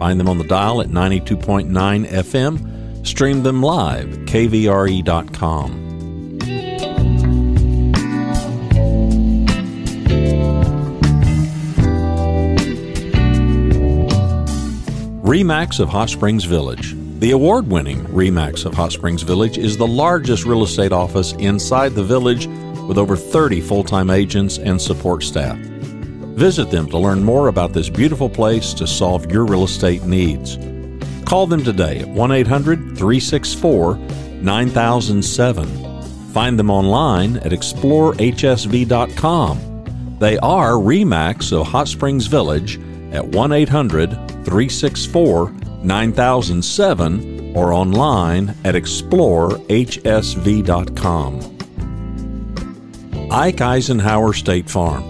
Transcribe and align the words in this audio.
Find 0.00 0.18
them 0.18 0.30
on 0.30 0.38
the 0.38 0.44
dial 0.44 0.80
at 0.80 0.88
92.9 0.88 1.68
FM. 2.08 3.06
Stream 3.06 3.42
them 3.42 3.62
live 3.62 4.10
at 4.14 4.18
kvre.com. 4.20 5.90
REMAX 15.22 15.78
of 15.80 15.90
Hot 15.90 16.08
Springs 16.08 16.44
Village. 16.44 16.96
The 17.18 17.32
award 17.32 17.68
winning 17.68 18.06
REMAX 18.06 18.64
of 18.64 18.72
Hot 18.72 18.92
Springs 18.92 19.20
Village 19.20 19.58
is 19.58 19.76
the 19.76 19.86
largest 19.86 20.46
real 20.46 20.64
estate 20.64 20.92
office 20.92 21.34
inside 21.34 21.92
the 21.92 22.02
village 22.02 22.46
with 22.88 22.96
over 22.96 23.16
30 23.16 23.60
full 23.60 23.84
time 23.84 24.08
agents 24.08 24.56
and 24.56 24.80
support 24.80 25.22
staff. 25.22 25.58
Visit 26.36 26.70
them 26.70 26.88
to 26.90 26.98
learn 26.98 27.22
more 27.22 27.48
about 27.48 27.72
this 27.72 27.88
beautiful 27.88 28.30
place 28.30 28.72
to 28.74 28.86
solve 28.86 29.30
your 29.30 29.44
real 29.44 29.64
estate 29.64 30.04
needs. 30.04 30.58
Call 31.24 31.46
them 31.46 31.62
today 31.62 31.98
at 31.98 32.08
1 32.08 32.32
800 32.32 32.78
364 32.96 33.96
9007. 33.96 36.32
Find 36.32 36.58
them 36.58 36.70
online 36.70 37.36
at 37.38 37.52
explorehsv.com. 37.52 40.16
They 40.18 40.38
are 40.38 40.72
REMAX 40.72 41.52
of 41.52 41.66
Hot 41.66 41.88
Springs 41.88 42.26
Village 42.26 42.80
at 43.12 43.26
1 43.26 43.52
800 43.52 44.10
364 44.10 45.50
9007 45.82 47.56
or 47.56 47.72
online 47.72 48.50
at 48.64 48.74
explorehsv.com. 48.74 51.56
Ike 53.32 53.60
Eisenhower 53.60 54.32
State 54.32 54.68
Farm. 54.68 55.09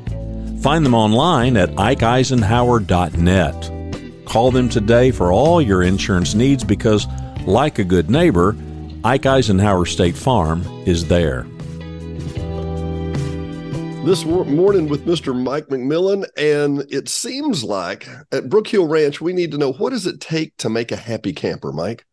Find 0.61 0.85
them 0.85 0.93
online 0.93 1.57
at 1.57 1.71
ikeeisenhower.net. 1.71 4.25
Call 4.25 4.51
them 4.51 4.69
today 4.69 5.09
for 5.09 5.31
all 5.31 5.59
your 5.59 5.81
insurance 5.81 6.35
needs 6.35 6.63
because, 6.63 7.07
like 7.47 7.79
a 7.79 7.83
good 7.83 8.11
neighbor, 8.11 8.55
Ike 9.03 9.25
Eisenhower 9.25 9.87
State 9.87 10.15
Farm 10.15 10.61
is 10.85 11.07
there. 11.07 11.47
This 14.05 14.23
morning 14.23 14.87
with 14.87 15.07
Mr. 15.07 15.35
Mike 15.35 15.69
McMillan, 15.69 16.25
and 16.37 16.85
it 16.91 17.09
seems 17.09 17.63
like 17.63 18.07
at 18.31 18.43
Brookhill 18.43 18.87
Ranch, 18.87 19.19
we 19.19 19.33
need 19.33 19.49
to 19.51 19.57
know 19.57 19.73
what 19.73 19.89
does 19.89 20.05
it 20.05 20.21
take 20.21 20.55
to 20.57 20.69
make 20.69 20.91
a 20.91 20.95
happy 20.95 21.33
camper, 21.33 21.71
Mike? 21.71 22.05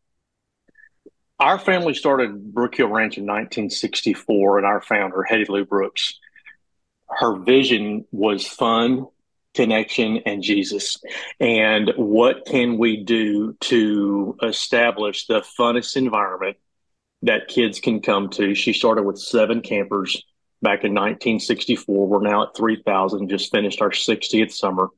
Our 1.38 1.58
family 1.58 1.92
started 1.92 2.54
Brookhill 2.54 2.90
Ranch 2.90 3.18
in 3.18 3.26
1964, 3.26 4.58
and 4.58 4.66
our 4.66 4.80
founder, 4.80 5.22
Hettie 5.22 5.44
Lou 5.48 5.66
Brooks, 5.66 6.18
her 7.10 7.36
vision 7.36 8.04
was 8.12 8.46
fun, 8.46 9.06
connection, 9.54 10.18
and 10.26 10.42
Jesus. 10.42 10.98
And 11.40 11.92
what 11.96 12.46
can 12.46 12.78
we 12.78 13.02
do 13.02 13.54
to 13.60 14.36
establish 14.42 15.26
the 15.26 15.44
funnest 15.58 15.96
environment 15.96 16.56
that 17.22 17.48
kids 17.48 17.80
can 17.80 18.00
come 18.00 18.30
to? 18.30 18.54
She 18.54 18.72
started 18.72 19.02
with 19.02 19.18
seven 19.18 19.60
campers 19.62 20.22
back 20.62 20.84
in 20.84 20.92
1964. 20.92 22.06
We're 22.06 22.20
now 22.20 22.44
at 22.44 22.56
3,000, 22.56 23.28
just 23.28 23.50
finished 23.50 23.80
our 23.80 23.90
60th 23.90 24.52
summer, 24.52 24.88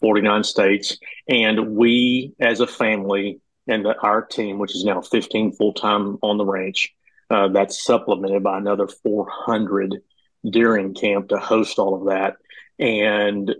49 0.00 0.44
states. 0.44 0.98
And 1.28 1.76
we, 1.76 2.34
as 2.40 2.60
a 2.60 2.66
family, 2.66 3.40
and 3.66 3.84
the, 3.84 3.96
our 4.00 4.22
team, 4.22 4.58
which 4.58 4.74
is 4.74 4.84
now 4.84 5.02
15 5.02 5.52
full 5.52 5.74
time 5.74 6.18
on 6.22 6.38
the 6.38 6.44
ranch, 6.46 6.94
uh, 7.30 7.48
that's 7.48 7.84
supplemented 7.84 8.42
by 8.42 8.56
another 8.56 8.88
400 8.88 10.02
during 10.48 10.94
camp 10.94 11.28
to 11.28 11.38
host 11.38 11.78
all 11.78 11.94
of 11.94 12.06
that. 12.06 12.36
And 12.78 13.54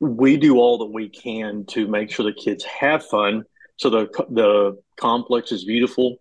we 0.00 0.36
do 0.36 0.58
all 0.58 0.78
that 0.78 0.92
we 0.92 1.08
can 1.08 1.64
to 1.66 1.86
make 1.86 2.10
sure 2.10 2.24
the 2.24 2.32
kids 2.32 2.64
have 2.64 3.04
fun. 3.06 3.44
So 3.76 3.90
the 3.90 4.26
the 4.30 4.82
complex 4.96 5.52
is 5.52 5.64
beautiful 5.64 6.18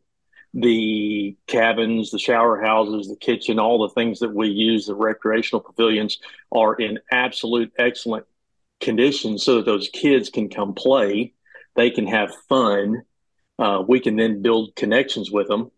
the 0.54 1.38
cabins, 1.48 2.12
the 2.12 2.20
shower 2.20 2.62
houses, 2.62 3.08
the 3.08 3.16
kitchen, 3.16 3.60
all 3.60 3.88
the 3.88 3.94
things 3.94 4.20
that 4.20 4.34
we 4.34 4.50
use, 4.50 4.86
the 4.86 4.96
recreational 4.96 5.62
pavilions 5.62 6.20
are 6.52 6.76
in 6.76 7.00
absolute 7.12 7.72
excellent 7.78 8.26
condition 8.82 9.38
so 9.38 9.56
that 9.56 9.66
those 9.66 9.90
kids 9.90 10.30
can 10.30 10.50
come 10.50 10.74
play, 10.74 11.34
they 11.76 11.90
can 11.90 12.08
have 12.08 12.36
fun. 12.50 13.04
Uh, 13.58 13.82
we 13.88 14.00
can 14.00 14.16
then 14.16 14.42
build 14.42 14.76
connections 14.76 15.32
with 15.32 15.48
them 15.48 15.72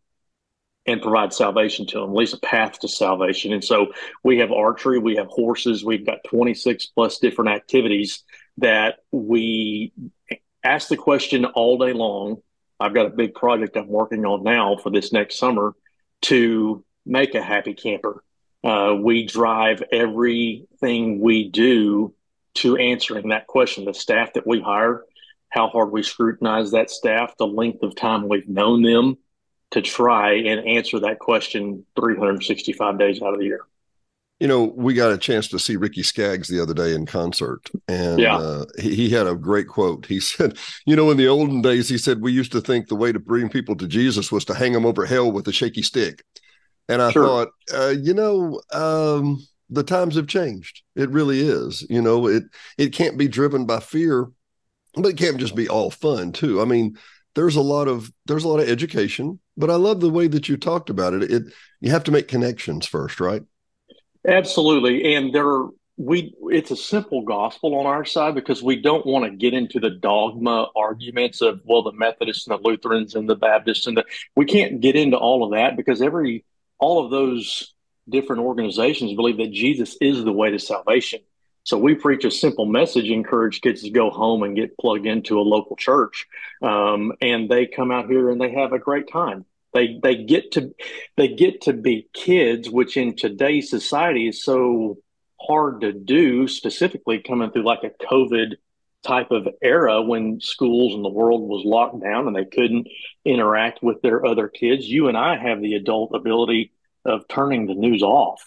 and 0.85 1.01
provide 1.01 1.33
salvation 1.33 1.85
to 1.87 1.99
them, 1.99 2.09
at 2.09 2.15
least 2.15 2.33
a 2.33 2.39
path 2.39 2.79
to 2.79 2.87
salvation. 2.87 3.53
And 3.53 3.63
so 3.63 3.93
we 4.23 4.39
have 4.39 4.51
archery, 4.51 4.99
we 4.99 5.15
have 5.15 5.27
horses, 5.27 5.83
we've 5.83 6.05
got 6.05 6.23
26 6.25 6.87
plus 6.87 7.19
different 7.19 7.51
activities 7.51 8.23
that 8.57 8.97
we 9.11 9.93
ask 10.63 10.89
the 10.89 10.97
question 10.97 11.45
all 11.45 11.77
day 11.77 11.93
long 11.93 12.41
I've 12.83 12.93
got 12.93 13.05
a 13.05 13.11
big 13.11 13.33
project 13.33 13.77
I'm 13.77 13.87
working 13.87 14.25
on 14.25 14.43
now 14.43 14.75
for 14.75 14.89
this 14.89 15.13
next 15.13 15.37
summer 15.37 15.73
to 16.23 16.83
make 17.05 17.33
a 17.33 17.41
happy 17.41 17.73
camper. 17.73 18.23
Uh, 18.61 18.95
we 18.99 19.25
drive 19.25 19.81
everything 19.91 21.21
we 21.21 21.49
do 21.49 22.13
to 22.55 22.75
answering 22.75 23.29
that 23.29 23.47
question. 23.47 23.85
The 23.85 23.93
staff 23.93 24.33
that 24.33 24.45
we 24.45 24.59
hire, 24.59 25.03
how 25.47 25.69
hard 25.69 25.91
we 25.91 26.03
scrutinize 26.03 26.71
that 26.71 26.89
staff, 26.89 27.37
the 27.37 27.47
length 27.47 27.83
of 27.83 27.95
time 27.95 28.27
we've 28.27 28.49
known 28.49 28.81
them 28.81 29.17
to 29.73 29.81
try 29.81 30.33
and 30.33 30.67
answer 30.67 30.99
that 30.99 31.19
question 31.19 31.85
365 31.95 32.97
days 32.97 33.21
out 33.21 33.33
of 33.33 33.39
the 33.39 33.45
year 33.45 33.61
you 34.43 34.49
know, 34.49 34.73
we 34.75 34.93
got 34.93 35.13
a 35.13 35.17
chance 35.17 35.47
to 35.47 35.57
see 35.57 35.77
Ricky 35.77 36.03
Skaggs 36.03 36.49
the 36.49 36.61
other 36.61 36.73
day 36.73 36.93
in 36.93 37.05
concert, 37.05 37.61
and 37.87 38.19
yeah. 38.19 38.35
uh, 38.35 38.65
he, 38.77 38.93
he, 38.93 39.09
had 39.09 39.25
a 39.25 39.35
great 39.35 39.69
quote. 39.69 40.05
He 40.05 40.19
said, 40.19 40.57
"You 40.85 40.97
know, 40.97 41.11
in 41.11 41.17
the 41.17 41.27
olden 41.27 41.61
days, 41.61 41.87
he 41.87 41.97
said 41.97 42.21
we 42.21 42.33
used 42.33 42.51
to 42.51 42.59
think 42.59 42.89
the 42.89 42.95
way 42.95 43.13
to 43.13 43.19
bring 43.19 43.47
people 43.47 43.73
to 43.77 43.87
Jesus 43.87 44.33
was 44.33 44.43
to 44.45 44.53
hang 44.53 44.73
them 44.73 44.85
over 44.85 45.05
hell 45.05 45.31
with 45.31 45.47
a 45.47 45.53
shaky 45.53 45.81
stick." 45.81 46.25
And 46.89 47.01
I 47.01 47.11
sure. 47.11 47.25
thought, 47.25 47.47
uh, 47.73 47.93
you 47.97 48.13
know, 48.13 48.59
um, 48.73 49.41
the 49.69 49.83
times 49.83 50.15
have 50.15 50.27
changed. 50.27 50.81
It 50.93 51.09
really 51.11 51.39
is. 51.39 51.85
You 51.89 52.01
know, 52.01 52.27
it 52.27 52.43
it 52.77 52.91
can't 52.91 53.17
be 53.17 53.29
driven 53.29 53.65
by 53.65 53.79
fear, 53.79 54.27
but 54.95 55.05
it 55.05 55.17
can't 55.17 55.37
just 55.37 55.55
be 55.55 55.69
all 55.69 55.89
fun 55.89 56.33
too. 56.33 56.59
I 56.61 56.65
mean, 56.65 56.97
there's 57.35 57.55
a 57.55 57.61
lot 57.61 57.87
of 57.87 58.11
there's 58.25 58.43
a 58.43 58.47
lot 58.47 58.59
of 58.59 58.69
education, 58.69 59.39
but 59.57 59.69
I 59.69 59.75
love 59.75 59.99
the 59.99 60.09
way 60.09 60.27
that 60.27 60.49
you 60.49 60.57
talked 60.57 60.89
about 60.89 61.13
it. 61.13 61.31
It 61.31 61.43
you 61.81 61.91
have 61.91 62.03
to 62.05 62.11
make 62.11 62.27
connections 62.27 62.85
first, 62.85 63.19
right? 63.19 63.43
Absolutely. 64.27 65.15
And 65.15 65.33
there 65.33 65.67
we 65.97 66.33
it's 66.49 66.71
a 66.71 66.75
simple 66.75 67.21
gospel 67.21 67.75
on 67.75 67.85
our 67.85 68.05
side 68.05 68.35
because 68.35 68.63
we 68.63 68.81
don't 68.81 69.05
want 69.05 69.25
to 69.25 69.31
get 69.31 69.53
into 69.53 69.79
the 69.79 69.91
dogma 69.91 70.67
arguments 70.75 71.41
of 71.41 71.61
well 71.65 71.83
the 71.83 71.91
Methodists 71.91 72.47
and 72.47 72.57
the 72.57 72.67
Lutherans 72.67 73.15
and 73.15 73.29
the 73.29 73.35
Baptists 73.35 73.85
and 73.85 73.97
the 73.97 74.05
we 74.35 74.45
can't 74.45 74.81
get 74.81 74.95
into 74.95 75.17
all 75.17 75.43
of 75.43 75.51
that 75.51 75.77
because 75.77 76.01
every 76.01 76.45
all 76.79 77.03
of 77.03 77.11
those 77.11 77.73
different 78.09 78.41
organizations 78.41 79.13
believe 79.13 79.37
that 79.37 79.51
Jesus 79.51 79.95
is 80.01 80.23
the 80.23 80.31
way 80.31 80.51
to 80.51 80.59
salvation. 80.59 81.21
So 81.63 81.77
we 81.77 81.95
preach 81.95 82.25
a 82.25 82.31
simple 82.31 82.65
message, 82.65 83.09
encourage 83.09 83.61
kids 83.61 83.83
to 83.83 83.89
go 83.89 84.09
home 84.09 84.43
and 84.43 84.55
get 84.55 84.77
plugged 84.77 85.05
into 85.05 85.39
a 85.39 85.41
local 85.41 85.77
church, 85.77 86.27
um, 86.61 87.13
and 87.21 87.49
they 87.49 87.67
come 87.67 87.89
out 87.89 88.09
here 88.09 88.29
and 88.29 88.39
they 88.39 88.51
have 88.51 88.73
a 88.73 88.79
great 88.79 89.09
time. 89.09 89.45
They 89.73 89.99
they 90.03 90.15
get 90.15 90.51
to 90.53 90.73
they 91.15 91.29
get 91.29 91.61
to 91.61 91.73
be 91.73 92.07
kids, 92.13 92.69
which 92.69 92.97
in 92.97 93.15
today's 93.15 93.69
society 93.69 94.27
is 94.27 94.43
so 94.43 94.97
hard 95.39 95.81
to 95.81 95.93
do. 95.93 96.47
Specifically, 96.47 97.19
coming 97.19 97.49
through 97.51 97.63
like 97.65 97.83
a 97.83 98.05
COVID 98.05 98.55
type 99.03 99.31
of 99.31 99.47
era 99.61 100.01
when 100.01 100.39
schools 100.41 100.93
and 100.93 101.03
the 101.03 101.09
world 101.09 101.41
was 101.47 101.65
locked 101.65 102.01
down 102.01 102.27
and 102.27 102.35
they 102.35 102.45
couldn't 102.45 102.87
interact 103.25 103.83
with 103.83 104.01
their 104.01 104.25
other 104.25 104.47
kids. 104.47 104.87
You 104.87 105.07
and 105.07 105.17
I 105.17 105.37
have 105.37 105.61
the 105.61 105.75
adult 105.75 106.11
ability 106.13 106.71
of 107.05 107.27
turning 107.27 107.67
the 107.67 107.73
news 107.73 108.01
off 108.01 108.41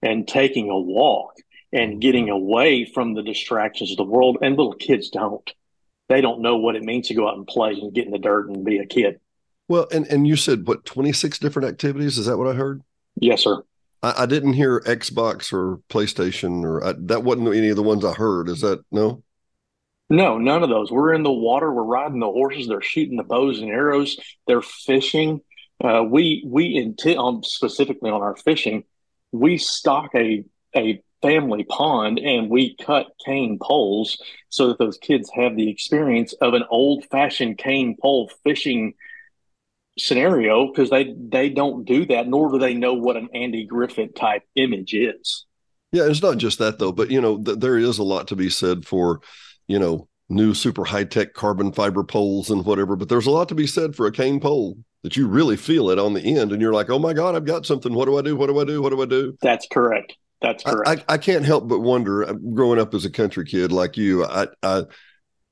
and 0.00 0.26
taking 0.26 0.70
a 0.70 0.78
walk 0.78 1.34
and 1.72 2.00
getting 2.00 2.28
away 2.28 2.84
from 2.84 3.14
the 3.14 3.22
distractions 3.22 3.90
of 3.90 3.96
the 3.96 4.04
world. 4.04 4.38
And 4.42 4.56
little 4.56 4.74
kids 4.74 5.10
don't. 5.10 5.50
They 6.08 6.20
don't 6.20 6.42
know 6.42 6.56
what 6.56 6.76
it 6.76 6.82
means 6.82 7.08
to 7.08 7.14
go 7.14 7.28
out 7.28 7.36
and 7.36 7.46
play 7.46 7.72
and 7.72 7.94
get 7.94 8.04
in 8.04 8.12
the 8.12 8.18
dirt 8.18 8.48
and 8.48 8.64
be 8.64 8.78
a 8.78 8.86
kid. 8.86 9.20
Well, 9.68 9.86
and, 9.90 10.06
and 10.08 10.26
you 10.26 10.36
said 10.36 10.66
what, 10.66 10.84
26 10.84 11.38
different 11.38 11.68
activities? 11.68 12.18
Is 12.18 12.26
that 12.26 12.36
what 12.36 12.48
I 12.48 12.52
heard? 12.52 12.82
Yes, 13.16 13.42
sir. 13.42 13.62
I, 14.02 14.14
I 14.18 14.26
didn't 14.26 14.52
hear 14.54 14.80
Xbox 14.80 15.52
or 15.52 15.78
PlayStation 15.88 16.64
or 16.64 16.84
I, 16.84 16.94
that 16.98 17.24
wasn't 17.24 17.48
any 17.48 17.70
of 17.70 17.76
the 17.76 17.82
ones 17.82 18.04
I 18.04 18.12
heard. 18.12 18.48
Is 18.48 18.60
that 18.60 18.84
no? 18.90 19.22
No, 20.10 20.36
none 20.36 20.62
of 20.62 20.68
those. 20.68 20.90
We're 20.90 21.14
in 21.14 21.22
the 21.22 21.32
water. 21.32 21.72
We're 21.72 21.84
riding 21.84 22.20
the 22.20 22.26
horses. 22.26 22.68
They're 22.68 22.82
shooting 22.82 23.16
the 23.16 23.22
bows 23.22 23.60
and 23.60 23.70
arrows. 23.70 24.18
They're 24.46 24.60
fishing. 24.60 25.40
Uh, 25.82 26.04
we 26.06 26.44
we 26.46 26.76
intend 26.76 27.18
on 27.18 27.42
specifically 27.42 28.10
on 28.10 28.20
our 28.20 28.36
fishing. 28.36 28.84
We 29.30 29.56
stock 29.56 30.10
a 30.14 30.44
a 30.76 31.02
family 31.22 31.64
pond 31.64 32.18
and 32.18 32.50
we 32.50 32.76
cut 32.76 33.06
cane 33.24 33.58
poles 33.60 34.20
so 34.48 34.68
that 34.68 34.78
those 34.78 34.98
kids 34.98 35.30
have 35.34 35.56
the 35.56 35.70
experience 35.70 36.32
of 36.34 36.54
an 36.54 36.64
old 36.70 37.04
fashioned 37.06 37.58
cane 37.58 37.96
pole 38.00 38.30
fishing 38.44 38.94
scenario 39.98 40.66
because 40.66 40.90
they 40.90 41.14
they 41.28 41.48
don't 41.48 41.84
do 41.84 42.06
that 42.06 42.26
nor 42.26 42.50
do 42.50 42.58
they 42.58 42.74
know 42.74 42.94
what 42.94 43.16
an 43.16 43.28
Andy 43.34 43.64
Griffith 43.64 44.14
type 44.14 44.42
image 44.56 44.94
is. 44.94 45.46
Yeah, 45.92 46.04
it's 46.06 46.22
not 46.22 46.38
just 46.38 46.58
that 46.58 46.78
though, 46.78 46.92
but 46.92 47.10
you 47.10 47.20
know 47.20 47.42
th- 47.42 47.58
there 47.58 47.78
is 47.78 47.98
a 47.98 48.02
lot 48.02 48.28
to 48.28 48.36
be 48.36 48.50
said 48.50 48.86
for 48.86 49.20
you 49.68 49.78
know 49.78 50.08
new 50.28 50.54
super 50.54 50.84
high 50.84 51.04
tech 51.04 51.34
carbon 51.34 51.72
fiber 51.72 52.02
poles 52.02 52.50
and 52.50 52.64
whatever, 52.64 52.96
but 52.96 53.08
there's 53.08 53.26
a 53.26 53.30
lot 53.30 53.48
to 53.50 53.54
be 53.54 53.66
said 53.66 53.94
for 53.94 54.06
a 54.06 54.12
cane 54.12 54.40
pole 54.40 54.78
that 55.02 55.16
you 55.16 55.26
really 55.26 55.56
feel 55.56 55.90
it 55.90 55.98
on 55.98 56.14
the 56.14 56.22
end 56.22 56.52
and 56.52 56.62
you're 56.62 56.72
like, 56.72 56.88
oh 56.88 56.98
my 56.98 57.12
God, 57.12 57.34
I've 57.34 57.44
got 57.44 57.66
something. 57.66 57.92
What 57.92 58.06
do 58.06 58.18
I 58.18 58.22
do? 58.22 58.36
What 58.36 58.46
do 58.46 58.58
I 58.60 58.64
do? 58.64 58.80
What 58.80 58.90
do 58.90 59.02
I 59.02 59.06
do? 59.06 59.36
That's 59.42 59.66
correct. 59.70 60.16
That's 60.42 60.64
correct. 60.64 61.04
I, 61.08 61.14
I, 61.14 61.18
can't 61.18 61.44
help 61.44 61.68
but 61.68 61.80
wonder, 61.80 62.24
uh, 62.24 62.32
growing 62.32 62.80
up 62.80 62.94
as 62.94 63.04
a 63.04 63.10
country 63.10 63.44
kid 63.44 63.70
like 63.70 63.96
you, 63.96 64.24
I, 64.24 64.48
I, 64.62 64.82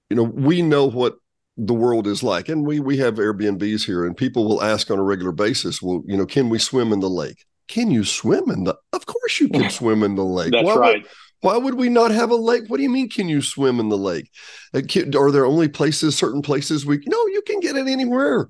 you 0.08 0.16
know, 0.16 0.24
we 0.24 0.62
know 0.62 0.86
what 0.86 1.16
the 1.56 1.74
world 1.74 2.06
is 2.06 2.22
like, 2.22 2.48
and 2.48 2.66
we 2.66 2.80
we 2.80 2.96
have 2.98 3.14
Airbnbs 3.14 3.84
here, 3.84 4.04
and 4.04 4.16
people 4.16 4.48
will 4.48 4.62
ask 4.62 4.90
on 4.90 4.98
a 4.98 5.02
regular 5.02 5.32
basis, 5.32 5.80
well, 5.80 6.02
you 6.06 6.16
know, 6.16 6.26
can 6.26 6.48
we 6.48 6.58
swim 6.58 6.92
in 6.92 7.00
the 7.00 7.10
lake? 7.10 7.44
Can 7.68 7.90
you 7.90 8.04
swim 8.04 8.50
in 8.50 8.64
the? 8.64 8.76
Of 8.92 9.06
course, 9.06 9.38
you 9.40 9.48
can 9.48 9.70
swim 9.70 10.02
in 10.02 10.16
the 10.16 10.24
lake. 10.24 10.52
That's 10.52 10.64
why 10.64 10.74
right. 10.74 11.02
Would, 11.02 11.10
why 11.42 11.56
would 11.56 11.74
we 11.74 11.88
not 11.88 12.10
have 12.10 12.30
a 12.30 12.36
lake? 12.36 12.64
What 12.68 12.78
do 12.78 12.82
you 12.82 12.90
mean? 12.90 13.08
Can 13.08 13.28
you 13.28 13.40
swim 13.42 13.78
in 13.78 13.88
the 13.88 13.96
lake? 13.96 14.30
Uh, 14.74 14.80
are 15.16 15.30
there 15.30 15.46
only 15.46 15.68
places, 15.68 16.16
certain 16.16 16.42
places 16.42 16.84
we? 16.84 17.00
No, 17.06 17.26
you 17.28 17.42
can 17.46 17.60
get 17.60 17.76
it 17.76 17.86
anywhere. 17.86 18.48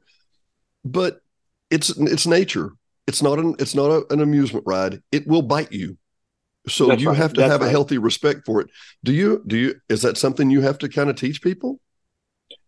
But 0.85 1.21
it's 1.71 1.91
it's 1.91 2.27
nature. 2.27 2.73
It's 3.07 3.23
not 3.23 3.39
an 3.39 3.57
it's 3.59 3.75
not 3.75 3.91
a, 3.91 4.13
an 4.13 4.21
amusement 4.21 4.65
ride. 4.67 5.03
It 5.13 5.27
will 5.27 5.43
bite 5.43 5.73
you. 5.73 5.99
So 6.69 6.87
That's 6.89 7.03
you 7.03 7.09
right. 7.09 7.17
have 7.17 7.33
to 7.35 7.41
That's 7.41 7.53
have 7.53 7.61
right. 7.63 7.69
a 7.69 7.71
healthy 7.71 7.99
respect 7.99 8.43
for 8.45 8.61
it. 8.61 8.69
Do 9.03 9.13
you 9.13 9.43
do 9.47 9.57
you 9.57 9.75
is 9.89 10.03
that 10.03 10.19
something 10.19 10.51
you 10.51 10.61
have 10.61 10.79
to 10.79 10.89
kind 10.89 11.11
of 11.11 11.17
teach 11.17 11.43
people? 11.43 11.81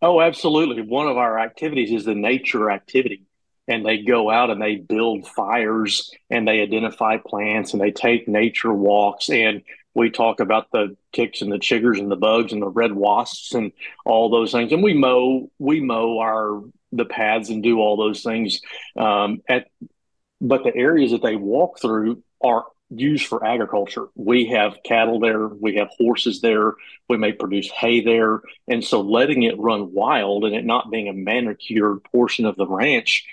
Oh, 0.00 0.20
absolutely. 0.20 0.82
One 0.82 1.08
of 1.08 1.16
our 1.16 1.38
activities 1.38 1.92
is 1.92 2.04
the 2.04 2.14
nature 2.14 2.70
activity. 2.70 3.22
And 3.68 3.86
they 3.86 4.02
go 4.02 4.28
out 4.28 4.50
and 4.50 4.60
they 4.60 4.74
build 4.74 5.26
fires 5.28 6.10
and 6.28 6.48
they 6.48 6.60
identify 6.60 7.16
plants 7.18 7.72
and 7.72 7.80
they 7.80 7.92
take 7.92 8.26
nature 8.26 8.72
walks. 8.72 9.30
And 9.30 9.62
we 9.94 10.10
talk 10.10 10.40
about 10.40 10.66
the 10.72 10.96
ticks 11.12 11.42
and 11.42 11.52
the 11.52 11.58
chiggers 11.58 11.98
and 11.98 12.10
the 12.10 12.16
bugs 12.16 12.52
and 12.52 12.60
the 12.60 12.68
red 12.68 12.92
wasps 12.92 13.54
and 13.54 13.70
all 14.04 14.30
those 14.30 14.50
things. 14.50 14.72
And 14.72 14.82
we 14.82 14.94
mow, 14.94 15.48
we 15.58 15.80
mow 15.80 16.18
our 16.18 16.62
the 16.90 17.04
paths 17.04 17.50
and 17.50 17.62
do 17.62 17.78
all 17.78 17.96
those 17.96 18.22
things. 18.22 18.60
Um, 18.96 19.42
at 19.48 19.68
but 20.40 20.64
the 20.64 20.74
areas 20.74 21.12
that 21.12 21.22
they 21.22 21.36
walk 21.36 21.80
through 21.80 22.22
are 22.42 22.66
used 22.94 23.26
for 23.26 23.44
agriculture. 23.44 24.06
We 24.14 24.46
have 24.46 24.78
cattle 24.84 25.20
there, 25.20 25.48
we 25.48 25.76
have 25.76 25.88
horses 25.98 26.40
there, 26.40 26.74
we 27.08 27.16
may 27.16 27.32
produce 27.32 27.70
hay 27.70 28.02
there. 28.02 28.40
And 28.68 28.84
so 28.84 29.00
letting 29.00 29.42
it 29.42 29.58
run 29.58 29.92
wild 29.92 30.44
and 30.44 30.54
it 30.54 30.64
not 30.64 30.90
being 30.90 31.08
a 31.08 31.12
manicured 31.12 32.04
portion 32.04 32.44
of 32.44 32.56
the 32.56 32.66
ranch 32.66 33.24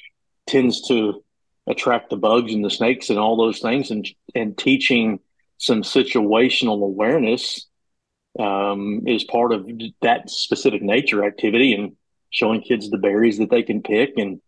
tends 0.48 0.88
to 0.88 1.24
attract 1.68 2.10
the 2.10 2.18
bugs 2.18 2.54
and 2.54 2.66
the 2.66 2.70
snakes 2.70 3.10
and 3.10 3.20
all 3.20 3.38
those 3.38 3.60
things 3.60 3.92
and 3.92 4.08
and 4.34 4.58
teaching 4.58 5.20
some 5.58 5.84
situational 5.84 6.82
awareness 6.84 7.68
um, 8.40 9.04
is 9.06 9.24
part 9.24 9.52
of 9.52 9.70
that 10.02 10.30
specific 10.30 10.82
nature 10.82 11.24
activity 11.24 11.74
and 11.74 11.96
showing 12.32 12.62
kids 12.62 12.90
the 12.90 12.98
berries 12.98 13.38
that 13.38 13.50
they 13.50 13.62
can 13.62 13.82
pick 13.82 14.18
and 14.18 14.42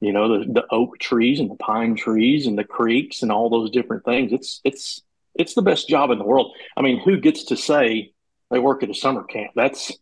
you 0.00 0.12
know 0.12 0.38
the, 0.38 0.52
the 0.52 0.66
oak 0.70 0.98
trees 0.98 1.40
and 1.40 1.50
the 1.50 1.56
pine 1.56 1.94
trees 1.94 2.46
and 2.46 2.58
the 2.58 2.64
creeks 2.64 3.22
and 3.22 3.30
all 3.30 3.50
those 3.50 3.70
different 3.70 4.04
things. 4.04 4.32
It's 4.32 4.60
it's 4.64 5.02
it's 5.34 5.54
the 5.54 5.62
best 5.62 5.88
job 5.88 6.10
in 6.10 6.18
the 6.18 6.24
world. 6.24 6.54
I 6.76 6.82
mean 6.82 7.00
who 7.00 7.18
gets 7.18 7.44
to 7.44 7.56
say 7.56 8.12
they 8.50 8.58
work 8.58 8.82
at 8.82 8.90
a 8.90 8.94
summer 8.94 9.24
camp? 9.24 9.52
That's 9.54 9.92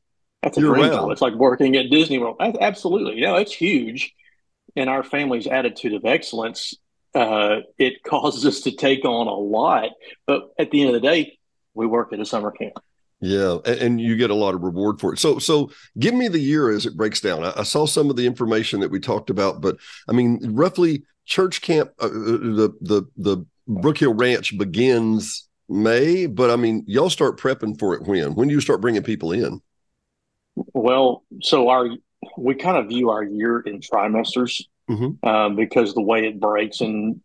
that's 0.42 0.56
a 0.56 0.60
dream 0.60 0.90
job. 0.90 1.10
It's 1.10 1.20
like 1.20 1.34
working 1.34 1.76
at 1.76 1.90
disney 1.90 2.18
world. 2.18 2.36
That's, 2.38 2.58
absolutely 2.60 3.20
yeah 3.20 3.36
it's 3.38 3.54
huge. 3.54 4.14
In 4.76 4.88
our 4.88 5.02
family's 5.02 5.46
attitude 5.46 5.94
of 5.94 6.04
excellence 6.04 6.74
uh, 7.14 7.60
it 7.78 8.02
causes 8.04 8.46
us 8.46 8.60
to 8.62 8.72
take 8.72 9.04
on 9.04 9.26
a 9.26 9.34
lot. 9.34 9.90
But 10.26 10.50
at 10.58 10.70
the 10.70 10.80
end 10.80 10.94
of 10.94 10.94
the 10.94 11.06
day 11.06 11.38
we 11.74 11.86
work 11.86 12.12
at 12.12 12.20
a 12.20 12.24
summer 12.24 12.50
camp 12.50 12.78
yeah, 13.20 13.58
and 13.64 14.00
you 14.00 14.16
get 14.16 14.30
a 14.30 14.34
lot 14.34 14.54
of 14.54 14.62
reward 14.62 15.00
for 15.00 15.12
it. 15.12 15.18
So, 15.18 15.38
so 15.38 15.70
give 15.98 16.14
me 16.14 16.28
the 16.28 16.38
year 16.38 16.70
as 16.70 16.86
it 16.86 16.96
breaks 16.96 17.20
down. 17.20 17.44
I, 17.44 17.64
saw 17.64 17.84
some 17.84 18.10
of 18.10 18.16
the 18.16 18.26
information 18.26 18.78
that 18.80 18.90
we 18.90 19.00
talked 19.00 19.28
about, 19.28 19.60
but 19.60 19.76
I 20.08 20.12
mean, 20.12 20.38
roughly, 20.54 21.02
church 21.24 21.60
camp, 21.60 21.90
uh, 22.00 22.06
uh, 22.06 22.08
the 22.10 22.72
the 22.80 23.02
the 23.16 23.46
Brookhill 23.68 24.18
Ranch 24.18 24.56
begins 24.56 25.48
May, 25.68 26.26
but 26.26 26.50
I 26.50 26.56
mean, 26.56 26.84
y'all 26.86 27.10
start 27.10 27.40
prepping 27.40 27.78
for 27.78 27.94
it 27.94 28.02
when? 28.02 28.34
When 28.34 28.48
do 28.48 28.54
you 28.54 28.60
start 28.60 28.80
bringing 28.80 29.02
people 29.02 29.32
in? 29.32 29.60
Well, 30.72 31.24
so 31.42 31.68
our 31.68 31.88
we 32.36 32.54
kind 32.54 32.76
of 32.76 32.88
view 32.88 33.10
our 33.10 33.24
year 33.24 33.60
in 33.60 33.80
trimesters 33.80 34.62
mm-hmm. 34.88 35.28
um, 35.28 35.56
because 35.56 35.92
the 35.92 36.02
way 36.02 36.26
it 36.26 36.38
breaks, 36.38 36.80
and 36.80 37.20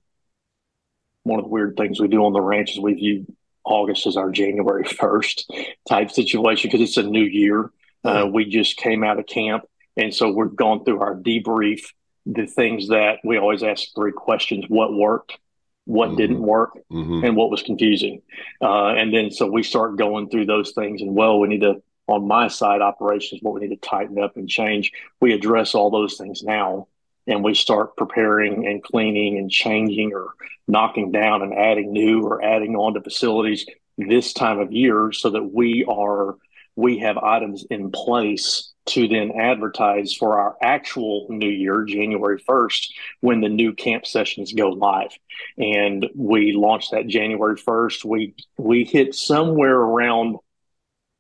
one 1.22 1.38
of 1.38 1.46
the 1.46 1.50
weird 1.50 1.78
things 1.78 2.00
we 2.00 2.08
do 2.08 2.26
on 2.26 2.34
the 2.34 2.42
ranch 2.42 2.72
is 2.72 2.80
we 2.80 2.94
view 2.96 3.26
August 3.66 4.08
is 4.08 4.18
our 4.18 4.32
January 4.32 4.84
1st 4.84 5.46
type 5.88 6.12
situation 6.12 6.70
because 6.70 6.88
it's 6.88 6.98
a 6.98 7.04
new 7.04 7.24
year. 7.24 7.72
Uh, 8.04 8.28
we 8.32 8.46
just 8.46 8.78
came 8.78 9.04
out 9.04 9.20
of 9.20 9.26
camp. 9.26 9.64
And 9.96 10.14
so 10.14 10.32
we've 10.32 10.56
gone 10.56 10.84
through 10.84 11.00
our 11.02 11.16
debrief, 11.16 11.82
the 12.26 12.48
things 12.48 12.90
that 12.90 13.20
we 13.24 13.38
always 13.38 13.64
ask 13.64 13.88
three 13.96 14.12
questions 14.12 14.66
what 14.68 14.94
worked, 14.94 15.38
what 15.86 16.10
mm-hmm. 16.10 16.18
didn't 16.18 16.42
work, 16.42 16.78
mm-hmm. 16.92 17.24
and 17.24 17.36
what 17.36 17.52
was 17.52 17.62
confusing. 17.62 18.22
Uh, 18.62 18.88
and 18.90 19.14
then 19.14 19.32
so 19.32 19.46
we 19.48 19.64
start 19.64 19.98
going 19.98 20.30
through 20.30 20.46
those 20.46 20.72
things. 20.72 21.02
And 21.02 21.16
well, 21.16 21.40
we 21.40 21.48
need 21.48 21.62
to, 21.62 21.82
on 22.08 22.28
my 22.28 22.48
side, 22.48 22.82
operations, 22.82 23.42
what 23.42 23.54
we 23.54 23.62
need 23.62 23.80
to 23.80 23.88
tighten 23.88 24.22
up 24.22 24.36
and 24.36 24.50
change. 24.50 24.92
We 25.22 25.34
address 25.34 25.76
all 25.76 25.90
those 25.90 26.18
things 26.18 26.44
now 26.44 26.88
and 27.28 27.44
we 27.44 27.54
start 27.54 27.96
preparing 27.96 28.68
and 28.68 28.84
cleaning 28.84 29.38
and 29.38 29.50
changing 29.50 30.14
or 30.14 30.34
knocking 30.68 31.12
down 31.12 31.42
and 31.42 31.54
adding 31.54 31.92
new 31.92 32.24
or 32.24 32.44
adding 32.44 32.76
on 32.76 32.94
to 32.94 33.02
facilities 33.02 33.66
this 33.98 34.34
time 34.34 34.60
of 34.60 34.72
year 34.72 35.12
so 35.12 35.30
that 35.30 35.44
we 35.44 35.86
are 35.88 36.36
we 36.76 36.98
have 37.00 37.18
items 37.18 37.66
in 37.70 37.92
place 37.92 38.74
to 38.86 39.08
then 39.08 39.32
advertise 39.40 40.14
for 40.14 40.40
our 40.40 40.58
actual 40.62 41.28
new 41.30 41.50
year 41.50 41.84
january 41.84 42.42
1st 42.42 42.88
when 43.22 43.42
the 43.42 43.50
new 43.50 43.74
camp 43.74 44.06
sessions 44.06 44.52
go 44.54 44.70
live. 44.70 45.12
And 45.58 46.10
we 46.16 46.54
launched 46.54 46.92
that 46.92 47.08
january 47.08 47.56
1st 47.56 48.04
we 48.06 48.36
we 48.58 48.84
hit 48.84 49.16
somewhere 49.16 49.78
around 49.78 50.38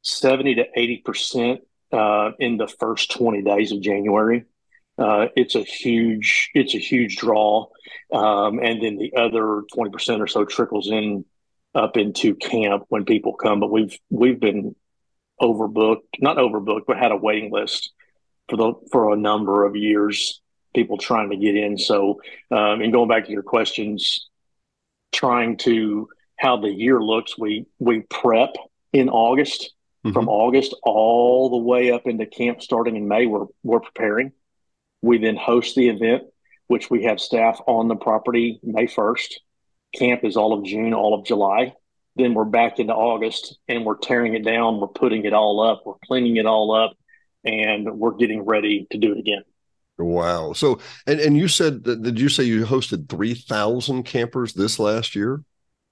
70 0.01 0.55
to 0.55 0.65
80 0.75 0.97
percent 0.97 1.61
uh, 1.91 2.31
in 2.39 2.57
the 2.57 2.67
first 2.67 3.11
20 3.11 3.43
days 3.43 3.71
of 3.71 3.81
january 3.81 4.45
uh, 4.97 5.27
it's 5.35 5.55
a 5.55 5.63
huge 5.63 6.51
it's 6.53 6.75
a 6.75 6.79
huge 6.79 7.17
draw, 7.17 7.67
um, 8.11 8.59
and 8.59 8.81
then 8.81 8.97
the 8.97 9.13
other 9.15 9.63
twenty 9.73 9.91
percent 9.91 10.21
or 10.21 10.27
so 10.27 10.45
trickles 10.45 10.89
in 10.89 11.25
up 11.73 11.97
into 11.97 12.35
camp 12.35 12.83
when 12.89 13.05
people 13.05 13.33
come. 13.33 13.59
But 13.59 13.71
we've 13.71 13.97
we've 14.09 14.39
been 14.39 14.75
overbooked, 15.41 16.19
not 16.19 16.37
overbooked, 16.37 16.85
but 16.85 16.97
had 16.97 17.11
a 17.11 17.17
waiting 17.17 17.51
list 17.51 17.91
for 18.49 18.57
the 18.57 18.73
for 18.91 19.13
a 19.13 19.17
number 19.17 19.65
of 19.65 19.75
years. 19.75 20.41
People 20.75 20.97
trying 20.97 21.29
to 21.29 21.37
get 21.37 21.55
in. 21.55 21.77
So, 21.77 22.21
um, 22.49 22.81
and 22.81 22.91
going 22.91 23.07
back 23.07 23.25
to 23.25 23.31
your 23.31 23.43
questions, 23.43 24.29
trying 25.11 25.57
to 25.57 26.07
how 26.35 26.57
the 26.57 26.69
year 26.69 26.99
looks, 26.99 27.37
we 27.37 27.65
we 27.79 28.01
prep 28.01 28.55
in 28.91 29.09
August. 29.09 29.73
Mm-hmm. 30.05 30.13
From 30.13 30.27
August 30.27 30.75
all 30.83 31.49
the 31.49 31.57
way 31.57 31.91
up 31.91 32.07
into 32.07 32.25
camp 32.25 32.61
starting 32.61 32.97
in 32.97 33.07
May, 33.07 33.25
we're 33.25 33.45
we're 33.63 33.79
preparing 33.79 34.33
we 35.03 35.17
then 35.17 35.35
host 35.35 35.75
the 35.75 35.89
event, 35.89 36.23
which 36.67 36.89
we 36.89 37.03
have 37.03 37.19
staff 37.19 37.59
on 37.67 37.89
the 37.89 37.95
property 37.95 38.59
May 38.63 38.87
1st. 38.87 39.33
Camp 39.95 40.23
is 40.23 40.37
all 40.37 40.53
of 40.53 40.63
June, 40.63 40.93
all 40.93 41.13
of 41.13 41.25
July. 41.25 41.73
then 42.15 42.33
we're 42.33 42.45
back 42.45 42.79
into 42.79 42.93
August 42.93 43.57
and 43.67 43.85
we're 43.85 43.97
tearing 43.97 44.33
it 44.33 44.45
down. 44.45 44.79
We're 44.79 44.87
putting 44.87 45.25
it 45.25 45.33
all 45.33 45.59
up. 45.61 45.81
We're 45.85 45.95
cleaning 46.05 46.37
it 46.37 46.45
all 46.45 46.73
up 46.73 46.95
and 47.43 47.99
we're 47.99 48.13
getting 48.13 48.45
ready 48.45 48.87
to 48.91 48.97
do 48.97 49.11
it 49.11 49.19
again. 49.19 49.43
Wow. 49.97 50.53
So, 50.53 50.79
and, 51.05 51.19
and 51.19 51.37
you 51.37 51.47
said, 51.47 51.83
did 51.83 52.19
you 52.19 52.29
say 52.29 52.43
you 52.43 52.65
hosted 52.65 53.09
3,000 53.09 54.03
campers 54.03 54.53
this 54.53 54.79
last 54.79 55.15
year? 55.15 55.43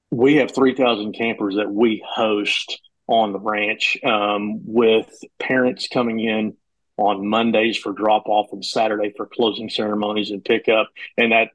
We 0.10 0.36
have 0.36 0.53
3,000 0.53 1.13
campers 1.13 1.56
that 1.56 1.72
we 1.72 2.03
host 2.08 2.82
on 3.08 3.34
the 3.34 3.39
ranch 3.39 3.98
um, 4.03 4.62
with 4.65 5.10
parents 5.39 5.88
coming 5.88 6.20
in 6.20 6.56
on 6.98 7.27
Mondays 7.27 7.77
for 7.77 7.93
drop 7.93 8.27
off 8.27 8.51
and 8.51 8.63
Saturday 8.63 9.13
for 9.15 9.25
closing 9.25 9.69
ceremonies 9.69 10.31
and 10.31 10.43
pickup. 10.43 10.89
And 11.17 11.31
that 11.31 11.50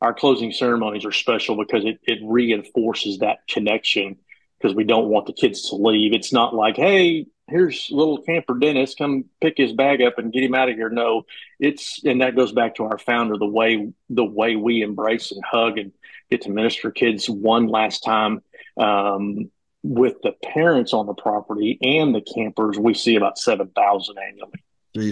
our 0.00 0.14
closing 0.14 0.52
ceremonies 0.52 1.04
are 1.04 1.12
special 1.12 1.56
because 1.56 1.84
it, 1.84 1.98
it 2.04 2.20
reinforces 2.22 3.18
that 3.18 3.46
connection 3.48 4.16
because 4.58 4.74
we 4.74 4.84
don't 4.84 5.08
want 5.08 5.26
the 5.26 5.32
kids 5.32 5.70
to 5.70 5.76
leave. 5.76 6.12
It's 6.12 6.32
not 6.32 6.54
like, 6.54 6.76
hey, 6.76 7.26
here's 7.48 7.88
little 7.90 8.22
camper 8.22 8.58
Dennis, 8.58 8.94
come 8.94 9.24
pick 9.40 9.54
his 9.56 9.72
bag 9.72 10.02
up 10.02 10.18
and 10.18 10.32
get 10.32 10.42
him 10.42 10.54
out 10.54 10.68
of 10.68 10.76
here. 10.76 10.90
No, 10.90 11.24
it's 11.58 12.02
and 12.04 12.20
that 12.20 12.36
goes 12.36 12.52
back 12.52 12.76
to 12.76 12.84
our 12.84 12.98
founder, 12.98 13.36
the 13.36 13.46
way 13.46 13.92
the 14.10 14.24
way 14.24 14.56
we 14.56 14.82
embrace 14.82 15.32
and 15.32 15.42
hug 15.44 15.78
and 15.78 15.92
get 16.30 16.42
to 16.42 16.50
minister 16.50 16.90
kids 16.90 17.28
one 17.28 17.66
last 17.66 18.00
time. 18.00 18.42
Um, 18.76 19.50
with 19.82 20.20
the 20.22 20.32
parents 20.32 20.92
on 20.92 21.06
the 21.06 21.14
property 21.14 21.78
and 21.80 22.14
the 22.14 22.20
campers, 22.20 22.78
we 22.78 22.94
see 22.94 23.16
about 23.16 23.38
seven 23.38 23.68
thousand 23.68 24.16
annually. 24.18 24.62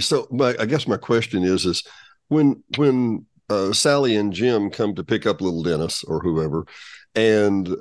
So, 0.01 0.27
my, 0.31 0.55
I 0.59 0.67
guess 0.67 0.87
my 0.87 0.97
question 0.97 1.43
is: 1.43 1.65
is 1.65 1.83
when 2.29 2.63
when 2.77 3.27
uh, 3.49 3.73
Sally 3.73 4.17
and 4.17 4.33
Jim 4.33 4.71
come 4.71 4.95
to 4.95 5.05
pick 5.05 5.27
up 5.27 5.41
little 5.41 5.63
Dennis 5.63 6.05
or 6.05 6.21
whoever, 6.21 6.67
and 7.15 7.75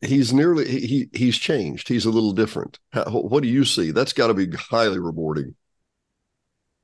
he's 0.00 0.32
nearly 0.32 0.68
he 0.68 1.08
he's 1.12 1.36
changed. 1.38 1.88
He's 1.88 2.04
a 2.04 2.10
little 2.10 2.32
different. 2.32 2.78
How, 2.92 3.04
what 3.04 3.42
do 3.42 3.48
you 3.48 3.64
see? 3.64 3.90
That's 3.90 4.12
got 4.12 4.28
to 4.28 4.34
be 4.34 4.48
highly 4.56 4.98
rewarding. 4.98 5.54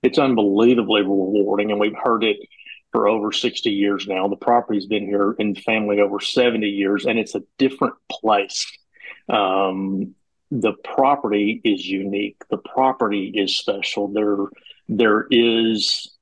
It's 0.03 0.19
unbelievably 0.19 1.03
rewarding, 1.03 1.71
and 1.71 1.81
we've 1.81 1.97
heard 1.97 2.25
it 2.25 2.37
for 2.93 3.09
over 3.09 3.33
60 3.33 3.71
years 3.71 4.07
now. 4.07 4.29
The 4.29 4.37
property's 4.37 4.87
been 4.87 5.07
here 5.07 5.35
in 5.38 5.55
family 5.55 6.00
over 6.00 6.21
70 6.21 6.67
years, 6.67 7.07
and 7.07 7.19
it's 7.19 7.35
a 7.35 7.43
different 7.59 7.95
place. 8.11 8.71
Um, 9.29 10.14
the 10.61 10.73
property 10.85 11.61
is 11.65 11.87
unique. 11.87 12.37
The 12.51 12.59
property 12.59 13.33
is 13.35 13.57
special. 13.57 14.09
There, 14.09 14.37
there 14.89 15.27
is, 15.31 16.15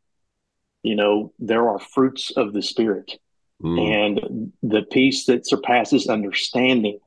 you 0.82 0.96
know, 0.96 1.32
there 1.38 1.68
are 1.68 1.78
fruits 1.78 2.30
of 2.36 2.52
the 2.52 2.62
spirit 2.62 3.18
Mm. 3.62 4.20
And 4.20 4.52
the 4.62 4.82
peace 4.82 5.26
that 5.26 5.46
surpasses 5.46 6.08
understanding 6.08 6.98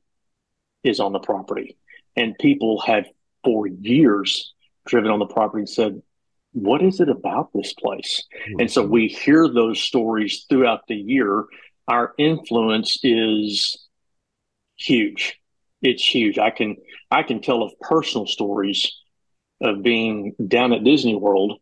is 0.83 0.99
on 0.99 1.11
the 1.11 1.19
property. 1.19 1.77
And 2.15 2.37
people 2.39 2.79
have 2.81 3.05
for 3.43 3.67
years 3.67 4.53
driven 4.85 5.11
on 5.11 5.19
the 5.19 5.25
property 5.25 5.61
and 5.61 5.69
said, 5.69 6.01
What 6.53 6.81
is 6.81 6.99
it 6.99 7.09
about 7.09 7.49
this 7.53 7.73
place? 7.73 8.23
Mm. 8.49 8.61
And 8.61 8.71
so 8.71 8.83
we 8.83 9.07
hear 9.07 9.49
those 9.49 9.79
stories 9.81 10.45
throughout 10.47 10.87
the 10.87 10.95
year. 10.95 11.45
Our 11.87 12.13
influence 12.17 12.99
is 13.03 13.77
huge. 14.77 15.39
It's 15.81 16.05
huge. 16.05 16.37
I 16.37 16.49
can 16.49 16.77
I 17.11 17.23
can 17.23 17.41
tell 17.41 17.63
of 17.63 17.79
personal 17.79 18.27
stories 18.27 18.91
of 19.61 19.83
being 19.83 20.35
down 20.47 20.73
at 20.73 20.83
Disney 20.83 21.15
World 21.15 21.59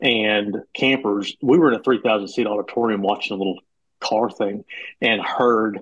and 0.00 0.62
campers. 0.74 1.36
We 1.42 1.58
were 1.58 1.72
in 1.72 1.80
a 1.80 1.82
3,000 1.82 2.28
seat 2.28 2.46
auditorium 2.46 3.02
watching 3.02 3.34
a 3.34 3.38
little 3.38 3.60
car 4.00 4.30
thing 4.30 4.64
and 5.00 5.20
heard 5.20 5.80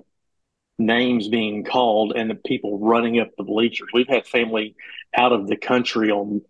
names 0.77 1.27
being 1.27 1.63
called 1.63 2.13
and 2.15 2.29
the 2.29 2.35
people 2.35 2.79
running 2.79 3.19
up 3.19 3.29
the 3.37 3.43
bleachers. 3.43 3.89
We've 3.93 4.07
had 4.07 4.25
family 4.25 4.75
out 5.15 5.33
of 5.33 5.47
the 5.47 5.57
country 5.57 6.11
on 6.11 6.41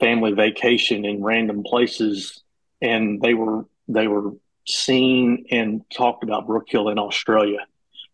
family 0.00 0.32
vacation 0.32 1.04
in 1.04 1.22
random 1.22 1.62
places 1.62 2.42
and 2.82 3.20
they 3.22 3.34
were 3.34 3.64
they 3.88 4.08
were 4.08 4.32
seen 4.66 5.46
and 5.50 5.88
talked 5.90 6.24
about 6.24 6.46
Brookhill 6.46 6.90
in 6.90 6.98
Australia. 6.98 7.60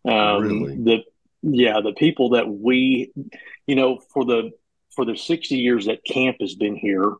Um, 0.05 0.43
really? 0.43 0.75
the 0.75 1.03
yeah, 1.43 1.81
the 1.81 1.93
people 1.93 2.29
that 2.29 2.49
we 2.49 3.11
you 3.67 3.75
know 3.75 3.99
for 4.13 4.25
the 4.25 4.51
for 4.95 5.05
the 5.05 5.17
60 5.17 5.55
years 5.55 5.85
that 5.85 6.03
camp 6.05 6.37
has 6.39 6.55
been 6.55 6.75
here, 6.75 7.13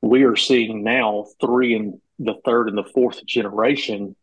we 0.00 0.24
are 0.24 0.36
seeing 0.36 0.82
now 0.82 1.26
three 1.40 1.74
and 1.74 2.00
the 2.18 2.34
third 2.44 2.68
and 2.68 2.78
the 2.78 2.84
fourth 2.84 3.24
generation 3.26 4.16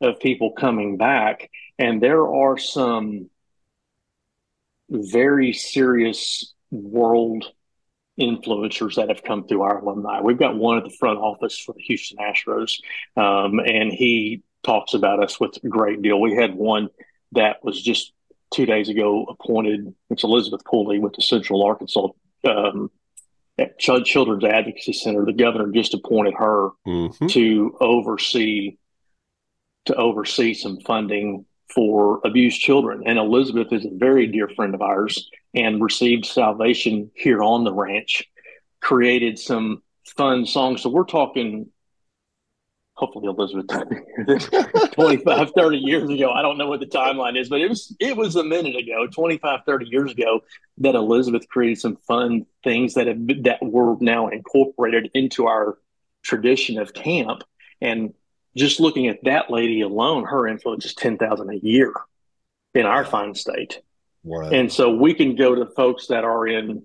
of 0.00 0.20
people 0.20 0.52
coming 0.52 0.96
back. 0.96 1.50
And 1.78 2.02
there 2.02 2.26
are 2.26 2.58
some 2.58 3.30
very 4.90 5.52
serious 5.52 6.52
world 6.70 7.46
influencers 8.20 8.96
that 8.96 9.08
have 9.08 9.22
come 9.22 9.46
through 9.46 9.62
our 9.62 9.78
alumni. 9.78 10.20
We've 10.20 10.38
got 10.38 10.56
one 10.56 10.78
at 10.78 10.84
the 10.84 10.96
front 10.98 11.18
office 11.18 11.58
for 11.58 11.72
the 11.72 11.82
Houston 11.82 12.18
Astros, 12.18 12.80
um, 13.16 13.58
and 13.60 13.92
he 13.92 14.42
talks 14.62 14.94
about 14.94 15.22
us 15.22 15.40
with 15.40 15.56
a 15.64 15.68
great 15.68 16.02
deal. 16.02 16.20
We 16.20 16.34
had 16.34 16.54
one 16.54 16.88
that 17.32 17.64
was 17.64 17.80
just 17.80 18.12
two 18.52 18.66
days 18.66 18.88
ago 18.88 19.26
appointed. 19.28 19.94
It's 20.10 20.24
Elizabeth 20.24 20.64
Cooley 20.64 20.98
with 20.98 21.14
the 21.14 21.22
Central 21.22 21.62
Arkansas 21.62 22.08
um, 22.44 22.90
Children's 23.78 24.44
Advocacy 24.44 24.92
Center. 24.92 25.24
The 25.24 25.32
governor 25.32 25.70
just 25.72 25.94
appointed 25.94 26.34
her 26.34 26.70
mm-hmm. 26.86 27.26
to 27.28 27.76
oversee 27.80 28.76
to 29.86 29.94
oversee 29.94 30.54
some 30.54 30.78
funding 30.80 31.46
for 31.74 32.20
abused 32.24 32.60
children. 32.60 33.02
And 33.06 33.18
Elizabeth 33.18 33.72
is 33.72 33.84
a 33.84 33.90
very 33.92 34.26
dear 34.26 34.48
friend 34.48 34.74
of 34.74 34.82
ours 34.82 35.30
and 35.54 35.82
received 35.82 36.26
salvation 36.26 37.10
here 37.14 37.42
on 37.42 37.64
the 37.64 37.72
ranch, 37.72 38.24
created 38.80 39.38
some 39.38 39.82
fun 40.04 40.46
songs. 40.46 40.82
So 40.82 40.90
we're 40.90 41.04
talking, 41.04 41.68
hopefully 43.00 43.26
Elizabeth 43.28 43.66
25, 44.92 45.50
30 45.52 45.78
years 45.78 46.10
ago. 46.10 46.30
I 46.30 46.42
don't 46.42 46.58
know 46.58 46.68
what 46.68 46.80
the 46.80 46.86
timeline 46.86 47.40
is, 47.40 47.48
but 47.48 47.62
it 47.62 47.68
was, 47.68 47.96
it 47.98 48.14
was 48.14 48.36
a 48.36 48.44
minute 48.44 48.76
ago, 48.76 49.06
25, 49.06 49.60
30 49.64 49.86
years 49.86 50.12
ago 50.12 50.42
that 50.78 50.94
Elizabeth 50.94 51.48
created 51.48 51.80
some 51.80 51.96
fun 51.96 52.44
things 52.62 52.94
that 52.94 53.06
have, 53.06 53.26
that 53.44 53.58
were 53.62 53.96
now 54.00 54.28
incorporated 54.28 55.10
into 55.14 55.46
our 55.46 55.78
tradition 56.22 56.78
of 56.78 56.92
camp. 56.92 57.42
And 57.80 58.12
just 58.54 58.80
looking 58.80 59.08
at 59.08 59.24
that 59.24 59.50
lady 59.50 59.80
alone, 59.80 60.24
her 60.26 60.46
influence 60.46 60.84
is 60.84 60.94
10,000 60.94 61.48
a 61.48 61.56
year 61.56 61.94
in 62.74 62.84
our 62.84 63.06
fine 63.06 63.34
state. 63.34 63.80
Wow. 64.24 64.50
And 64.50 64.70
so 64.70 64.94
we 64.94 65.14
can 65.14 65.36
go 65.36 65.54
to 65.54 65.64
folks 65.64 66.08
that 66.08 66.24
are 66.24 66.46
in, 66.46 66.84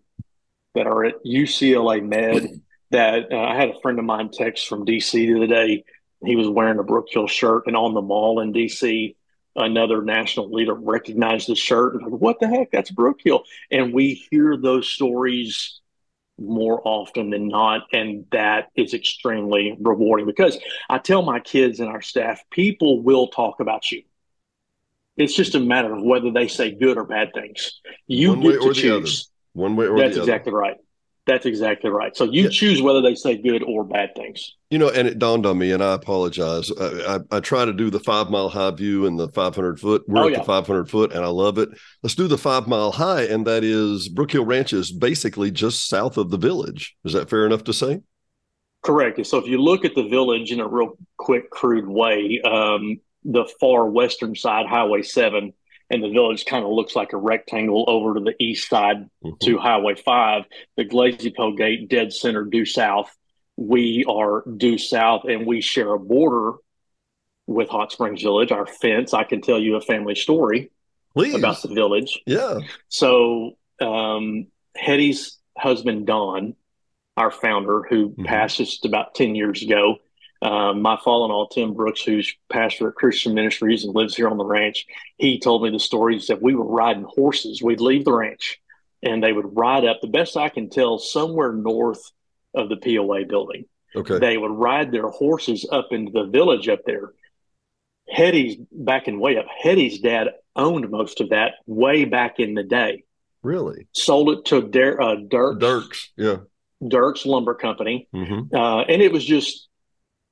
that 0.76 0.88
are 0.88 1.04
at 1.04 1.26
UCLA 1.26 2.02
Med 2.02 2.62
that 2.92 3.32
uh, 3.32 3.38
I 3.38 3.56
had 3.56 3.70
a 3.70 3.80
friend 3.82 4.00
of 4.00 4.06
mine 4.06 4.30
text 4.32 4.68
from 4.68 4.86
DC 4.86 5.12
the 5.12 5.36
other 5.36 5.48
day. 5.48 5.84
He 6.24 6.36
was 6.36 6.48
wearing 6.48 6.80
a 6.80 6.84
Brookhill 6.84 7.30
shirt 7.30 7.68
and 7.68 7.76
on 7.76 7.94
the 7.94 8.02
mall 8.02 8.40
in 8.40 8.54
DC, 8.54 9.16
another 9.56 10.02
national 10.02 10.52
leader 10.52 10.74
recognized 10.74 11.48
the 11.48 11.56
shirt 11.56 11.96
and 11.96 12.04
like, 12.04 12.22
what 12.22 12.40
the 12.40 12.48
heck? 12.48 12.72
That's 12.72 12.92
Brookhill. 12.92 13.44
And 13.72 13.94
we 13.94 14.14
hear 14.30 14.58
those 14.58 14.88
stories 14.88 15.80
more 16.38 16.82
often 16.84 17.30
than 17.30 17.48
not. 17.48 17.84
And 17.94 18.26
that 18.32 18.70
is 18.76 18.94
extremely 18.94 19.76
rewarding 19.80 20.26
because 20.26 20.58
I 20.90 20.98
tell 20.98 21.22
my 21.22 21.40
kids 21.40 21.80
and 21.80 21.90
our 21.90 22.02
staff, 22.02 22.42
people 22.52 23.02
will 23.02 23.28
talk 23.28 23.60
about 23.60 23.92
you. 23.92 24.04
It's 25.18 25.36
just 25.36 25.56
a 25.56 25.60
matter 25.60 25.94
of 25.96 26.04
whether 26.04 26.32
they 26.32 26.48
say 26.50 26.72
good 26.72 26.98
or 26.98 27.06
bad 27.06 27.34
things. 27.34 27.80
You 28.08 28.32
One 28.32 28.42
get 28.42 28.62
to 28.62 28.74
choose. 28.74 29.30
One 29.54 29.78
way 29.78 29.86
or 29.86 29.96
other. 29.96 30.04
That's 30.04 30.18
exactly 30.18 30.52
right. 30.52 30.76
That's 31.28 31.48
exactly 31.48 31.90
right. 31.90 32.16
So 32.16 32.26
you 32.26 32.44
yeah. 32.44 32.50
choose 32.50 32.84
whether 32.84 33.02
they 33.02 33.16
say 33.16 33.36
good 33.36 33.64
or 33.64 33.84
bad 33.84 34.14
things. 34.16 34.56
You 34.70 34.78
know, 34.78 34.90
and 34.90 35.08
it 35.08 35.18
dawned 35.18 35.48
on 35.48 35.58
me, 35.58 35.72
and 35.72 35.84
I 35.84 35.94
apologize. 35.94 36.72
I, 36.80 37.16
I, 37.32 37.38
I 37.38 37.40
try 37.40 37.66
to 37.66 37.74
do 37.74 37.90
the 37.90 38.00
five 38.00 38.30
mile 38.30 38.50
high 38.50 38.72
view 38.72 39.08
and 39.08 39.18
the 39.18 39.30
500 39.30 39.80
foot. 39.80 40.04
We're 40.08 40.24
oh, 40.24 40.26
at 40.28 40.34
yeah. 40.34 40.38
the 40.40 40.44
500 40.44 40.90
foot, 40.90 41.14
and 41.14 41.26
I 41.26 41.30
love 41.30 41.58
it. 41.58 41.70
Let's 42.04 42.14
do 42.14 42.28
the 42.28 42.38
five 42.38 42.68
mile 42.68 42.92
high, 42.92 43.24
and 43.24 43.48
that 43.48 43.64
is 43.64 44.08
Brookhill 44.08 44.46
Ranch 44.46 44.72
is 44.72 44.92
basically 44.92 45.50
just 45.50 45.88
south 45.88 46.18
of 46.18 46.30
the 46.30 46.38
village. 46.38 46.96
Is 47.06 47.14
that 47.14 47.30
fair 47.30 47.46
enough 47.48 47.64
to 47.66 47.74
say? 47.74 48.02
Correct. 48.84 49.26
So 49.26 49.40
if 49.40 49.48
you 49.48 49.60
look 49.60 49.84
at 49.84 49.96
the 49.96 50.08
village 50.08 50.52
in 50.52 50.60
a 50.60 50.68
real 50.68 50.96
quick, 51.18 51.50
crude 51.50 51.88
way, 51.88 52.40
um, 52.42 53.00
the 53.24 53.46
far 53.60 53.90
western 53.90 54.36
side, 54.36 54.68
Highway 54.68 55.02
7, 55.02 55.54
and 55.90 56.04
the 56.04 56.10
village 56.10 56.46
kind 56.46 56.66
of 56.66 56.72
looks 56.72 56.96
like 56.96 57.14
a 57.14 57.18
rectangle 57.18 57.86
over 57.88 58.16
to 58.16 58.20
the 58.20 58.36
east 58.40 58.70
side 58.70 59.10
mm-hmm. 59.24 59.32
to 59.42 59.58
Highway 59.58 59.96
5. 59.96 60.44
The 60.78 60.86
Glazypeau 60.86 61.58
Gate, 61.58 61.90
dead 61.90 62.14
center 62.14 62.44
due 62.44 62.66
south. 62.66 63.16
We 63.58 64.06
are 64.10 64.44
due 64.58 64.78
south, 64.78 65.24
and 65.26 65.46
we 65.46 65.62
share 65.62 65.94
a 65.94 66.00
border 66.00 66.54
with 67.48 67.70
Hot 67.70 67.92
Springs 67.92 68.22
Village. 68.22 68.52
Our 68.52 68.66
fence, 68.66 69.14
I 69.14 69.24
can 69.24 69.42
tell 69.42 69.60
you 69.60 69.76
a 69.76 69.82
family 69.82 70.16
story 70.16 70.72
Please. 71.14 71.36
about 71.36 71.62
the 71.62 71.74
village. 71.74 72.20
Yeah. 72.26 72.60
So, 72.90 73.58
um, 73.80 74.48
Hettie's 74.76 75.38
husband, 75.58 76.08
Don, 76.08 76.56
our 77.16 77.32
founder, 77.32 77.84
who 77.90 78.10
mm-hmm. 78.10 78.26
passed 78.26 78.58
just 78.58 78.86
about 78.86 79.16
10 79.16 79.36
years 79.36 79.62
ago, 79.62 79.98
Um, 80.42 80.82
my 80.82 80.98
father-in-law 81.04 81.48
Tim 81.48 81.74
Brooks, 81.74 82.02
who's 82.02 82.36
pastor 82.50 82.90
at 82.90 82.96
Christian 82.96 83.34
Ministries 83.34 83.84
and 83.84 83.96
lives 83.96 84.16
here 84.16 84.28
on 84.28 84.38
the 84.38 84.46
ranch, 84.46 84.86
he 85.18 85.40
told 85.40 85.64
me 85.64 85.72
the 85.72 85.80
story. 85.80 86.06
stories 86.06 86.28
that 86.28 86.42
we 86.42 86.54
were 86.56 86.66
riding 86.66 87.04
horses. 87.04 87.62
We'd 87.62 87.82
leave 87.82 88.06
the 88.06 88.14
ranch, 88.14 88.60
and 89.02 89.24
they 89.24 89.34
would 89.34 89.56
ride 89.56 89.86
up. 89.86 90.02
The 90.02 90.08
best 90.08 90.38
I 90.38 90.50
can 90.50 90.70
tell, 90.70 91.00
somewhere 91.00 91.52
north 91.52 92.12
of 92.54 92.70
the 92.70 92.78
POA 92.78 93.26
building. 93.26 93.66
Okay. 93.96 94.20
They 94.20 94.38
would 94.38 94.52
ride 94.52 94.92
their 94.92 95.08
horses 95.08 95.68
up 95.72 95.88
into 95.92 96.12
the 96.12 96.26
village 96.26 96.68
up 96.68 96.82
there. 96.86 97.14
Hettie's 98.10 98.58
backing 98.72 99.20
way 99.20 99.38
up. 99.38 99.48
Hettie's 99.64 100.00
dad 100.00 100.30
owned 100.56 100.90
most 100.92 101.22
of 101.22 101.30
that 101.30 101.54
way 101.66 102.06
back 102.06 102.40
in 102.40 102.54
the 102.54 102.64
day. 102.64 103.04
Really? 103.42 103.88
Sold 103.94 104.30
it 104.30 104.46
to 104.46 104.62
Der, 104.62 105.02
uh, 105.02 105.16
Dierks. 105.16 105.60
Dierks, 105.60 106.08
yeah. 106.18 106.38
Dierks 106.84 107.26
Lumber 107.26 107.56
Company. 107.56 108.08
Mm-hmm. 108.14 108.56
Uh, 108.56 108.82
and 108.82 109.02
it 109.02 109.12
was 109.12 109.26
just, 109.26 109.68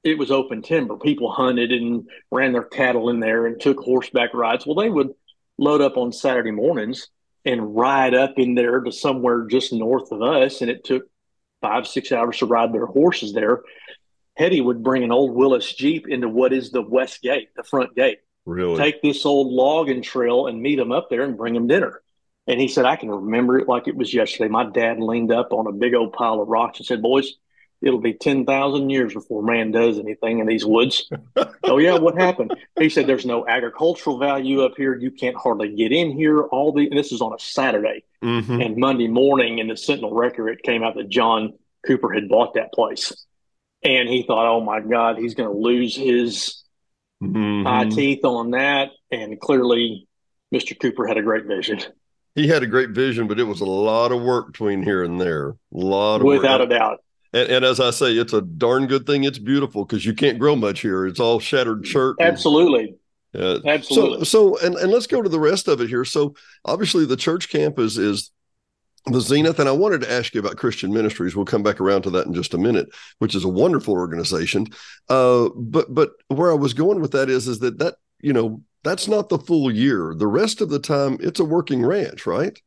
it 0.04 0.18
was 0.18 0.32
open 0.32 0.62
timber. 0.62 0.98
People 0.98 1.32
hunted 1.32 1.72
and 1.72 2.08
ran 2.30 2.52
their 2.52 2.64
cattle 2.64 3.10
in 3.10 3.20
there 3.20 3.46
and 3.46 3.60
took 3.60 3.80
horseback 3.80 4.34
rides. 4.34 4.66
Well, 4.66 4.76
they 4.76 4.90
would 4.90 5.12
load 5.58 5.82
up 5.82 5.98
on 5.98 6.12
Saturday 6.12 6.52
mornings 6.52 7.08
and 7.46 7.76
ride 7.76 8.14
up 8.14 8.34
in 8.38 8.56
there 8.56 8.82
to 8.82 8.92
somewhere 8.92 9.46
just 9.46 9.72
north 9.72 10.12
of 10.12 10.22
us. 10.22 10.62
And 10.62 10.70
it 10.70 10.84
took 10.84 11.04
five, 11.62 11.88
six 11.88 12.12
hours 12.12 12.38
to 12.40 12.46
ride 12.46 12.74
their 12.74 12.86
horses 12.86 13.34
there. 13.34 13.62
Hettie 14.36 14.62
would 14.62 14.84
bring 14.84 15.04
an 15.04 15.12
old 15.12 15.34
Willys 15.34 15.72
Jeep 15.72 16.08
into 16.08 16.28
what 16.28 16.54
is 16.54 16.72
the 16.72 16.82
west 16.82 17.22
gate, 17.22 17.50
the 17.56 17.64
front 17.64 17.96
gate. 17.96 18.20
Really? 18.46 18.78
Take 18.78 19.02
this 19.02 19.26
old 19.26 19.54
logging 19.54 20.02
trail 20.02 20.48
and 20.48 20.62
meet 20.62 20.76
them 20.76 20.92
up 20.92 21.10
there 21.10 21.24
and 21.24 21.38
bring 21.38 21.54
them 21.54 21.68
dinner. 21.68 22.02
And 22.46 22.60
he 22.60 22.68
said, 22.68 22.84
I 22.84 22.98
can 22.98 23.10
remember 23.10 23.58
it 23.58 23.70
like 23.70 23.88
it 23.88 23.96
was 23.96 24.14
yesterday. 24.14 24.50
My 24.50 24.66
dad 24.66 25.00
leaned 25.00 25.32
up 25.32 25.54
on 25.54 25.68
a 25.68 25.72
big 25.72 25.94
old 25.94 26.12
pile 26.12 26.42
of 26.42 26.50
rocks 26.50 26.80
and 26.80 26.86
said, 26.86 27.02
Boys, 27.02 27.36
it'll 27.84 28.00
be 28.00 28.14
10,000 28.14 28.90
years 28.90 29.14
before 29.14 29.44
man 29.44 29.72
does 29.72 30.00
anything 30.00 30.40
in 30.40 30.48
these 30.48 30.66
woods. 30.66 31.10
oh, 31.64 31.78
yeah, 31.78 31.98
what 31.98 32.20
happened? 32.20 32.56
He 32.80 32.90
said, 32.90 33.06
There's 33.08 33.26
no 33.26 33.46
agricultural 33.48 34.18
value 34.18 34.62
up 34.62 34.74
here. 34.78 34.98
You 34.98 35.12
can't 35.12 35.36
hardly 35.36 35.76
get 35.76 35.92
in 35.92 36.12
here. 36.12 36.42
All 36.44 36.72
the, 36.72 36.90
this 36.90 37.12
is 37.12 37.22
on 37.22 37.34
a 37.34 37.40
Saturday. 37.40 38.04
Mm-hmm. 38.24 38.62
And 38.62 38.78
Monday 38.78 39.08
morning 39.08 39.60
in 39.60 39.68
the 39.68 39.78
Sentinel 39.78 40.14
Record, 40.14 40.50
it 40.50 40.64
came 40.64 40.84
out 40.84 40.96
that 40.96 41.10
John 41.10 41.54
Cooper 41.86 42.12
had 42.14 42.30
bought 42.30 42.54
that 42.56 42.72
place. 42.74 43.14
And 43.84 44.08
he 44.08 44.24
thought, 44.24 44.48
oh 44.48 44.62
my 44.62 44.80
God, 44.80 45.18
he's 45.18 45.36
going 45.36 45.50
to 45.50 45.58
lose 45.58 45.96
his 45.96 46.60
Mm-hmm. 47.22 47.66
eye 47.66 47.86
teeth 47.86 48.26
on 48.26 48.52
that. 48.52 48.90
And 49.10 49.40
clearly, 49.40 50.08
Mr. 50.54 50.78
Cooper 50.78 51.08
had 51.08 51.18
a 51.18 51.22
great 51.22 51.46
vision. 51.46 51.80
He 52.36 52.48
had 52.48 52.64
a 52.64 52.68
great 52.68 52.90
vision, 52.90 53.28
but 53.28 53.40
it 53.40 53.44
was 53.46 53.62
a 53.62 53.66
lot 53.66 54.12
of 54.12 54.22
work 54.22 54.48
between 54.48 54.84
here 54.84 55.04
and 55.04 55.22
there. 55.22 55.50
A 55.52 55.56
lot 55.72 56.18
of 56.18 56.24
work 56.24 56.42
Without 56.42 56.60
work. 56.60 56.70
a 56.70 56.74
doubt. 56.74 57.04
And, 57.34 57.50
and 57.50 57.66
as 57.66 57.80
I 57.80 57.90
say, 57.92 58.14
it's 58.14 58.34
a 58.34 58.42
darn 58.42 58.88
good 58.88 59.06
thing 59.06 59.24
it's 59.24 59.40
beautiful 59.40 59.86
because 59.86 60.06
you 60.06 60.14
can't 60.14 60.40
grow 60.40 60.56
much 60.56 60.82
here. 60.82 61.06
It's 61.06 61.20
all 61.20 61.40
shattered 61.40 61.84
chert. 61.84 62.16
and- 62.20 62.28
Absolutely. 62.28 62.96
Uh, 63.36 63.60
Absolutely. 63.66 64.26
So, 64.26 64.58
so 64.58 64.66
and, 64.66 64.76
and 64.76 64.92
let's 64.92 65.08
go 65.08 65.22
to 65.22 65.30
the 65.30 65.40
rest 65.40 65.68
of 65.68 65.82
it 65.82 65.90
here. 65.90 66.06
So, 66.06 66.36
obviously, 66.66 67.06
the 67.06 67.18
church 67.18 67.50
camp 67.50 67.80
is 67.80 67.98
is 67.98 68.30
the 69.08 69.20
zenith, 69.20 69.60
and 69.60 69.68
I 69.68 69.72
wanted 69.72 70.02
to 70.02 70.12
ask 70.12 70.36
you 70.36 70.40
about 70.40 70.58
Christian 70.58 70.94
Ministries. 70.94 71.36
We'll 71.36 71.46
come 71.46 71.64
back 71.64 71.82
around 71.82 72.04
to 72.04 72.10
that 72.12 72.28
in 72.28 72.34
just 72.36 72.54
a 72.54 72.60
minute, 72.60 72.90
which 73.18 73.34
is 73.34 73.44
a 73.44 73.50
wonderful 73.50 73.96
organization. 73.96 74.68
Uh, 75.10 75.50
but 75.56 75.92
but 75.94 76.12
where 76.28 76.52
I 76.52 76.56
was 76.56 76.74
going 76.74 77.02
with 77.02 77.12
that 77.14 77.28
is 77.28 77.48
is 77.48 77.58
that 77.60 77.80
that 77.80 77.96
you 78.22 78.34
know 78.34 78.62
that's 78.84 79.08
not 79.08 79.30
the 79.30 79.40
full 79.40 79.72
year. 79.72 80.14
The 80.16 80.28
rest 80.28 80.62
of 80.62 80.70
the 80.70 80.80
time, 80.80 81.18
it's 81.20 81.40
a 81.40 81.46
working 81.46 81.84
ranch, 81.84 82.28
right? 82.28 82.58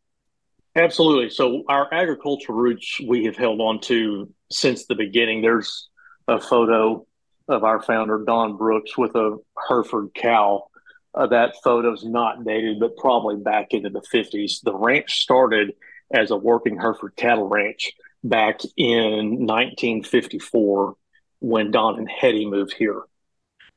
Absolutely. 0.74 1.30
So 1.30 1.62
our 1.68 1.92
agricultural 1.94 2.58
roots 2.58 3.00
we 3.06 3.24
have 3.24 3.36
held 3.36 3.60
on 3.60 3.80
to 3.82 4.28
since 4.50 4.86
the 4.86 4.94
beginning. 4.94 5.42
There's 5.42 5.88
a 6.28 6.40
photo 6.40 7.06
of 7.48 7.64
our 7.64 7.80
founder 7.82 8.24
Don 8.26 8.56
Brooks 8.56 8.96
with 8.96 9.14
a 9.14 9.38
Hereford 9.68 10.14
cow. 10.14 10.68
Uh, 11.14 11.26
that 11.28 11.54
photo's 11.64 12.04
not 12.04 12.44
dated, 12.44 12.78
but 12.80 12.96
probably 12.96 13.36
back 13.36 13.68
into 13.70 13.88
the 13.88 14.02
50s. 14.02 14.60
The 14.62 14.74
ranch 14.74 15.22
started 15.22 15.74
as 16.12 16.30
a 16.30 16.36
working 16.36 16.78
Hereford 16.78 17.16
cattle 17.16 17.48
ranch 17.48 17.92
back 18.22 18.60
in 18.76 19.46
1954 19.46 20.94
when 21.40 21.70
Don 21.70 21.98
and 21.98 22.10
Hettie 22.10 22.46
moved 22.46 22.74
here. 22.74 23.02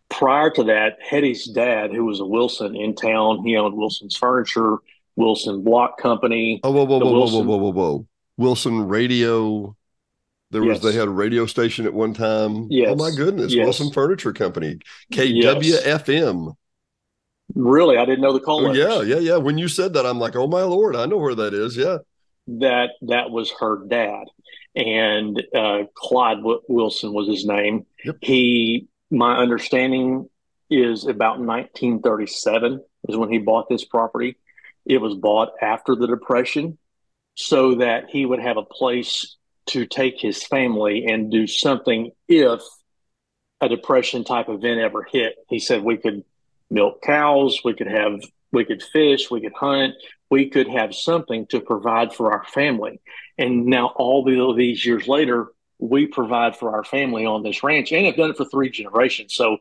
Prior 0.09 0.49
to 0.51 0.63
that, 0.63 0.97
Hettie's 1.07 1.45
dad, 1.45 1.91
who 1.91 2.05
was 2.05 2.19
a 2.19 2.25
Wilson 2.25 2.75
in 2.75 2.95
town, 2.95 3.45
he 3.45 3.55
owned 3.55 3.77
Wilson's 3.77 4.17
Furniture, 4.17 4.77
Wilson 5.15 5.63
Block 5.63 5.99
Company. 5.99 6.59
Oh, 6.63 6.71
whoa, 6.71 6.85
whoa, 6.85 6.97
whoa, 6.97 7.11
whoa, 7.11 7.25
whoa, 7.25 7.43
whoa, 7.43 7.57
whoa, 7.57 7.71
whoa! 7.71 8.07
Wilson 8.37 8.87
Radio. 8.87 9.75
There 10.51 10.63
was 10.63 10.81
they 10.81 10.93
had 10.93 11.07
a 11.07 11.11
radio 11.11 11.45
station 11.45 11.85
at 11.85 11.93
one 11.93 12.13
time. 12.13 12.67
Yes. 12.71 12.89
Oh 12.91 12.95
my 12.95 13.11
goodness! 13.15 13.53
Yes. 13.53 13.63
Wilson 13.63 13.91
Furniture 13.91 14.33
Company, 14.33 14.77
Yes. 15.09 15.45
KWFM. 15.85 16.53
Really, 17.55 17.97
I 17.97 18.05
didn't 18.05 18.21
know 18.21 18.33
the 18.33 18.39
call 18.39 18.65
Oh, 18.67 18.71
yeah, 18.73 19.01
yeah, 19.01 19.17
yeah. 19.19 19.37
When 19.37 19.57
you 19.57 19.67
said 19.67 19.93
that, 19.93 20.05
I'm 20.05 20.19
like, 20.19 20.35
oh 20.35 20.47
my 20.47 20.61
lord, 20.63 20.95
I 20.95 21.05
know 21.07 21.17
where 21.17 21.35
that 21.35 21.53
is. 21.53 21.75
Yeah. 21.77 21.97
that 22.47 22.91
that 23.03 23.29
was 23.31 23.51
her 23.59 23.83
dad 23.87 24.25
and 24.75 25.41
uh, 25.55 25.83
clyde 25.95 26.37
w- 26.37 26.61
wilson 26.67 27.11
was 27.13 27.27
his 27.27 27.45
name 27.45 27.85
Yep. 28.05 28.15
he 28.21 28.87
my 29.11 29.35
understanding 29.37 30.29
is 30.69 31.05
about 31.05 31.39
1937 31.39 32.83
is 33.07 33.17
when 33.17 33.31
he 33.31 33.39
bought 33.39 33.67
this 33.69 33.83
property 33.85 34.35
it 34.85 34.99
was 34.99 35.15
bought 35.15 35.49
after 35.61 35.95
the 35.95 36.07
depression 36.07 36.77
so 37.35 37.75
that 37.75 38.09
he 38.09 38.25
would 38.25 38.39
have 38.39 38.57
a 38.57 38.63
place 38.63 39.35
to 39.69 39.85
take 39.85 40.19
his 40.19 40.43
family 40.43 41.05
and 41.05 41.31
do 41.31 41.47
something 41.47 42.11
if 42.27 42.61
a 43.61 43.69
depression 43.69 44.23
type 44.23 44.49
event 44.49 44.79
ever 44.79 45.03
hit 45.03 45.35
he 45.49 45.59
said 45.59 45.83
we 45.83 45.97
could 45.97 46.23
milk 46.69 47.01
cows 47.01 47.59
we 47.63 47.73
could 47.73 47.87
have 47.87 48.21
we 48.51 48.63
could 48.63 48.81
fish 48.81 49.29
we 49.29 49.41
could 49.41 49.53
hunt 49.53 49.95
we 50.29 50.49
could 50.49 50.67
have 50.67 50.93
something 50.93 51.47
to 51.47 51.59
provide 51.59 52.13
for 52.13 52.31
our 52.31 52.43
family. 52.45 53.01
And 53.37 53.65
now, 53.65 53.87
all 53.95 54.23
the, 54.23 54.53
these 54.55 54.85
years 54.85 55.07
later, 55.07 55.47
we 55.79 56.07
provide 56.07 56.55
for 56.55 56.75
our 56.75 56.83
family 56.83 57.25
on 57.25 57.43
this 57.43 57.63
ranch 57.63 57.91
and 57.91 58.05
have 58.05 58.15
done 58.15 58.31
it 58.31 58.37
for 58.37 58.45
three 58.45 58.69
generations. 58.69 59.35
So, 59.35 59.57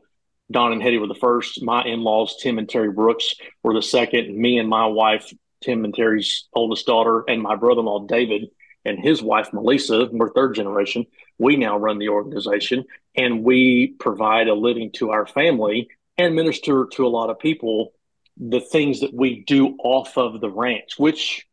Don 0.51 0.71
and 0.71 0.81
Hettie 0.81 0.97
were 0.97 1.07
the 1.07 1.15
first. 1.15 1.61
My 1.61 1.83
in 1.83 2.01
laws, 2.01 2.37
Tim 2.41 2.57
and 2.57 2.67
Terry 2.67 2.91
Brooks, 2.91 3.35
were 3.63 3.73
the 3.73 3.81
second. 3.81 4.35
Me 4.35 4.57
and 4.57 4.67
my 4.67 4.85
wife, 4.87 5.31
Tim 5.63 5.85
and 5.85 5.93
Terry's 5.93 6.47
oldest 6.53 6.85
daughter, 6.85 7.23
and 7.27 7.41
my 7.41 7.55
brother 7.55 7.81
in 7.81 7.85
law, 7.85 8.05
David, 8.05 8.49
and 8.85 8.99
his 8.99 9.21
wife, 9.21 9.51
Melissa, 9.53 10.07
we're 10.11 10.31
third 10.31 10.55
generation. 10.55 11.05
We 11.37 11.55
now 11.57 11.77
run 11.77 11.99
the 11.99 12.09
organization 12.09 12.85
and 13.15 13.43
we 13.43 13.95
provide 13.99 14.47
a 14.47 14.53
living 14.53 14.91
to 14.93 15.11
our 15.11 15.25
family 15.27 15.89
and 16.17 16.35
minister 16.35 16.87
to 16.93 17.05
a 17.05 17.09
lot 17.09 17.29
of 17.29 17.39
people 17.39 17.93
the 18.37 18.61
things 18.61 19.01
that 19.01 19.13
we 19.13 19.43
do 19.45 19.75
off 19.83 20.17
of 20.17 20.39
the 20.39 20.49
ranch, 20.49 20.97
which 20.97 21.45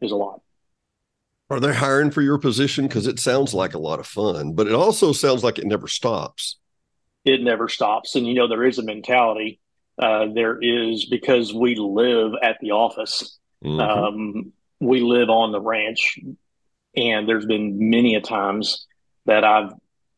is 0.00 0.10
a 0.10 0.16
lot. 0.16 0.40
Are 1.50 1.60
they 1.60 1.72
hiring 1.74 2.10
for 2.10 2.22
your 2.22 2.38
position? 2.38 2.88
Because 2.88 3.06
it 3.06 3.20
sounds 3.20 3.54
like 3.54 3.74
a 3.74 3.78
lot 3.78 4.00
of 4.00 4.06
fun, 4.06 4.54
but 4.54 4.66
it 4.66 4.72
also 4.72 5.12
sounds 5.12 5.44
like 5.44 5.58
it 5.58 5.66
never 5.66 5.86
stops. 5.86 6.58
It 7.24 7.42
never 7.42 7.68
stops. 7.68 8.16
And, 8.16 8.26
you 8.26 8.34
know, 8.34 8.48
there 8.48 8.64
is 8.64 8.78
a 8.78 8.82
mentality. 8.82 9.60
Uh, 9.98 10.26
there 10.34 10.58
is 10.60 11.06
because 11.06 11.54
we 11.54 11.76
live 11.76 12.32
at 12.42 12.58
the 12.60 12.72
office, 12.72 13.38
Mhm. 13.62 13.80
um, 13.80 14.52
we 14.80 15.00
live 15.00 15.30
on 15.30 15.52
the 15.52 15.60
ranch. 15.60 16.18
And 16.96 17.28
there's 17.28 17.46
been 17.46 17.90
many 17.90 18.14
a 18.14 18.20
times 18.20 18.86
that 19.26 19.44
I've 19.44 19.72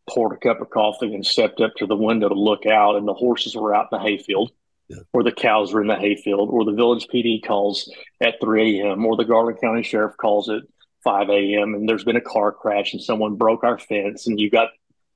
poured 0.08 0.32
a 0.32 0.36
cup 0.36 0.60
of 0.60 0.70
coffee 0.70 1.14
and 1.14 1.26
stepped 1.26 1.60
up 1.60 1.74
to 1.76 1.86
the 1.86 1.96
window 1.96 2.28
to 2.28 2.34
look 2.34 2.66
out, 2.66 2.96
and 2.96 3.08
the 3.08 3.14
horses 3.14 3.56
were 3.56 3.74
out 3.74 3.88
in 3.90 3.98
the 3.98 4.04
hayfield. 4.04 4.52
Yeah. 4.88 4.98
Or 5.12 5.24
the 5.24 5.32
cows 5.32 5.72
were 5.72 5.80
in 5.80 5.88
the 5.88 5.98
hayfield, 5.98 6.48
or 6.50 6.64
the 6.64 6.72
village 6.72 7.08
PD 7.12 7.44
calls 7.44 7.90
at 8.20 8.40
3 8.40 8.80
a.m., 8.80 9.04
or 9.04 9.16
the 9.16 9.24
Garland 9.24 9.60
County 9.60 9.82
Sheriff 9.82 10.16
calls 10.16 10.48
at 10.48 10.62
5 11.06 11.30
a.m. 11.30 11.74
and 11.74 11.88
there's 11.88 12.02
been 12.02 12.16
a 12.16 12.20
car 12.20 12.50
crash 12.50 12.92
and 12.92 13.00
someone 13.00 13.36
broke 13.36 13.62
our 13.62 13.78
fence 13.78 14.26
and 14.26 14.40
you 14.40 14.50
got 14.50 14.70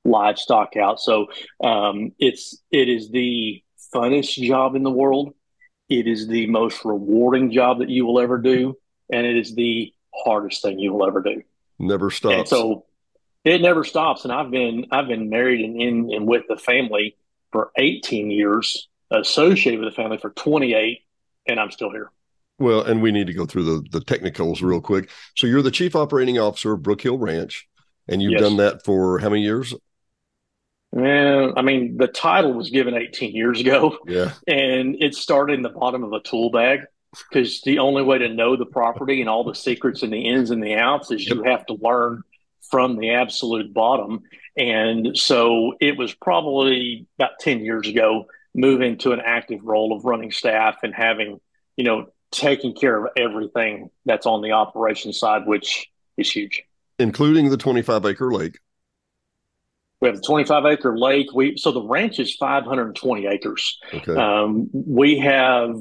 livestock 0.05 0.77
out. 0.77 1.01
So 1.01 1.27
um, 1.61 2.13
it's 2.17 2.57
it 2.71 2.87
is 2.87 3.09
the 3.09 3.61
funnest 3.93 4.41
job 4.41 4.75
in 4.75 4.83
the 4.83 4.89
world. 4.89 5.33
It 5.89 6.07
is 6.07 6.29
the 6.29 6.47
most 6.47 6.85
rewarding 6.85 7.51
job 7.51 7.79
that 7.79 7.89
you 7.89 8.05
will 8.05 8.21
ever 8.21 8.37
do, 8.37 8.77
and 9.11 9.25
it 9.25 9.35
is 9.35 9.53
the 9.53 9.93
hardest 10.15 10.61
thing 10.61 10.79
you 10.79 10.93
will 10.93 11.05
ever 11.05 11.21
do. 11.21 11.43
Never 11.81 12.05
And 12.05 12.13
stops. 12.13 12.49
so 12.49 12.85
it 13.43 13.61
never 13.61 13.83
stops. 13.83 14.23
And 14.23 14.31
I've 14.33 14.51
been 14.51 14.85
I've 14.91 15.07
been 15.07 15.29
married 15.29 15.61
and 15.65 15.81
in 15.81 16.13
and 16.13 16.27
with 16.27 16.43
the 16.47 16.57
family 16.57 17.17
for 17.51 17.71
18 17.77 18.31
years, 18.31 18.87
associated 19.11 19.79
with 19.81 19.89
the 19.89 19.95
family 19.95 20.17
for 20.17 20.29
28, 20.29 20.99
and 21.47 21.59
I'm 21.59 21.71
still 21.71 21.91
here. 21.91 22.11
well, 22.59 22.81
and 22.83 23.01
we 23.01 23.11
need 23.11 23.27
to 23.27 23.33
go 23.33 23.45
through 23.45 23.63
the 23.63 23.85
the 23.91 24.01
technicals 24.05 24.61
real 24.61 24.81
quick. 24.81 25.09
So 25.35 25.47
you're 25.47 25.61
the 25.63 25.71
chief 25.71 25.95
operating 25.95 26.39
officer 26.39 26.73
of 26.73 26.81
Brookhill 26.81 27.19
Ranch, 27.19 27.67
and 28.07 28.21
you've 28.21 28.33
Yes. 28.33 28.41
done 28.41 28.57
that 28.57 28.85
for 28.85 29.19
how 29.19 29.29
many 29.29 29.41
years? 29.41 29.73
Yeah, 30.95 31.51
I 31.55 31.61
mean, 31.61 31.95
the 31.97 32.07
title 32.07 32.53
was 32.53 32.69
given 32.69 32.93
18 32.95 33.33
years 33.33 33.59
ago. 33.61 33.97
Yeah. 34.05 34.33
and 34.47 35.01
it 35.01 35.15
started 35.15 35.53
in 35.53 35.61
the 35.61 35.69
bottom 35.69 36.03
of 36.03 36.11
a 36.11 36.19
tool 36.19 36.51
bag 36.51 36.81
because 37.11 37.61
the 37.61 37.79
only 37.79 38.03
way 38.03 38.17
to 38.19 38.29
know 38.29 38.55
the 38.55 38.65
property 38.65 39.19
and 39.21 39.29
all 39.29 39.43
the 39.43 39.55
secrets 39.55 40.03
and 40.03 40.13
the 40.13 40.27
ins 40.27 40.49
and 40.49 40.63
the 40.63 40.75
outs 40.75 41.11
is 41.11 41.25
you 41.27 41.43
have 41.43 41.65
to 41.65 41.73
learn 41.73 42.23
from 42.69 42.97
the 42.97 43.11
absolute 43.11 43.73
bottom. 43.73 44.21
And 44.57 45.17
so 45.17 45.73
it 45.81 45.97
was 45.97 46.13
probably 46.13 47.05
about 47.19 47.31
10 47.39 47.65
years 47.65 47.87
ago, 47.87 48.25
moving 48.55 48.97
to 48.99 49.11
an 49.11 49.21
active 49.23 49.59
role 49.63 49.95
of 49.95 50.05
running 50.05 50.31
staff 50.31 50.77
and 50.83 50.93
having, 50.93 51.39
you 51.75 51.83
know, 51.83 52.07
taking 52.31 52.73
care 52.73 53.05
of 53.05 53.11
everything 53.17 53.89
that's 54.05 54.25
on 54.25 54.41
the 54.41 54.53
operation 54.53 55.11
side, 55.11 55.45
which 55.45 55.89
is 56.17 56.31
huge. 56.31 56.63
Including 56.97 57.49
the 57.49 57.57
25 57.57 58.05
acre 58.05 58.31
lake. 58.31 58.57
We 59.99 60.07
have 60.07 60.15
the 60.15 60.23
25 60.23 60.65
acre 60.65 60.97
lake. 60.97 61.27
We 61.33 61.57
so 61.57 61.71
the 61.71 61.83
ranch 61.83 62.19
is 62.19 62.35
520 62.35 63.27
acres. 63.27 63.77
Okay. 63.93 64.15
Um, 64.15 64.69
we 64.73 65.19
have 65.19 65.75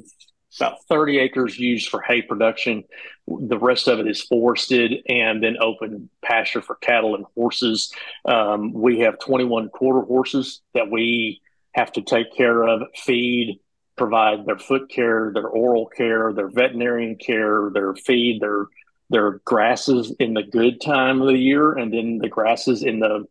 about 0.59 0.85
30 0.89 1.19
acres 1.19 1.59
used 1.59 1.89
for 1.89 2.01
hay 2.01 2.23
production. 2.23 2.85
The 3.27 3.59
rest 3.59 3.87
of 3.89 4.01
it 4.01 4.09
is 4.09 4.23
forested 4.23 5.03
and 5.09 5.43
then 5.43 5.57
open 5.61 6.11
pasture 6.23 6.63
for 6.63 6.77
cattle 6.77 7.15
and 7.15 7.25
horses. 7.37 7.93
Um, 8.25 8.73
we 8.73 9.01
have 9.01 9.19
21 9.21 9.69
quarter 9.69 10.05
horses 10.05 10.61
that 10.75 10.91
we 10.91 11.41
have 11.73 11.93
to 11.93 12.03
take 12.03 12.35
care 12.35 12.65
of, 12.65 12.83
feed, 12.97 13.61
provide 13.97 14.47
their 14.47 14.59
foot 14.59 14.91
care, 14.91 15.31
their 15.33 15.47
oral 15.47 15.87
care, 15.87 16.33
their 16.33 16.49
veterinarian 16.49 17.17
care, 17.17 17.71
their 17.73 17.95
feed, 17.95 18.41
their 18.41 18.67
their 19.11 19.41
grasses 19.45 20.15
in 20.21 20.35
the 20.35 20.43
good 20.43 20.81
time 20.81 21.21
of 21.21 21.27
the 21.27 21.37
year, 21.37 21.73
and 21.73 21.93
then 21.93 22.19
the 22.19 22.29
grasses 22.29 22.85
in 22.85 23.01
the 23.01 23.27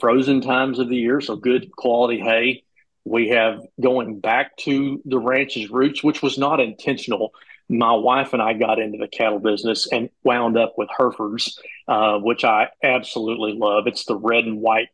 frozen 0.00 0.40
times 0.40 0.78
of 0.78 0.88
the 0.88 0.96
year. 0.96 1.20
So 1.20 1.36
good 1.36 1.70
quality 1.76 2.18
hay. 2.18 2.64
We 3.04 3.28
have 3.30 3.60
going 3.80 4.20
back 4.20 4.56
to 4.58 5.00
the 5.04 5.18
ranch's 5.18 5.70
roots, 5.70 6.02
which 6.02 6.22
was 6.22 6.38
not 6.38 6.60
intentional. 6.60 7.32
My 7.68 7.94
wife 7.94 8.32
and 8.32 8.42
I 8.42 8.52
got 8.52 8.78
into 8.78 8.98
the 8.98 9.08
cattle 9.08 9.38
business 9.38 9.88
and 9.90 10.10
wound 10.22 10.58
up 10.58 10.74
with 10.76 10.88
Herefords, 10.96 11.58
uh, 11.88 12.18
which 12.18 12.44
I 12.44 12.68
absolutely 12.82 13.52
love. 13.52 13.86
It's 13.86 14.04
the 14.04 14.16
red 14.16 14.44
and 14.44 14.60
white, 14.60 14.88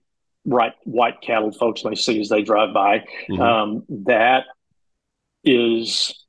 right, 0.45 0.75
white 0.85 1.21
cattle 1.21 1.53
folks 1.53 1.85
may 1.85 1.95
see 1.95 2.21
as 2.21 2.29
they 2.29 2.43
drive 2.43 2.75
by. 2.75 3.05
Mm-hmm. 3.29 3.41
Um, 3.41 3.85
that 4.05 4.45
is 5.43 6.25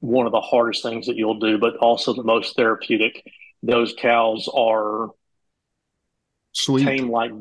one 0.00 0.26
of 0.26 0.32
the 0.32 0.40
hardest 0.40 0.82
things 0.82 1.06
that 1.06 1.16
you'll 1.16 1.38
do, 1.38 1.58
but 1.58 1.76
also 1.76 2.14
the 2.14 2.22
most 2.22 2.56
therapeutic. 2.56 3.22
Those 3.62 3.94
cows 3.98 4.48
are 4.54 5.10
sweet, 6.52 6.84
tame 6.84 7.10
like 7.10 7.32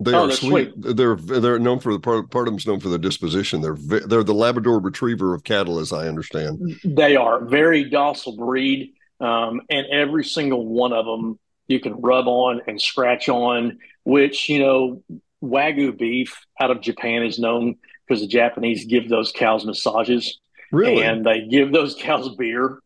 they 0.00 0.14
oh, 0.14 0.28
are 0.28 0.32
sweet. 0.32 0.72
sweet. 0.72 0.96
They're 0.96 1.14
they're 1.14 1.58
known 1.58 1.78
for 1.78 1.92
the 1.92 2.00
part, 2.00 2.30
part 2.30 2.48
of 2.48 2.54
them's 2.54 2.66
known 2.66 2.80
for 2.80 2.88
their 2.88 2.98
disposition. 2.98 3.60
They're 3.60 3.76
they're 3.76 4.24
the 4.24 4.34
Labrador 4.34 4.80
Retriever 4.80 5.34
of 5.34 5.44
cattle, 5.44 5.78
as 5.78 5.92
I 5.92 6.08
understand. 6.08 6.80
They 6.84 7.16
are 7.16 7.44
very 7.44 7.84
docile 7.84 8.36
breed, 8.36 8.94
um, 9.20 9.60
and 9.68 9.86
every 9.88 10.24
single 10.24 10.66
one 10.66 10.94
of 10.94 11.04
them 11.04 11.38
you 11.68 11.80
can 11.80 12.00
rub 12.00 12.26
on 12.26 12.62
and 12.66 12.80
scratch 12.80 13.28
on. 13.28 13.78
Which 14.04 14.48
you 14.48 14.60
know, 14.60 15.02
wagyu 15.44 15.96
beef 15.96 16.34
out 16.58 16.70
of 16.70 16.80
Japan 16.80 17.22
is 17.22 17.38
known 17.38 17.76
because 18.08 18.22
the 18.22 18.28
Japanese 18.28 18.86
give 18.86 19.10
those 19.10 19.32
cows 19.32 19.66
massages, 19.66 20.40
really, 20.72 21.02
and 21.02 21.26
they 21.26 21.46
give 21.46 21.72
those 21.72 21.94
cows 21.94 22.34
beer, 22.36 22.78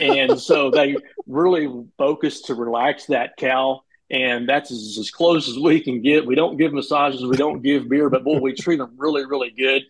and 0.00 0.40
so 0.40 0.70
they 0.70 0.96
really 1.26 1.68
focus 1.98 2.40
to 2.42 2.54
relax 2.54 3.06
that 3.06 3.36
cow 3.36 3.82
and 4.12 4.46
that's 4.46 4.70
as, 4.70 4.98
as, 5.00 5.10
close 5.10 5.48
as 5.48 5.58
we 5.58 5.80
can 5.80 6.02
get. 6.02 6.26
We 6.26 6.34
don't 6.34 6.58
give 6.58 6.72
massages, 6.74 7.24
we 7.24 7.38
don't 7.38 7.62
give 7.62 7.88
beer, 7.88 8.10
but 8.10 8.22
boy, 8.22 8.38
we 8.38 8.54
treat 8.60 8.76
them 8.76 8.92
really, 8.96 9.24
really 9.24 9.50
good. 9.50 9.82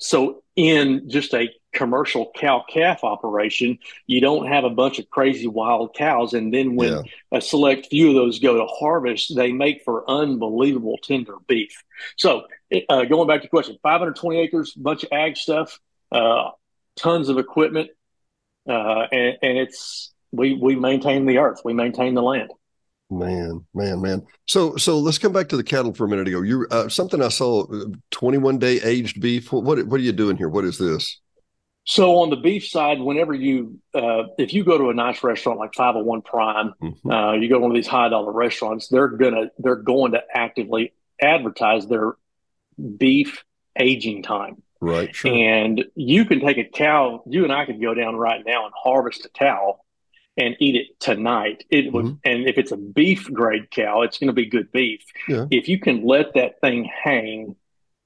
So, 0.00 0.42
in 0.56 1.08
just 1.08 1.34
a 1.34 1.50
commercial 1.72 2.32
cow 2.34 2.64
calf 2.68 3.04
operation, 3.04 3.78
you 4.06 4.20
don't 4.20 4.46
have 4.46 4.64
a 4.64 4.70
bunch 4.70 4.98
of 4.98 5.08
crazy 5.10 5.46
wild 5.46 5.94
cows. 5.94 6.32
And 6.32 6.52
then 6.52 6.74
when 6.74 6.92
yeah. 6.92 7.02
a 7.30 7.40
select 7.40 7.88
few 7.90 8.08
of 8.08 8.14
those 8.14 8.40
go 8.40 8.56
to 8.56 8.66
harvest, 8.66 9.36
they 9.36 9.52
make 9.52 9.84
for 9.84 10.08
unbelievable 10.10 10.98
tender 11.02 11.34
beef. 11.46 11.84
So, 12.16 12.46
uh, 12.88 13.04
going 13.04 13.28
back 13.28 13.42
to 13.42 13.44
your 13.44 13.50
question 13.50 13.78
520 13.82 14.38
acres, 14.40 14.72
bunch 14.72 15.04
of 15.04 15.10
ag 15.12 15.36
stuff, 15.36 15.78
uh, 16.10 16.50
tons 16.96 17.28
of 17.28 17.38
equipment, 17.38 17.90
uh, 18.68 19.06
and, 19.12 19.36
and 19.42 19.58
it's 19.58 20.12
we 20.32 20.54
we 20.54 20.74
maintain 20.74 21.26
the 21.26 21.38
earth, 21.38 21.60
we 21.64 21.74
maintain 21.74 22.14
the 22.14 22.22
land. 22.22 22.50
Man, 23.10 23.64
man, 23.74 24.02
man. 24.02 24.26
So, 24.46 24.76
so 24.76 24.98
let's 24.98 25.18
come 25.18 25.32
back 25.32 25.48
to 25.48 25.56
the 25.56 25.64
cattle 25.64 25.94
for 25.94 26.04
a 26.04 26.08
minute 26.08 26.28
ago. 26.28 26.42
You 26.42 26.66
uh, 26.70 26.88
something 26.90 27.22
I 27.22 27.28
saw, 27.28 27.64
uh, 27.64 27.86
twenty-one 28.10 28.58
day 28.58 28.80
aged 28.82 29.20
beef. 29.20 29.50
What, 29.50 29.64
what, 29.64 29.86
what 29.86 29.98
are 29.98 30.02
you 30.02 30.12
doing 30.12 30.36
here? 30.36 30.50
What 30.50 30.66
is 30.66 30.76
this? 30.76 31.18
So 31.84 32.18
on 32.18 32.28
the 32.28 32.36
beef 32.36 32.66
side, 32.66 33.00
whenever 33.00 33.32
you, 33.32 33.78
uh, 33.94 34.24
if 34.36 34.52
you 34.52 34.62
go 34.62 34.76
to 34.76 34.90
a 34.90 34.94
nice 34.94 35.24
restaurant 35.24 35.58
like 35.58 35.72
501 35.74 36.20
Prime, 36.20 36.74
mm-hmm. 36.82 37.10
uh, 37.10 37.32
you 37.32 37.48
go 37.48 37.54
to 37.54 37.60
one 37.60 37.70
of 37.70 37.74
these 37.74 37.86
high 37.86 38.10
dollar 38.10 38.30
restaurants, 38.30 38.88
they're 38.88 39.08
gonna 39.08 39.50
they're 39.56 39.76
going 39.76 40.12
to 40.12 40.22
actively 40.34 40.92
advertise 41.18 41.86
their 41.86 42.12
beef 42.98 43.42
aging 43.78 44.22
time. 44.22 44.62
Right. 44.82 45.14
Sure. 45.14 45.32
And 45.32 45.82
you 45.94 46.26
can 46.26 46.40
take 46.40 46.58
a 46.58 46.64
cow. 46.64 47.22
You 47.26 47.44
and 47.44 47.52
I 47.54 47.64
could 47.64 47.80
go 47.80 47.94
down 47.94 48.16
right 48.16 48.42
now 48.46 48.66
and 48.66 48.74
harvest 48.76 49.24
a 49.24 49.30
cow 49.30 49.80
and 50.38 50.56
eat 50.60 50.76
it 50.76 51.00
tonight. 51.00 51.64
It 51.68 51.92
would, 51.92 52.04
mm-hmm. 52.04 52.16
and 52.24 52.48
if 52.48 52.56
it's 52.56 52.70
a 52.70 52.76
beef 52.76 53.30
grade 53.30 53.70
cow, 53.70 54.02
it's 54.02 54.18
going 54.18 54.28
to 54.28 54.32
be 54.32 54.46
good 54.46 54.70
beef. 54.70 55.02
Yeah. 55.28 55.46
If 55.50 55.68
you 55.68 55.80
can 55.80 56.06
let 56.06 56.34
that 56.34 56.60
thing 56.60 56.84
hang 56.84 57.56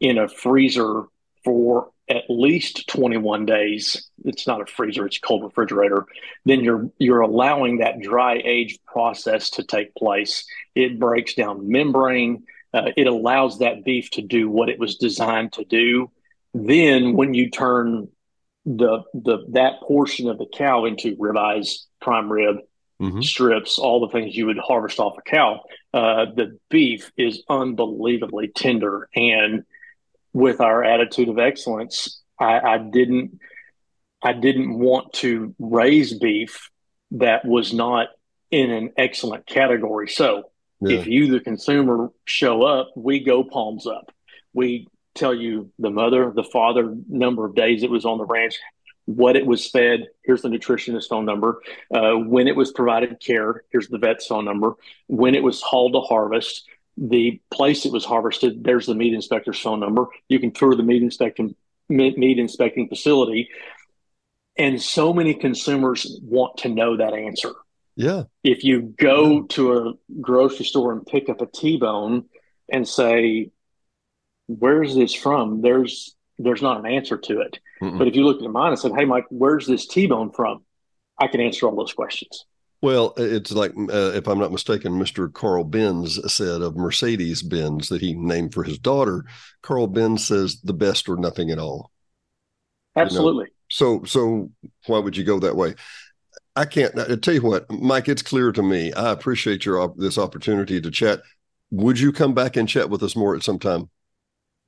in 0.00 0.18
a 0.18 0.28
freezer 0.28 1.04
for 1.44 1.90
at 2.08 2.24
least 2.28 2.88
21 2.88 3.44
days, 3.44 4.08
it's 4.24 4.46
not 4.46 4.62
a 4.62 4.66
freezer, 4.66 5.06
it's 5.06 5.18
a 5.18 5.20
cold 5.20 5.44
refrigerator, 5.44 6.06
then 6.44 6.60
you're 6.60 6.90
you're 6.98 7.20
allowing 7.20 7.78
that 7.78 8.00
dry 8.00 8.40
age 8.42 8.78
process 8.86 9.50
to 9.50 9.62
take 9.62 9.94
place. 9.94 10.46
It 10.74 10.98
breaks 10.98 11.34
down 11.34 11.70
membrane. 11.70 12.44
Uh, 12.74 12.90
it 12.96 13.06
allows 13.06 13.58
that 13.58 13.84
beef 13.84 14.10
to 14.12 14.22
do 14.22 14.48
what 14.48 14.70
it 14.70 14.78
was 14.78 14.96
designed 14.96 15.52
to 15.52 15.64
do. 15.64 16.10
Then, 16.54 17.12
when 17.12 17.34
you 17.34 17.50
turn 17.50 18.08
the 18.64 19.02
the 19.14 19.38
that 19.50 19.80
portion 19.80 20.28
of 20.28 20.38
the 20.38 20.46
cow 20.46 20.84
into 20.84 21.16
ribeyes, 21.16 21.84
prime 22.00 22.30
rib, 22.30 22.56
mm-hmm. 23.00 23.20
strips, 23.20 23.78
all 23.78 24.00
the 24.00 24.12
things 24.12 24.36
you 24.36 24.46
would 24.46 24.58
harvest 24.58 24.98
off 24.98 25.16
a 25.18 25.22
cow. 25.22 25.60
Uh, 25.92 26.26
the 26.34 26.58
beef 26.70 27.10
is 27.16 27.42
unbelievably 27.48 28.52
tender, 28.54 29.08
and 29.14 29.64
with 30.32 30.60
our 30.60 30.82
attitude 30.82 31.28
of 31.28 31.38
excellence, 31.38 32.22
I, 32.38 32.60
I 32.60 32.78
didn't 32.78 33.38
I 34.22 34.32
didn't 34.32 34.78
want 34.78 35.12
to 35.14 35.54
raise 35.58 36.16
beef 36.18 36.70
that 37.12 37.44
was 37.44 37.74
not 37.74 38.08
in 38.50 38.70
an 38.70 38.92
excellent 38.96 39.46
category. 39.46 40.08
So 40.08 40.44
yeah. 40.80 40.98
if 40.98 41.06
you, 41.06 41.30
the 41.30 41.40
consumer, 41.40 42.10
show 42.24 42.62
up, 42.62 42.92
we 42.94 43.20
go 43.20 43.42
palms 43.44 43.86
up. 43.86 44.12
We 44.52 44.86
tell 45.14 45.34
you 45.34 45.70
the 45.78 45.90
mother, 45.90 46.32
the 46.34 46.44
father, 46.44 46.94
number 47.08 47.44
of 47.44 47.54
days 47.54 47.82
it 47.82 47.90
was 47.90 48.04
on 48.04 48.18
the 48.18 48.24
ranch, 48.24 48.58
what 49.04 49.36
it 49.36 49.46
was 49.46 49.68
fed. 49.68 50.06
Here's 50.24 50.42
the 50.42 50.48
nutritionist 50.48 51.08
phone 51.08 51.24
number. 51.24 51.60
Uh, 51.92 52.14
when 52.14 52.48
it 52.48 52.56
was 52.56 52.72
provided 52.72 53.20
care. 53.20 53.64
Here's 53.70 53.88
the 53.88 53.98
vet's 53.98 54.26
phone 54.26 54.44
number. 54.44 54.74
When 55.08 55.34
it 55.34 55.42
was 55.42 55.60
hauled 55.60 55.94
to 55.94 56.00
harvest. 56.00 56.64
The 56.98 57.40
place 57.50 57.86
it 57.86 57.92
was 57.92 58.04
harvested. 58.04 58.62
There's 58.62 58.86
the 58.86 58.94
meat 58.94 59.14
inspector's 59.14 59.58
phone 59.58 59.80
number. 59.80 60.08
You 60.28 60.38
can 60.38 60.52
tour 60.52 60.76
the 60.76 60.82
meat 60.82 61.02
inspecting 61.02 61.56
meat 61.88 62.38
inspecting 62.38 62.88
facility. 62.88 63.48
And 64.56 64.80
so 64.80 65.12
many 65.12 65.34
consumers 65.34 66.20
want 66.22 66.58
to 66.58 66.68
know 66.68 66.98
that 66.98 67.14
answer. 67.14 67.52
Yeah. 67.96 68.24
If 68.44 68.64
you 68.64 68.94
go 68.98 69.32
yeah. 69.32 69.42
to 69.50 69.72
a 69.72 69.92
grocery 70.20 70.66
store 70.66 70.92
and 70.92 71.04
pick 71.06 71.28
up 71.28 71.40
a 71.40 71.46
T-bone 71.46 72.26
and 72.70 72.86
say, 72.86 73.50
where's 74.58 74.94
this 74.94 75.14
from? 75.14 75.62
There's 75.62 76.14
there's 76.38 76.62
not 76.62 76.78
an 76.78 76.86
answer 76.86 77.18
to 77.18 77.40
it. 77.40 77.58
Mm-mm. 77.82 77.98
But 77.98 78.08
if 78.08 78.14
you 78.14 78.24
looked 78.24 78.42
at 78.42 78.50
mine 78.50 78.70
and 78.70 78.78
said, 78.78 78.92
"Hey, 78.96 79.04
Mike, 79.04 79.26
where's 79.30 79.66
this 79.66 79.86
T-bone 79.86 80.32
from?" 80.32 80.64
I 81.18 81.26
can 81.28 81.40
answer 81.40 81.66
all 81.66 81.76
those 81.76 81.92
questions. 81.92 82.46
Well, 82.80 83.14
it's 83.16 83.52
like, 83.52 83.72
uh, 83.76 84.10
if 84.12 84.26
I'm 84.26 84.40
not 84.40 84.50
mistaken, 84.50 84.94
Mr. 84.94 85.32
Carl 85.32 85.62
Benz 85.62 86.18
said 86.32 86.62
of 86.62 86.76
Mercedes 86.76 87.40
Benz 87.40 87.88
that 87.88 88.00
he 88.00 88.12
named 88.12 88.52
for 88.52 88.64
his 88.64 88.76
daughter. 88.76 89.24
Carl 89.62 89.86
Benz 89.86 90.26
says 90.26 90.60
the 90.62 90.72
best 90.72 91.08
or 91.08 91.16
nothing 91.16 91.50
at 91.50 91.60
all. 91.60 91.92
Absolutely. 92.96 93.44
You 93.44 93.50
know? 93.50 93.56
So, 93.70 94.04
so 94.04 94.50
why 94.86 94.98
would 94.98 95.16
you 95.16 95.22
go 95.22 95.38
that 95.38 95.54
way? 95.54 95.76
I 96.56 96.64
can't 96.64 96.98
I 96.98 97.16
tell 97.16 97.34
you 97.34 97.42
what, 97.42 97.70
Mike. 97.70 98.08
It's 98.08 98.20
clear 98.20 98.52
to 98.52 98.62
me. 98.62 98.92
I 98.92 99.10
appreciate 99.10 99.64
your 99.64 99.94
this 99.96 100.18
opportunity 100.18 100.80
to 100.80 100.90
chat. 100.90 101.20
Would 101.70 101.98
you 101.98 102.12
come 102.12 102.34
back 102.34 102.56
and 102.56 102.68
chat 102.68 102.90
with 102.90 103.02
us 103.02 103.16
more 103.16 103.34
at 103.34 103.42
some 103.42 103.58
time? 103.58 103.88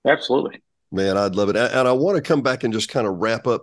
Absolutely. 0.06 0.62
Man, 0.92 1.16
I'd 1.16 1.34
love 1.34 1.48
it. 1.48 1.56
And 1.56 1.88
I 1.88 1.92
want 1.92 2.16
to 2.16 2.22
come 2.22 2.42
back 2.42 2.62
and 2.62 2.72
just 2.72 2.88
kind 2.88 3.06
of 3.06 3.16
wrap 3.16 3.46
up. 3.46 3.62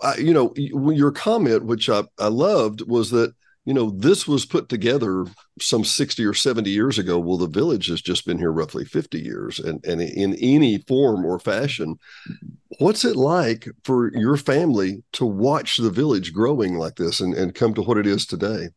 Uh, 0.00 0.14
you 0.18 0.32
know, 0.32 0.54
your 0.56 1.12
comment, 1.12 1.64
which 1.64 1.90
I, 1.90 2.04
I 2.18 2.28
loved, 2.28 2.88
was 2.88 3.10
that, 3.10 3.34
you 3.66 3.74
know, 3.74 3.90
this 3.90 4.26
was 4.26 4.46
put 4.46 4.70
together 4.70 5.26
some 5.60 5.84
60 5.84 6.24
or 6.24 6.32
70 6.32 6.70
years 6.70 6.98
ago. 6.98 7.18
Well, 7.18 7.36
the 7.36 7.46
village 7.46 7.88
has 7.88 8.00
just 8.00 8.24
been 8.24 8.38
here 8.38 8.50
roughly 8.50 8.86
50 8.86 9.20
years 9.20 9.58
and, 9.58 9.84
and 9.84 10.00
in 10.00 10.34
any 10.36 10.78
form 10.78 11.26
or 11.26 11.38
fashion. 11.38 11.98
What's 12.78 13.04
it 13.04 13.16
like 13.16 13.68
for 13.84 14.10
your 14.16 14.38
family 14.38 15.02
to 15.12 15.26
watch 15.26 15.76
the 15.76 15.90
village 15.90 16.32
growing 16.32 16.76
like 16.76 16.96
this 16.96 17.20
and, 17.20 17.34
and 17.34 17.54
come 17.54 17.74
to 17.74 17.82
what 17.82 17.98
it 17.98 18.06
is 18.06 18.24
today? 18.24 18.70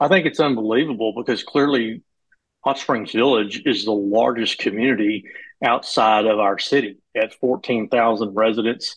I 0.00 0.08
think 0.08 0.24
it's 0.24 0.40
unbelievable 0.40 1.12
because 1.14 1.42
clearly 1.42 2.02
Hot 2.64 2.78
Springs 2.78 3.12
Village 3.12 3.62
is 3.66 3.84
the 3.84 3.92
largest 3.92 4.58
community 4.58 5.24
outside 5.62 6.26
of 6.26 6.38
our 6.38 6.58
city 6.58 6.98
at 7.16 7.34
14,000 7.34 8.34
residents. 8.34 8.96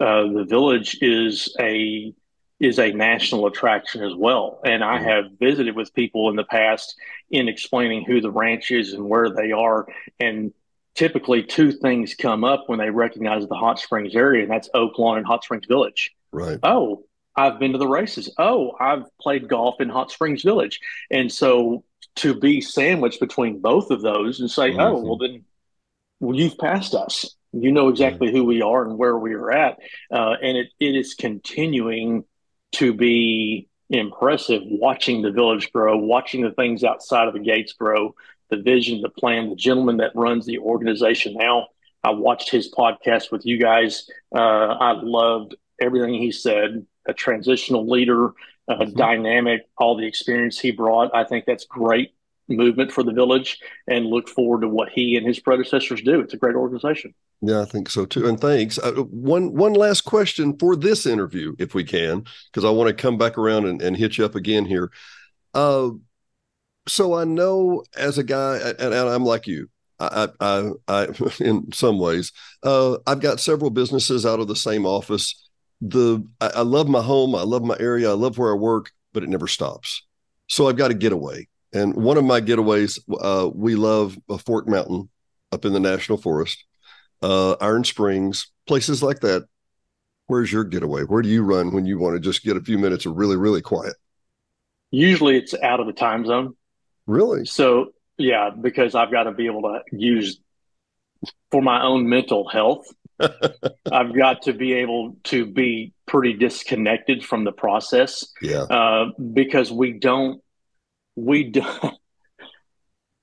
Uh, 0.00 0.22
the 0.22 0.46
village 0.48 0.98
is 1.00 1.54
a 1.60 2.12
is 2.60 2.78
a 2.80 2.92
national 2.92 3.46
attraction 3.46 4.02
as 4.02 4.14
well. 4.16 4.60
And 4.64 4.82
I 4.82 5.00
have 5.00 5.26
visited 5.38 5.76
with 5.76 5.94
people 5.94 6.28
in 6.28 6.36
the 6.36 6.44
past 6.44 6.96
in 7.30 7.48
explaining 7.48 8.04
who 8.04 8.20
the 8.20 8.32
ranch 8.32 8.72
is 8.72 8.94
and 8.94 9.08
where 9.08 9.30
they 9.30 9.52
are. 9.52 9.86
And 10.18 10.52
typically, 10.96 11.44
two 11.44 11.70
things 11.70 12.16
come 12.16 12.42
up 12.42 12.64
when 12.66 12.80
they 12.80 12.90
recognize 12.90 13.46
the 13.46 13.54
Hot 13.54 13.78
Springs 13.78 14.16
area, 14.16 14.42
and 14.42 14.50
that's 14.50 14.68
Oaklawn 14.74 15.18
and 15.18 15.26
Hot 15.26 15.44
Springs 15.44 15.66
Village. 15.66 16.16
Right. 16.32 16.58
Oh, 16.64 17.04
I've 17.36 17.60
been 17.60 17.72
to 17.72 17.78
the 17.78 17.86
races. 17.86 18.34
Oh, 18.36 18.72
I've 18.80 19.04
played 19.20 19.48
golf 19.48 19.80
in 19.80 19.88
Hot 19.88 20.10
Springs 20.10 20.42
Village. 20.42 20.80
And 21.10 21.30
so 21.30 21.84
to 22.16 22.34
be 22.34 22.60
sandwiched 22.60 23.20
between 23.20 23.60
both 23.60 23.92
of 23.92 24.02
those 24.02 24.40
and 24.40 24.50
say, 24.50 24.70
mm-hmm. 24.70 24.80
oh, 24.80 25.00
well, 25.00 25.18
then 25.18 25.44
well, 26.20 26.36
you've 26.36 26.58
passed 26.58 26.94
us. 26.94 27.34
You 27.52 27.72
know 27.72 27.88
exactly 27.88 28.30
who 28.30 28.44
we 28.44 28.62
are 28.62 28.86
and 28.86 28.98
where 28.98 29.16
we 29.16 29.34
are 29.34 29.50
at. 29.50 29.78
Uh, 30.12 30.34
and 30.42 30.56
it, 30.58 30.68
it 30.78 30.94
is 30.94 31.14
continuing 31.14 32.24
to 32.72 32.92
be 32.92 33.68
impressive 33.90 34.62
watching 34.64 35.22
the 35.22 35.30
village 35.30 35.72
grow, 35.72 35.96
watching 35.96 36.42
the 36.42 36.50
things 36.52 36.84
outside 36.84 37.26
of 37.26 37.34
the 37.34 37.40
gates 37.40 37.72
grow, 37.72 38.14
the 38.50 38.58
vision, 38.58 39.00
the 39.00 39.08
plan, 39.08 39.48
the 39.48 39.56
gentleman 39.56 39.98
that 39.98 40.12
runs 40.14 40.44
the 40.44 40.58
organization 40.58 41.34
now. 41.34 41.68
I 42.04 42.10
watched 42.10 42.50
his 42.50 42.72
podcast 42.72 43.32
with 43.32 43.46
you 43.46 43.58
guys. 43.58 44.08
Uh, 44.34 44.38
I 44.38 44.92
loved 44.92 45.56
everything 45.80 46.14
he 46.14 46.32
said. 46.32 46.86
A 47.06 47.14
transitional 47.14 47.88
leader, 47.88 48.32
uh, 48.68 48.74
mm-hmm. 48.74 48.96
dynamic, 48.96 49.62
all 49.78 49.96
the 49.96 50.06
experience 50.06 50.58
he 50.58 50.70
brought. 50.70 51.14
I 51.14 51.24
think 51.24 51.46
that's 51.46 51.64
great 51.64 52.12
movement 52.48 52.92
for 52.92 53.02
the 53.02 53.12
village 53.12 53.58
and 53.86 54.06
look 54.06 54.28
forward 54.28 54.62
to 54.62 54.68
what 54.68 54.88
he 54.88 55.16
and 55.16 55.26
his 55.26 55.38
predecessors 55.38 56.02
do. 56.02 56.20
It's 56.20 56.34
a 56.34 56.38
great 56.38 56.56
organization. 56.56 57.14
Yeah, 57.40 57.60
I 57.60 57.64
think 57.66 57.88
so 57.88 58.04
too. 58.04 58.26
And 58.26 58.40
thanks. 58.40 58.78
Uh, 58.78 58.92
one 58.92 59.54
one 59.54 59.74
last 59.74 60.02
question 60.02 60.56
for 60.58 60.74
this 60.74 61.06
interview, 61.06 61.54
if 61.58 61.74
we 61.74 61.84
can, 61.84 62.24
because 62.50 62.64
I 62.64 62.70
want 62.70 62.88
to 62.88 62.94
come 62.94 63.16
back 63.16 63.38
around 63.38 63.66
and, 63.66 63.80
and 63.80 63.96
hit 63.96 64.18
you 64.18 64.24
up 64.24 64.34
again 64.34 64.64
here. 64.64 64.90
Uh, 65.54 65.90
so 66.88 67.14
I 67.14 67.24
know 67.24 67.84
as 67.96 68.18
a 68.18 68.24
guy, 68.24 68.56
and, 68.56 68.80
and 68.80 68.94
I'm 68.94 69.24
like 69.24 69.46
you. 69.46 69.68
I, 70.00 70.28
I, 70.40 70.70
I, 70.86 71.08
in 71.40 71.72
some 71.72 71.98
ways, 71.98 72.32
uh, 72.62 72.98
I've 73.06 73.20
got 73.20 73.40
several 73.40 73.70
businesses 73.70 74.24
out 74.24 74.40
of 74.40 74.48
the 74.48 74.56
same 74.56 74.86
office. 74.86 75.48
The 75.80 76.24
I, 76.40 76.48
I 76.56 76.60
love 76.62 76.88
my 76.88 77.02
home, 77.02 77.34
I 77.34 77.42
love 77.42 77.62
my 77.62 77.76
area, 77.78 78.10
I 78.10 78.14
love 78.14 78.38
where 78.38 78.52
I 78.52 78.56
work, 78.56 78.92
but 79.12 79.22
it 79.22 79.28
never 79.28 79.46
stops. 79.46 80.04
So 80.48 80.68
I've 80.68 80.76
got 80.76 80.88
to 80.88 80.94
get 80.94 81.12
away. 81.12 81.48
And 81.72 81.94
one 81.94 82.16
of 82.16 82.24
my 82.24 82.40
getaways, 82.40 82.98
uh, 83.20 83.48
we 83.52 83.74
love 83.74 84.18
Fork 84.46 84.66
Mountain 84.68 85.08
up 85.52 85.64
in 85.64 85.72
the 85.72 85.80
National 85.80 86.18
Forest, 86.18 86.64
uh, 87.22 87.52
Iron 87.60 87.84
Springs, 87.84 88.50
places 88.66 89.02
like 89.02 89.20
that. 89.20 89.46
Where's 90.26 90.52
your 90.52 90.64
getaway? 90.64 91.02
Where 91.02 91.22
do 91.22 91.28
you 91.28 91.42
run 91.42 91.72
when 91.72 91.86
you 91.86 91.98
want 91.98 92.14
to 92.14 92.20
just 92.20 92.42
get 92.42 92.56
a 92.56 92.60
few 92.60 92.78
minutes 92.78 93.06
of 93.06 93.16
really, 93.16 93.36
really 93.36 93.62
quiet? 93.62 93.94
Usually 94.90 95.36
it's 95.36 95.54
out 95.62 95.80
of 95.80 95.86
the 95.86 95.92
time 95.92 96.26
zone. 96.26 96.54
Really? 97.06 97.44
So, 97.46 97.92
yeah, 98.18 98.50
because 98.50 98.94
I've 98.94 99.10
got 99.10 99.24
to 99.24 99.32
be 99.32 99.46
able 99.46 99.62
to 99.62 99.80
use 99.92 100.40
for 101.50 101.62
my 101.62 101.82
own 101.82 102.08
mental 102.08 102.48
health. 102.48 102.86
I've 103.20 104.14
got 104.14 104.42
to 104.42 104.52
be 104.52 104.74
able 104.74 105.16
to 105.24 105.46
be 105.46 105.92
pretty 106.06 106.34
disconnected 106.34 107.24
from 107.24 107.44
the 107.44 107.52
process. 107.52 108.26
Yeah. 108.40 108.62
Uh, 108.62 109.06
because 109.32 109.72
we 109.72 109.92
don't 109.92 110.42
we 111.18 111.44
don't 111.44 111.94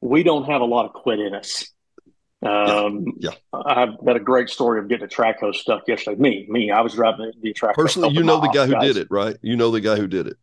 we 0.02 0.24
don't 0.24 0.46
have 0.46 0.62
a 0.62 0.66
lot 0.66 0.86
of 0.86 0.94
quit 0.94 1.20
in 1.20 1.34
us. 1.34 1.72
Um, 2.42 3.06
yeah, 3.20 3.32
yeah. 3.32 3.60
I've 3.66 4.06
got 4.06 4.16
a 4.16 4.20
great 4.20 4.50
story 4.50 4.80
of 4.80 4.88
getting 4.88 5.06
a 5.06 5.08
track 5.08 5.40
hoe 5.40 5.52
stuck 5.52 5.88
yesterday. 5.88 6.20
Me, 6.22 6.46
me, 6.48 6.70
I 6.70 6.82
was 6.82 6.94
driving 6.94 7.32
the, 7.32 7.34
the 7.42 7.54
track. 7.54 7.76
Personally, 7.76 8.14
you 8.14 8.24
know 8.24 8.40
the 8.40 8.50
guy 8.50 8.68
who 8.68 8.74
guys. 8.74 8.94
did 8.94 8.98
it, 8.98 9.08
right? 9.10 9.36
You 9.42 9.56
know 9.56 9.72
the 9.72 9.82
guy 9.82 9.96
who 9.96 10.08
did 10.08 10.28
it. 10.28 10.38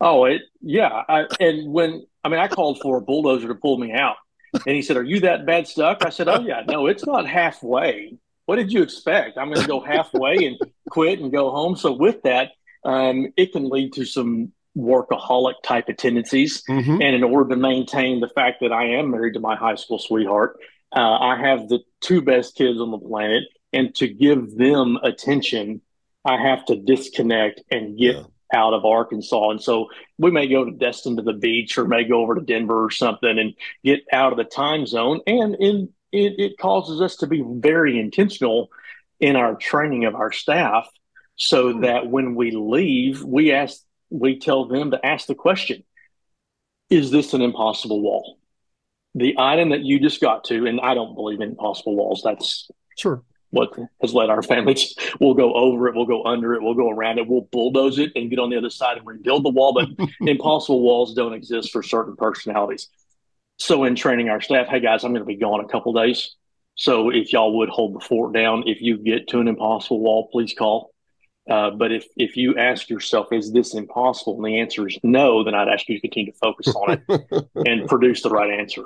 Oh, 0.00 0.24
it 0.24 0.42
yeah. 0.60 1.02
I, 1.08 1.26
and 1.38 1.72
when 1.72 2.06
I 2.24 2.28
mean, 2.28 2.40
I 2.40 2.48
called 2.48 2.80
for 2.80 2.98
a 2.98 3.00
bulldozer 3.00 3.48
to 3.48 3.54
pull 3.54 3.78
me 3.78 3.92
out, 3.92 4.16
and 4.52 4.74
he 4.74 4.82
said, 4.82 4.96
"Are 4.96 5.04
you 5.04 5.20
that 5.20 5.46
bad 5.46 5.68
stuck?" 5.68 6.04
I 6.04 6.10
said, 6.10 6.28
"Oh 6.28 6.40
yeah, 6.40 6.62
no, 6.66 6.86
it's 6.86 7.06
not 7.06 7.26
halfway. 7.26 8.16
What 8.46 8.56
did 8.56 8.72
you 8.72 8.82
expect? 8.82 9.36
I'm 9.36 9.52
going 9.52 9.60
to 9.60 9.68
go 9.68 9.80
halfway 9.80 10.46
and 10.46 10.58
quit 10.90 11.20
and 11.20 11.30
go 11.30 11.50
home." 11.50 11.76
So 11.76 11.92
with 11.92 12.22
that, 12.22 12.50
um, 12.84 13.32
it 13.36 13.52
can 13.52 13.68
lead 13.68 13.92
to 13.94 14.04
some 14.04 14.52
workaholic 14.78 15.54
type 15.62 15.88
of 15.88 15.96
tendencies. 15.96 16.62
Mm-hmm. 16.68 17.02
And 17.02 17.14
in 17.14 17.24
order 17.24 17.50
to 17.50 17.56
maintain 17.56 18.20
the 18.20 18.28
fact 18.28 18.58
that 18.60 18.72
I 18.72 18.98
am 18.98 19.10
married 19.10 19.34
to 19.34 19.40
my 19.40 19.56
high 19.56 19.74
school 19.74 19.98
sweetheart, 19.98 20.58
uh, 20.94 21.18
I 21.18 21.36
have 21.40 21.68
the 21.68 21.80
two 22.00 22.22
best 22.22 22.54
kids 22.54 22.80
on 22.80 22.90
the 22.90 22.98
planet. 22.98 23.44
And 23.72 23.94
to 23.96 24.08
give 24.08 24.56
them 24.56 24.96
attention, 25.02 25.82
I 26.24 26.40
have 26.40 26.64
to 26.66 26.76
disconnect 26.76 27.62
and 27.70 27.98
get 27.98 28.16
yeah. 28.16 28.22
out 28.54 28.72
of 28.72 28.84
Arkansas. 28.84 29.50
And 29.50 29.62
so 29.62 29.88
we 30.16 30.30
may 30.30 30.48
go 30.48 30.64
to 30.64 30.70
Destin 30.70 31.16
to 31.16 31.22
the 31.22 31.34
beach 31.34 31.76
or 31.76 31.86
may 31.86 32.04
go 32.04 32.22
over 32.22 32.34
to 32.34 32.40
Denver 32.40 32.84
or 32.84 32.90
something 32.90 33.38
and 33.38 33.54
get 33.84 34.00
out 34.12 34.32
of 34.32 34.38
the 34.38 34.44
time 34.44 34.86
zone. 34.86 35.20
And 35.26 35.54
in, 35.56 35.88
it, 36.12 36.34
it 36.38 36.58
causes 36.58 37.00
us 37.00 37.16
to 37.16 37.26
be 37.26 37.44
very 37.46 37.98
intentional 37.98 38.70
in 39.20 39.36
our 39.36 39.54
training 39.56 40.04
of 40.04 40.14
our 40.14 40.32
staff 40.32 40.88
so 41.36 41.72
hmm. 41.72 41.80
that 41.82 42.08
when 42.08 42.34
we 42.34 42.50
leave, 42.50 43.22
we 43.22 43.52
ask 43.52 43.80
we 44.10 44.38
tell 44.38 44.66
them 44.66 44.90
to 44.90 45.04
ask 45.04 45.26
the 45.26 45.34
question 45.34 45.84
Is 46.90 47.10
this 47.10 47.34
an 47.34 47.42
impossible 47.42 48.00
wall? 48.00 48.38
The 49.14 49.34
item 49.38 49.70
that 49.70 49.84
you 49.84 50.00
just 50.00 50.20
got 50.20 50.44
to, 50.44 50.66
and 50.66 50.80
I 50.80 50.94
don't 50.94 51.14
believe 51.14 51.40
in 51.40 51.50
impossible 51.50 51.96
walls. 51.96 52.22
That's 52.24 52.70
sure 52.96 53.22
what 53.50 53.74
has 54.02 54.12
led 54.12 54.30
our 54.30 54.42
families. 54.42 54.94
We'll 55.20 55.34
go 55.34 55.52
over 55.54 55.88
it, 55.88 55.96
we'll 55.96 56.06
go 56.06 56.24
under 56.24 56.54
it, 56.54 56.62
we'll 56.62 56.74
go 56.74 56.90
around 56.90 57.18
it, 57.18 57.26
we'll 57.26 57.48
bulldoze 57.50 57.98
it 57.98 58.12
and 58.14 58.30
get 58.30 58.38
on 58.38 58.50
the 58.50 58.56
other 58.56 58.70
side 58.70 58.98
and 58.98 59.06
rebuild 59.06 59.44
the 59.44 59.50
wall. 59.50 59.72
But 59.72 59.88
impossible 60.20 60.80
walls 60.80 61.14
don't 61.14 61.32
exist 61.32 61.72
for 61.72 61.82
certain 61.82 62.14
personalities. 62.14 62.88
So, 63.58 63.84
in 63.84 63.96
training 63.96 64.28
our 64.28 64.40
staff, 64.40 64.68
hey 64.68 64.80
guys, 64.80 65.02
I'm 65.02 65.12
going 65.12 65.22
to 65.22 65.26
be 65.26 65.36
gone 65.36 65.60
a 65.60 65.68
couple 65.68 65.92
days. 65.92 66.36
So, 66.76 67.10
if 67.10 67.32
y'all 67.32 67.56
would 67.58 67.68
hold 67.68 67.94
the 67.94 68.00
fort 68.00 68.32
down, 68.32 68.64
if 68.66 68.80
you 68.80 68.98
get 68.98 69.28
to 69.28 69.40
an 69.40 69.48
impossible 69.48 70.00
wall, 70.00 70.28
please 70.30 70.54
call. 70.56 70.92
Uh, 71.48 71.70
but 71.70 71.92
if 71.92 72.06
if 72.16 72.36
you 72.36 72.56
ask 72.58 72.90
yourself, 72.90 73.32
is 73.32 73.52
this 73.52 73.74
impossible? 73.74 74.36
And 74.36 74.44
the 74.44 74.60
answer 74.60 74.86
is 74.86 74.98
no, 75.02 75.44
then 75.44 75.54
I'd 75.54 75.68
ask 75.68 75.88
you 75.88 75.94
to 75.96 76.00
continue 76.00 76.32
to 76.32 76.38
focus 76.38 76.68
on 76.74 77.02
it 77.08 77.48
and 77.66 77.88
produce 77.88 78.22
the 78.22 78.30
right 78.30 78.58
answer. 78.58 78.84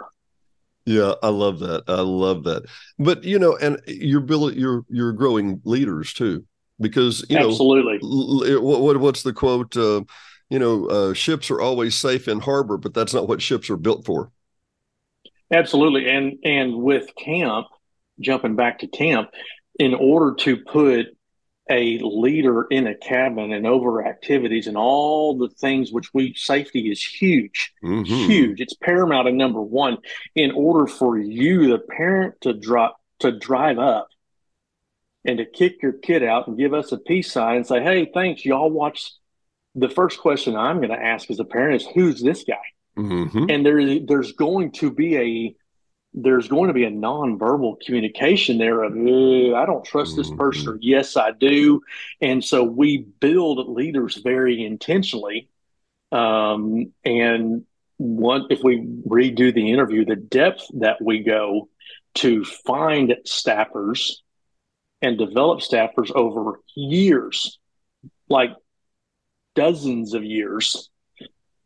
Yeah, 0.84 1.14
I 1.22 1.28
love 1.28 1.60
that. 1.60 1.84
I 1.88 2.00
love 2.00 2.44
that. 2.44 2.64
But 2.98 3.24
you 3.24 3.38
know, 3.38 3.56
and 3.56 3.80
you're 3.86 4.20
building, 4.20 4.58
you're 4.58 4.84
you're 4.88 5.12
growing 5.12 5.60
leaders 5.64 6.12
too, 6.12 6.44
because 6.80 7.24
you 7.28 7.38
absolutely. 7.38 7.98
know, 8.00 8.60
what, 8.60 8.80
what 8.80 8.96
what's 8.98 9.22
the 9.22 9.32
quote? 9.32 9.76
Uh, 9.76 10.02
you 10.48 10.58
know, 10.58 10.86
uh, 10.86 11.14
ships 11.14 11.50
are 11.50 11.60
always 11.60 11.94
safe 11.94 12.28
in 12.28 12.40
harbor, 12.40 12.76
but 12.76 12.94
that's 12.94 13.14
not 13.14 13.26
what 13.26 13.42
ships 13.42 13.70
are 13.70 13.76
built 13.76 14.04
for. 14.04 14.30
Absolutely, 15.52 16.08
and 16.08 16.38
and 16.44 16.76
with 16.76 17.14
camp, 17.16 17.66
jumping 18.20 18.54
back 18.54 18.80
to 18.80 18.86
camp, 18.86 19.30
in 19.78 19.94
order 19.94 20.34
to 20.36 20.56
put 20.56 21.06
a 21.70 21.98
leader 22.02 22.64
in 22.64 22.86
a 22.86 22.94
cabin 22.94 23.52
and 23.52 23.66
over 23.66 24.04
activities 24.04 24.66
and 24.66 24.76
all 24.76 25.38
the 25.38 25.48
things 25.48 25.92
which 25.92 26.12
we 26.12 26.34
safety 26.34 26.90
is 26.90 27.02
huge 27.02 27.72
mm-hmm. 27.82 28.04
huge. 28.04 28.60
It's 28.60 28.74
paramount 28.74 29.28
and 29.28 29.38
number 29.38 29.62
one. 29.62 29.98
In 30.34 30.50
order 30.52 30.86
for 30.86 31.18
you 31.18 31.70
the 31.70 31.78
parent 31.78 32.40
to 32.42 32.52
drop 32.52 33.00
to 33.20 33.30
drive 33.30 33.78
up 33.78 34.08
and 35.24 35.38
to 35.38 35.44
kick 35.44 35.82
your 35.82 35.92
kid 35.92 36.24
out 36.24 36.48
and 36.48 36.58
give 36.58 36.74
us 36.74 36.90
a 36.90 36.98
peace 36.98 37.30
sign 37.30 37.56
and 37.56 37.66
say 37.66 37.82
hey 37.82 38.10
thanks. 38.12 38.44
Y'all 38.44 38.70
watch. 38.70 39.12
The 39.74 39.88
first 39.88 40.20
question 40.20 40.54
i'm 40.54 40.78
going 40.78 40.90
to 40.90 41.02
ask 41.02 41.30
as 41.30 41.40
a 41.40 41.46
parent 41.46 41.80
is 41.80 41.88
who's 41.94 42.20
this 42.20 42.44
guy? 42.44 42.56
Mm-hmm. 42.94 43.46
and 43.48 43.64
there, 43.64 44.00
there's 44.00 44.32
going 44.32 44.72
to 44.72 44.90
be 44.90 45.16
a 45.16 45.56
there's 46.14 46.48
going 46.48 46.68
to 46.68 46.74
be 46.74 46.84
a 46.84 46.90
nonverbal 46.90 47.80
communication 47.80 48.58
there 48.58 48.82
of 48.82 48.92
I 48.92 49.66
don't 49.66 49.84
trust 49.84 50.16
this 50.16 50.30
person 50.30 50.68
or 50.68 50.72
mm-hmm. 50.72 50.82
yes 50.82 51.16
I 51.16 51.32
do, 51.32 51.80
and 52.20 52.44
so 52.44 52.62
we 52.62 52.98
build 52.98 53.68
leaders 53.68 54.16
very 54.16 54.64
intentionally. 54.64 55.48
Um, 56.10 56.92
and 57.04 57.64
what 57.96 58.42
if 58.50 58.62
we 58.62 58.86
redo 59.08 59.54
the 59.54 59.70
interview, 59.70 60.04
the 60.04 60.16
depth 60.16 60.66
that 60.74 61.02
we 61.02 61.20
go 61.20 61.68
to 62.16 62.44
find 62.44 63.16
staffers 63.26 64.16
and 65.00 65.16
develop 65.16 65.60
staffers 65.60 66.10
over 66.10 66.60
years, 66.76 67.58
like 68.28 68.50
dozens 69.54 70.12
of 70.12 70.24
years, 70.24 70.90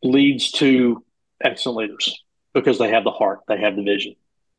leads 0.05 0.53
to 0.53 1.05
excellent 1.43 1.79
leaders 1.79 2.23
because 2.55 2.79
they 2.79 2.91
have 2.91 3.03
the 3.03 3.11
heart, 3.11 3.41
they 3.49 3.61
have 3.61 3.75
the 3.75 3.83
vision 3.83 4.15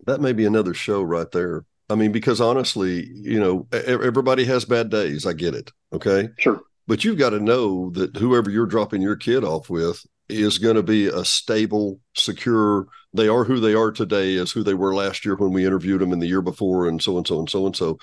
that 0.07 0.21
may 0.21 0.33
be 0.33 0.45
another 0.45 0.73
show 0.73 1.01
right 1.03 1.31
there. 1.31 1.63
I 1.89 1.95
mean, 1.95 2.11
because 2.11 2.41
honestly, 2.41 3.07
you 3.13 3.39
know, 3.39 3.67
everybody 3.71 4.43
has 4.45 4.65
bad 4.65 4.89
days. 4.89 5.25
I 5.25 5.33
get 5.33 5.53
it. 5.53 5.71
Okay. 5.93 6.29
Sure. 6.39 6.61
But 6.87 7.03
you've 7.03 7.17
got 7.17 7.29
to 7.29 7.39
know 7.39 7.91
that 7.91 8.17
whoever 8.17 8.49
you're 8.49 8.65
dropping 8.65 9.01
your 9.01 9.15
kid 9.15 9.43
off 9.43 9.69
with 9.69 10.05
is 10.29 10.57
going 10.57 10.75
to 10.75 10.83
be 10.83 11.07
a 11.07 11.23
stable, 11.23 11.99
secure 12.15 12.87
they 13.13 13.27
are 13.27 13.43
who 13.43 13.59
they 13.59 13.73
are 13.73 13.91
today 13.91 14.37
as 14.37 14.51
who 14.51 14.63
they 14.63 14.73
were 14.73 14.95
last 14.95 15.25
year 15.25 15.35
when 15.35 15.51
we 15.51 15.65
interviewed 15.65 16.01
them 16.01 16.13
in 16.13 16.19
the 16.19 16.27
year 16.27 16.41
before 16.41 16.87
and 16.87 17.01
so 17.01 17.17
and 17.17 17.27
so 17.27 17.39
and 17.39 17.49
so 17.49 17.65
and 17.65 17.75
so 17.75 17.97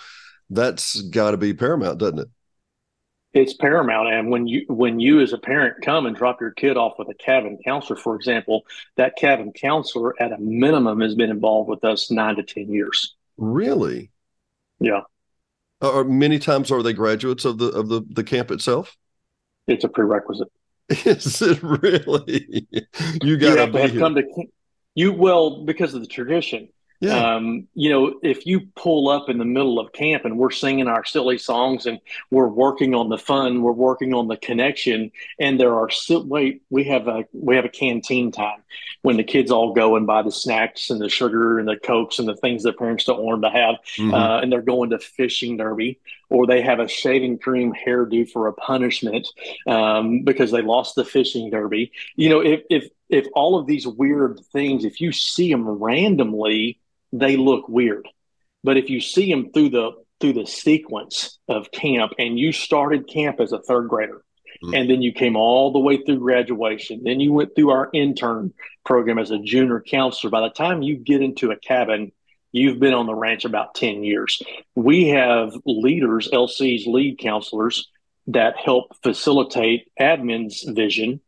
that's 0.51 1.01
got 1.03 1.33
to 1.33 1.37
be 1.37 1.55
paramount 1.55 1.99
doesn't 1.99 2.21
it 2.21 2.29
it's 3.35 3.53
paramount. 3.53 4.09
And 4.09 4.31
when 4.31 4.47
you 4.47 4.65
when 4.69 5.01
you 5.01 5.21
as 5.21 5.33
a 5.33 5.39
parent 5.39 5.83
come 5.83 6.07
and 6.07 6.17
drop 6.17 6.41
your 6.41 6.53
kid 6.53 6.77
off 6.77 6.95
with 6.99 7.09
a 7.09 7.15
cabin 7.15 7.59
counselor 7.63 7.99
for 7.99 8.15
example 8.15 8.65
that 8.97 9.17
cabin 9.17 9.53
counselor 9.53 10.15
at 10.23 10.33
a 10.33 10.39
minimum 10.39 11.01
has 11.01 11.15
been 11.15 11.31
involved 11.31 11.69
with 11.69 11.85
us 11.85 12.11
nine 12.11 12.37
to 12.37 12.43
ten 12.43 12.73
years. 12.73 13.15
Really? 13.37 14.11
Yeah. 14.79 15.03
Uh, 15.81 16.05
many 16.05 16.39
times 16.39 16.71
are 16.71 16.83
they 16.83 16.93
graduates 16.93 17.45
of 17.45 17.59
the 17.59 17.69
of 17.69 17.89
the 17.89 18.03
the 18.09 18.25
camp 18.25 18.51
itself? 18.51 18.97
It's 19.67 19.85
a 19.85 19.89
prerequisite. 19.89 20.51
Is 20.89 21.43
it 21.43 21.63
really? 21.63 22.67
You 23.23 23.37
got 23.37 23.73
to 23.73 23.79
have 23.81 23.99
come 23.99 24.15
to 24.15 24.23
you 24.95 25.13
well 25.13 25.65
because 25.65 25.95
of 25.95 26.01
the 26.01 26.07
tradition 26.07 26.69
yeah. 27.05 27.35
Um, 27.35 27.69
you 27.75 27.91
know, 27.91 28.19
if 28.23 28.47
you 28.47 28.63
pull 28.77 29.09
up 29.09 29.29
in 29.29 29.39
the 29.39 29.45
middle 29.45 29.79
of 29.79 29.93
camp 29.93 30.25
and 30.25 30.39
we're 30.39 30.51
singing 30.51 30.89
our 30.89 31.05
silly 31.05 31.39
songs 31.39 31.87
and 31.87 32.01
we're 32.31 32.49
working 32.49 32.95
on 32.95 33.09
the 33.09 33.19
fun, 33.19 33.63
we're 33.63 33.73
working 33.73 34.15
on 34.15 34.29
the 34.29 34.37
connection, 34.37 35.11
and 35.39 35.59
there 35.61 35.75
are 35.75 35.91
still 35.91 36.25
wait, 36.25 36.63
we 36.71 36.85
have 36.85 37.09
a 37.09 37.25
we 37.33 37.57
have 37.57 37.65
a 37.65 37.71
canteen 37.71 38.33
time 38.33 38.63
when 39.03 39.17
the 39.17 39.25
kids 39.25 39.51
all 39.51 39.75
go 39.75 39.97
and 39.97 40.07
buy 40.07 40.23
the 40.23 40.33
snacks 40.33 40.91
and 40.91 41.01
the 41.01 41.09
sugar 41.09 41.59
and 41.59 41.69
the 41.69 41.77
cokes 41.77 42.19
and 42.19 42.27
the 42.27 42.37
things 42.37 42.63
that 42.63 42.79
parents 42.79 43.05
don't 43.05 43.23
want 43.23 43.41
them 43.41 43.53
to 43.53 43.59
have, 43.59 43.77
mm-hmm. 43.97 44.15
uh, 44.15 44.41
and 44.41 44.51
they're 44.51 44.63
going 44.63 44.91
to 44.91 44.99
fishing 44.99 45.57
derby 45.57 46.01
or 46.31 46.47
they 46.47 46.63
have 46.63 46.81
a 46.81 46.89
shaving 46.89 47.39
cream 47.39 47.73
hairdo 47.73 48.29
for 48.29 48.49
a 48.49 48.53
punishment 48.53 49.29
um, 49.67 50.23
because 50.23 50.51
they 50.51 50.63
lost 50.63 50.95
the 50.95 51.05
fishing 51.05 51.51
derby. 51.51 51.93
You 52.17 52.29
know, 52.29 52.41
if 52.41 52.63
if 52.71 52.89
if 53.09 53.27
all 53.35 53.59
of 53.59 53.67
these 53.67 53.87
weird 53.87 54.41
things, 54.53 54.85
if 54.85 55.01
you 55.01 55.13
see 55.13 55.51
them 55.51 55.69
randomly 55.69 56.81
they 57.15 57.37
look 57.37 57.69
weird. 57.69 58.09
But 58.63 58.77
if 58.77 58.91
you 58.91 59.01
see 59.01 59.31
them 59.31 59.53
through 59.53 59.71
the 59.71 59.93
through 60.21 60.35
the 60.35 60.47
sequence 60.47 61.39
of 61.49 61.71
camp 61.71 62.13
and 62.19 62.39
you 62.39 62.53
started 62.53 63.09
camp 63.09 63.41
as 63.41 63.53
a 63.53 63.61
third 63.61 63.89
grader 63.89 64.23
mm-hmm. 64.63 64.75
and 64.75 64.89
then 64.89 65.03
you 65.03 65.13
came 65.13 65.37
all 65.37 65.73
the 65.73 65.79
way 65.79 66.03
through 66.03 66.19
graduation, 66.19 67.03
then 67.05 67.21
you 67.21 67.33
went 67.33 67.55
through 67.55 67.71
our 67.71 67.91
intern 67.93 68.53
program 68.85 69.19
as 69.19 69.31
a 69.31 69.39
junior 69.39 69.81
counselor. 69.81 70.31
By 70.31 70.41
the 70.41 70.51
time 70.51 70.83
you 70.83 70.97
get 70.97 71.21
into 71.21 71.51
a 71.51 71.57
cabin, 71.57 72.13
you've 72.53 72.81
been 72.81 72.95
on 72.95 73.07
the 73.07 73.15
ranch 73.15 73.45
about 73.45 73.75
10 73.75 74.03
years. 74.05 74.41
We 74.75 75.09
have 75.09 75.53
leaders, 75.67 76.29
LC's 76.33 76.87
lead 76.87 77.19
counselors 77.19 77.89
that 78.29 78.57
help 78.57 78.97
facilitate 79.03 79.89
admin's 80.01 80.63
vision 80.63 81.21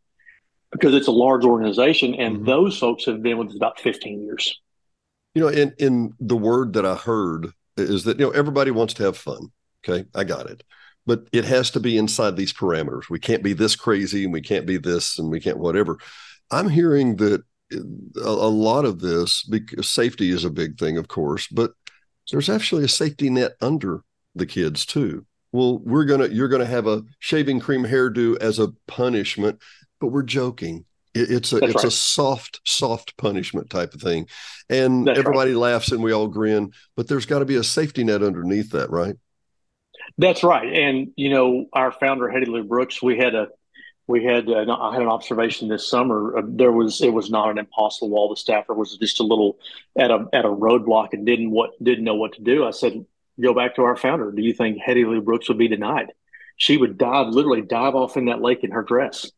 because 0.72 0.94
it's 0.94 1.08
a 1.08 1.12
large 1.12 1.44
organization 1.44 2.14
and 2.14 2.36
mm-hmm. 2.36 2.46
those 2.46 2.78
folks 2.78 3.04
have 3.04 3.22
been 3.22 3.36
with 3.36 3.48
us 3.48 3.56
about 3.56 3.80
15 3.80 4.22
years 4.22 4.58
you 5.36 5.42
know 5.42 5.48
in 5.48 5.72
in 5.78 6.12
the 6.18 6.36
word 6.36 6.72
that 6.72 6.84
i 6.84 6.96
heard 6.96 7.52
is 7.76 8.04
that 8.04 8.18
you 8.18 8.26
know 8.26 8.32
everybody 8.32 8.72
wants 8.72 8.94
to 8.94 9.04
have 9.04 9.16
fun 9.16 9.50
okay? 9.88 10.06
I 10.14 10.24
got 10.24 10.48
it. 10.50 10.62
But 11.06 11.28
it 11.32 11.44
has 11.44 11.70
to 11.72 11.80
be 11.80 11.96
inside 11.96 12.36
these 12.36 12.52
parameters. 12.52 13.08
We 13.08 13.20
can't 13.20 13.42
be 13.42 13.52
this 13.52 13.76
crazy 13.76 14.24
and 14.24 14.32
we 14.32 14.40
can't 14.40 14.66
be 14.66 14.76
this 14.76 15.18
and 15.18 15.30
we 15.30 15.40
can't 15.40 15.58
whatever. 15.58 15.98
I'm 16.50 16.68
hearing 16.68 17.16
that 17.16 17.42
uh, 17.72 17.78
a, 18.20 18.28
a 18.28 18.50
lot 18.50 18.84
of 18.84 19.00
this 19.00 19.44
because 19.44 19.88
safety 19.88 20.30
is 20.30 20.44
a 20.44 20.50
big 20.50 20.78
thing 20.78 20.96
of 20.96 21.08
course 21.08 21.48
but 21.48 21.72
there's 22.30 22.48
actually 22.48 22.84
a 22.84 22.88
safety 22.88 23.28
net 23.28 23.52
under 23.60 24.02
the 24.34 24.46
kids 24.46 24.84
too. 24.84 25.26
Well 25.52 25.78
we're 25.78 26.04
gonna 26.04 26.28
you're 26.28 26.48
gonna 26.48 26.66
have 26.66 26.86
a 26.86 27.02
shaving 27.18 27.60
cream 27.60 27.84
hairdo 27.84 28.36
as 28.40 28.58
a 28.58 28.72
punishment 28.86 29.60
but 30.00 30.08
we're 30.08 30.22
joking 30.22 30.84
it's 31.22 31.52
a 31.52 31.60
That's 31.60 31.74
it's 31.74 31.84
right. 31.84 31.92
a 31.92 31.96
soft 31.96 32.60
soft 32.64 33.16
punishment 33.16 33.70
type 33.70 33.94
of 33.94 34.00
thing, 34.00 34.26
and 34.68 35.06
That's 35.06 35.18
everybody 35.18 35.52
right. 35.52 35.72
laughs 35.72 35.92
and 35.92 36.02
we 36.02 36.12
all 36.12 36.28
grin. 36.28 36.72
But 36.96 37.08
there's 37.08 37.26
got 37.26 37.40
to 37.40 37.44
be 37.44 37.56
a 37.56 37.64
safety 37.64 38.04
net 38.04 38.22
underneath 38.22 38.70
that, 38.72 38.90
right? 38.90 39.16
That's 40.18 40.42
right. 40.42 40.72
And 40.72 41.12
you 41.16 41.30
know, 41.30 41.66
our 41.72 41.92
founder 41.92 42.28
Hettie 42.28 42.46
Lou 42.46 42.64
Brooks, 42.64 43.02
we 43.02 43.18
had 43.18 43.34
a 43.34 43.48
we 44.06 44.24
had 44.24 44.48
uh, 44.48 44.64
I 44.80 44.92
had 44.92 45.02
an 45.02 45.08
observation 45.08 45.68
this 45.68 45.88
summer. 45.88 46.38
Uh, 46.38 46.42
there 46.46 46.72
was 46.72 47.00
it 47.00 47.12
was 47.12 47.30
not 47.30 47.50
an 47.50 47.58
impossible 47.58 48.10
wall. 48.10 48.28
The 48.28 48.36
staffer 48.36 48.74
was 48.74 48.96
just 48.98 49.20
a 49.20 49.24
little 49.24 49.58
at 49.98 50.10
a 50.10 50.26
at 50.32 50.44
a 50.44 50.48
roadblock 50.48 51.12
and 51.12 51.26
didn't 51.26 51.50
what 51.50 51.72
didn't 51.82 52.04
know 52.04 52.14
what 52.14 52.34
to 52.34 52.42
do. 52.42 52.66
I 52.66 52.70
said, 52.70 53.04
go 53.40 53.52
back 53.54 53.76
to 53.76 53.82
our 53.82 53.96
founder. 53.96 54.30
Do 54.32 54.42
you 54.42 54.52
think 54.52 54.78
Hettie 54.78 55.04
Lou 55.04 55.20
Brooks 55.20 55.48
would 55.48 55.58
be 55.58 55.68
denied? 55.68 56.12
She 56.56 56.76
would 56.76 56.96
dive 56.96 57.28
literally 57.28 57.62
dive 57.62 57.94
off 57.94 58.16
in 58.16 58.26
that 58.26 58.40
lake 58.40 58.64
in 58.64 58.70
her 58.70 58.82
dress 58.82 59.30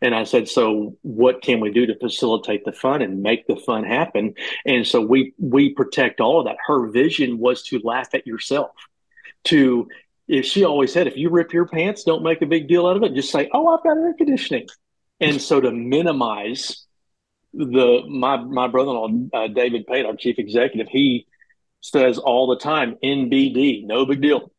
and 0.00 0.14
I 0.14 0.24
said, 0.24 0.48
so 0.48 0.96
what 1.02 1.42
can 1.42 1.60
we 1.60 1.72
do 1.72 1.86
to 1.86 1.98
facilitate 1.98 2.64
the 2.64 2.72
fun 2.72 3.00
and 3.00 3.22
make 3.22 3.46
the 3.46 3.56
fun 3.56 3.84
happen? 3.84 4.34
And 4.66 4.86
so 4.86 5.00
we 5.00 5.34
we 5.38 5.70
protect 5.70 6.20
all 6.20 6.40
of 6.40 6.46
that. 6.46 6.56
Her 6.66 6.88
vision 6.88 7.38
was 7.38 7.62
to 7.64 7.80
laugh 7.82 8.14
at 8.14 8.26
yourself. 8.26 8.72
To 9.44 9.88
if 10.26 10.46
she 10.46 10.64
always 10.64 10.92
said, 10.92 11.06
if 11.06 11.16
you 11.16 11.30
rip 11.30 11.52
your 11.52 11.66
pants, 11.66 12.04
don't 12.04 12.22
make 12.22 12.42
a 12.42 12.46
big 12.46 12.68
deal 12.68 12.86
out 12.86 12.96
of 12.96 13.02
it. 13.02 13.14
Just 13.14 13.30
say, 13.30 13.48
oh, 13.52 13.68
I've 13.68 13.84
got 13.84 13.96
air 13.96 14.14
conditioning. 14.14 14.68
And 15.20 15.40
so 15.40 15.60
to 15.60 15.70
minimize 15.70 16.84
the 17.52 18.02
my 18.08 18.36
my 18.36 18.68
brother-in-law 18.68 19.08
uh, 19.32 19.48
David 19.48 19.86
Pate, 19.86 20.06
our 20.06 20.16
chief 20.16 20.38
executive, 20.38 20.88
he 20.88 21.26
says 21.80 22.18
all 22.18 22.48
the 22.48 22.58
time, 22.58 22.96
NBD, 23.02 23.84
no 23.84 24.06
big 24.06 24.20
deal, 24.20 24.50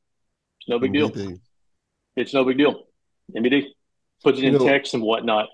no 0.68 0.80
big 0.80 0.92
NBD. 0.92 1.14
deal. 1.14 1.38
It's 2.16 2.34
no 2.34 2.46
big 2.46 2.58
deal. 2.58 2.84
NBD 3.36 3.66
puts 4.24 4.40
it 4.40 4.44
you 4.44 4.50
in 4.50 4.54
know, 4.56 4.66
text 4.66 4.94
and 4.94 5.04
whatnot. 5.04 5.50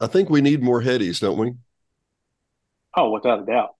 I 0.00 0.06
think 0.06 0.30
we 0.30 0.40
need 0.40 0.62
more 0.62 0.82
Hetties, 0.82 1.20
don't 1.20 1.38
we? 1.38 1.54
Oh, 2.96 3.10
without 3.10 3.42
a 3.42 3.46
doubt. 3.46 3.74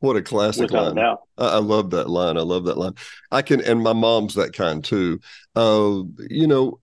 What 0.00 0.16
a 0.16 0.22
classic 0.22 0.70
without 0.70 0.96
line! 0.96 0.98
A 0.98 1.18
I, 1.38 1.48
I, 1.54 1.58
love 1.58 1.90
that 1.90 2.10
line. 2.10 2.36
I 2.36 2.40
love 2.40 2.64
that 2.64 2.76
line. 2.76 2.94
I 3.30 3.42
can, 3.42 3.60
and 3.60 3.80
my 3.82 3.92
mom's 3.92 4.34
that 4.34 4.52
kind 4.52 4.82
too. 4.82 5.20
Uh, 5.54 6.02
you 6.28 6.48
know, 6.48 6.80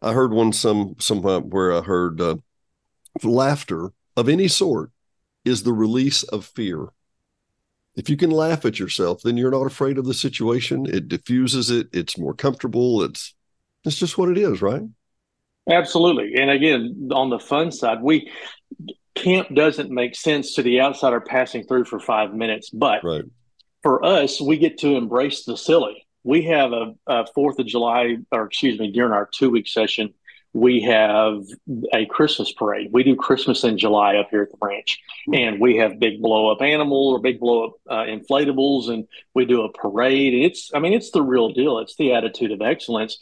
I 0.00 0.12
heard 0.12 0.32
one 0.32 0.54
some 0.54 0.94
somewhere 0.98 1.40
where 1.40 1.74
I 1.74 1.82
heard 1.82 2.20
uh, 2.22 2.36
laughter 3.22 3.92
of 4.16 4.30
any 4.30 4.48
sort 4.48 4.92
is 5.44 5.62
the 5.62 5.74
release 5.74 6.22
of 6.22 6.46
fear. 6.46 6.86
If 7.96 8.08
you 8.08 8.16
can 8.16 8.30
laugh 8.30 8.64
at 8.64 8.78
yourself, 8.78 9.20
then 9.22 9.36
you're 9.36 9.50
not 9.50 9.66
afraid 9.66 9.98
of 9.98 10.06
the 10.06 10.14
situation. 10.14 10.86
It 10.86 11.08
diffuses 11.08 11.70
it. 11.70 11.88
It's 11.92 12.16
more 12.16 12.34
comfortable. 12.34 13.02
It's 13.02 13.34
it's 13.84 13.96
just 13.96 14.16
what 14.16 14.30
it 14.30 14.38
is, 14.38 14.62
right? 14.62 14.82
Absolutely. 15.68 16.34
And 16.36 16.50
again, 16.50 17.10
on 17.12 17.30
the 17.30 17.38
fun 17.38 17.70
side, 17.72 18.02
we 18.02 18.30
camp 19.14 19.54
doesn't 19.54 19.90
make 19.90 20.14
sense 20.14 20.54
to 20.54 20.62
the 20.62 20.80
outsider 20.80 21.20
passing 21.20 21.64
through 21.64 21.84
for 21.84 22.00
five 22.00 22.34
minutes, 22.34 22.70
but 22.70 23.04
right. 23.04 23.24
for 23.82 24.04
us, 24.04 24.40
we 24.40 24.58
get 24.58 24.78
to 24.78 24.96
embrace 24.96 25.44
the 25.44 25.56
silly. 25.56 26.06
We 26.22 26.42
have 26.44 26.72
a, 26.72 26.94
a 27.06 27.26
Fourth 27.34 27.58
of 27.58 27.66
July, 27.66 28.16
or 28.30 28.46
excuse 28.46 28.78
me, 28.78 28.90
during 28.92 29.12
our 29.12 29.28
two 29.32 29.50
week 29.50 29.68
session, 29.68 30.14
we 30.52 30.82
have 30.82 31.44
a 31.94 32.06
Christmas 32.06 32.52
parade. 32.52 32.88
We 32.92 33.04
do 33.04 33.14
Christmas 33.14 33.62
in 33.62 33.78
July 33.78 34.16
up 34.16 34.28
here 34.30 34.42
at 34.42 34.50
the 34.50 34.58
ranch, 34.60 34.98
and 35.32 35.60
we 35.60 35.76
have 35.76 36.00
big 36.00 36.20
blow 36.20 36.50
up 36.50 36.60
animal 36.60 37.10
or 37.10 37.20
big 37.20 37.38
blow 37.38 37.66
up 37.66 37.72
uh, 37.88 38.04
inflatables, 38.04 38.88
and 38.88 39.06
we 39.32 39.44
do 39.44 39.62
a 39.62 39.72
parade. 39.72 40.34
It's, 40.34 40.70
I 40.74 40.80
mean, 40.80 40.92
it's 40.92 41.12
the 41.12 41.22
real 41.22 41.52
deal. 41.52 41.78
It's 41.78 41.94
the 41.96 42.14
attitude 42.14 42.50
of 42.50 42.62
excellence, 42.62 43.18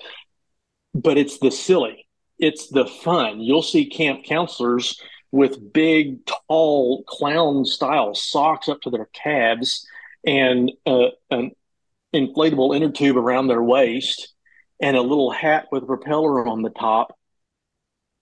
but 0.94 1.18
it's 1.18 1.38
the 1.38 1.50
silly 1.50 2.07
it's 2.38 2.68
the 2.68 2.86
fun. 2.86 3.40
You'll 3.40 3.62
see 3.62 3.86
camp 3.86 4.24
counselors 4.24 5.00
with 5.30 5.72
big, 5.72 6.20
tall 6.26 7.02
clown 7.04 7.64
style 7.64 8.14
socks 8.14 8.68
up 8.68 8.80
to 8.82 8.90
their 8.90 9.08
calves 9.12 9.86
and 10.26 10.72
uh, 10.86 11.08
an 11.30 11.52
inflatable 12.14 12.74
inner 12.74 12.90
tube 12.90 13.16
around 13.16 13.48
their 13.48 13.62
waist 13.62 14.32
and 14.80 14.96
a 14.96 15.02
little 15.02 15.30
hat 15.30 15.66
with 15.70 15.82
a 15.82 15.86
propeller 15.86 16.46
on 16.46 16.62
the 16.62 16.70
top, 16.70 17.16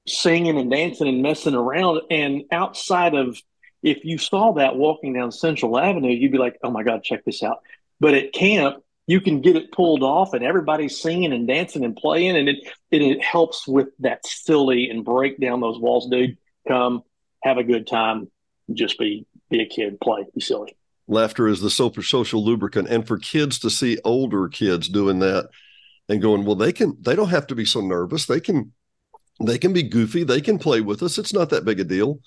singing 0.08 0.58
and 0.58 0.70
dancing 0.70 1.08
and 1.08 1.22
messing 1.22 1.54
around. 1.54 2.00
And 2.10 2.44
outside 2.50 3.14
of, 3.14 3.40
if 3.82 4.04
you 4.04 4.18
saw 4.18 4.54
that 4.54 4.76
walking 4.76 5.12
down 5.12 5.30
Central 5.30 5.78
Avenue, 5.78 6.10
you'd 6.10 6.32
be 6.32 6.38
like, 6.38 6.56
oh 6.62 6.70
my 6.70 6.82
God, 6.82 7.04
check 7.04 7.24
this 7.24 7.42
out. 7.42 7.58
But 8.00 8.14
at 8.14 8.32
camp, 8.32 8.82
you 9.06 9.20
can 9.20 9.40
get 9.40 9.56
it 9.56 9.72
pulled 9.72 10.02
off 10.02 10.34
and 10.34 10.44
everybody's 10.44 11.00
singing 11.00 11.32
and 11.32 11.46
dancing 11.46 11.84
and 11.84 11.96
playing 11.96 12.36
and 12.36 12.48
it, 12.48 12.56
it, 12.90 13.02
it 13.02 13.22
helps 13.22 13.66
with 13.66 13.88
that 14.00 14.26
silly 14.26 14.90
and 14.90 15.04
break 15.04 15.40
down 15.40 15.60
those 15.60 15.78
walls. 15.78 16.08
Dude 16.08 16.36
come 16.66 17.02
have 17.42 17.58
a 17.58 17.64
good 17.64 17.86
time. 17.86 18.30
Just 18.72 18.98
be 18.98 19.26
be 19.48 19.62
a 19.62 19.66
kid 19.66 20.00
play 20.00 20.24
be 20.34 20.40
silly. 20.40 20.76
Laughter 21.08 21.46
is 21.46 21.60
the 21.60 21.70
super 21.70 22.02
social 22.02 22.44
lubricant. 22.44 22.88
And 22.88 23.06
for 23.06 23.16
kids 23.16 23.60
to 23.60 23.70
see 23.70 23.98
older 24.04 24.48
kids 24.48 24.88
doing 24.88 25.20
that 25.20 25.50
and 26.08 26.20
going 26.20 26.44
well 26.44 26.56
they 26.56 26.72
can 26.72 26.96
they 27.00 27.14
don't 27.14 27.28
have 27.28 27.46
to 27.48 27.54
be 27.54 27.64
so 27.64 27.80
nervous. 27.80 28.26
They 28.26 28.40
can 28.40 28.72
they 29.40 29.58
can 29.58 29.72
be 29.72 29.84
goofy. 29.84 30.24
They 30.24 30.40
can 30.40 30.58
play 30.58 30.80
with 30.80 31.02
us. 31.02 31.18
It's 31.18 31.32
not 31.32 31.50
that 31.50 31.64
big 31.64 31.78
a 31.78 31.84
deal. 31.84 32.20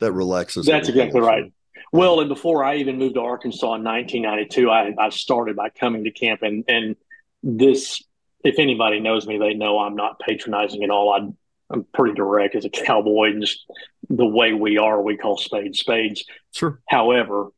That 0.00 0.12
relaxes 0.12 0.66
that's 0.66 0.88
exactly 0.88 1.20
right 1.20 1.52
well, 1.92 2.20
and 2.20 2.28
before 2.28 2.64
I 2.64 2.76
even 2.76 2.98
moved 2.98 3.14
to 3.14 3.20
Arkansas 3.20 3.74
in 3.74 3.84
1992, 3.84 4.70
I, 4.70 4.94
I 4.98 5.08
started 5.10 5.56
by 5.56 5.68
coming 5.68 6.04
to 6.04 6.10
camp, 6.10 6.42
and 6.42 6.64
and 6.68 6.96
this, 7.42 8.02
if 8.42 8.58
anybody 8.58 9.00
knows 9.00 9.26
me, 9.26 9.38
they 9.38 9.54
know 9.54 9.78
I'm 9.78 9.96
not 9.96 10.18
patronizing 10.20 10.82
at 10.82 10.90
all. 10.90 11.12
I 11.12 11.28
I'm 11.70 11.84
pretty 11.94 12.14
direct 12.14 12.54
as 12.54 12.64
a 12.64 12.70
cowboy, 12.70 13.30
and 13.30 13.40
just 13.40 13.64
the 14.08 14.26
way 14.26 14.52
we 14.52 14.78
are, 14.78 15.00
we 15.00 15.16
call 15.16 15.38
spades 15.38 15.80
spades. 15.80 16.24
Sure. 16.52 16.80
However, 16.88 17.48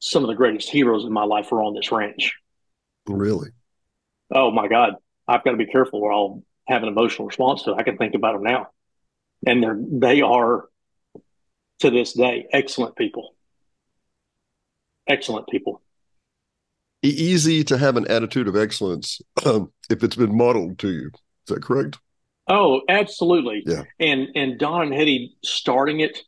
some 0.00 0.22
of 0.22 0.28
the 0.28 0.34
greatest 0.34 0.68
heroes 0.68 1.04
in 1.04 1.12
my 1.12 1.24
life 1.24 1.50
are 1.52 1.62
on 1.62 1.74
this 1.74 1.90
ranch. 1.90 2.34
Really? 3.06 3.50
Oh 4.32 4.50
my 4.50 4.68
God, 4.68 4.94
I've 5.26 5.44
got 5.44 5.52
to 5.52 5.56
be 5.56 5.66
careful, 5.66 6.00
or 6.00 6.12
I'll 6.12 6.42
have 6.66 6.82
an 6.82 6.88
emotional 6.88 7.26
response 7.26 7.62
to 7.62 7.72
it. 7.72 7.78
I 7.78 7.82
can 7.82 7.96
think 7.96 8.14
about 8.14 8.34
them 8.34 8.42
now, 8.42 8.68
and 9.46 9.62
they're 9.62 9.78
they 9.80 10.20
are 10.20 10.66
to 11.80 11.90
this 11.90 12.12
day 12.12 12.46
excellent 12.52 12.96
people. 12.96 13.34
Excellent 15.06 15.48
people. 15.48 15.82
Easy 17.02 17.62
to 17.64 17.76
have 17.76 17.96
an 17.96 18.06
attitude 18.08 18.48
of 18.48 18.56
excellence 18.56 19.20
um, 19.44 19.70
if 19.90 20.02
it's 20.02 20.16
been 20.16 20.34
modeled 20.34 20.78
to 20.78 20.90
you. 20.90 21.10
Is 21.46 21.54
that 21.54 21.62
correct? 21.62 21.98
Oh, 22.48 22.82
absolutely. 22.88 23.62
Yeah. 23.66 23.82
And 24.00 24.28
and 24.34 24.58
Don 24.58 24.82
and 24.82 24.94
Hettie 24.94 25.36
starting 25.42 26.00
it 26.00 26.18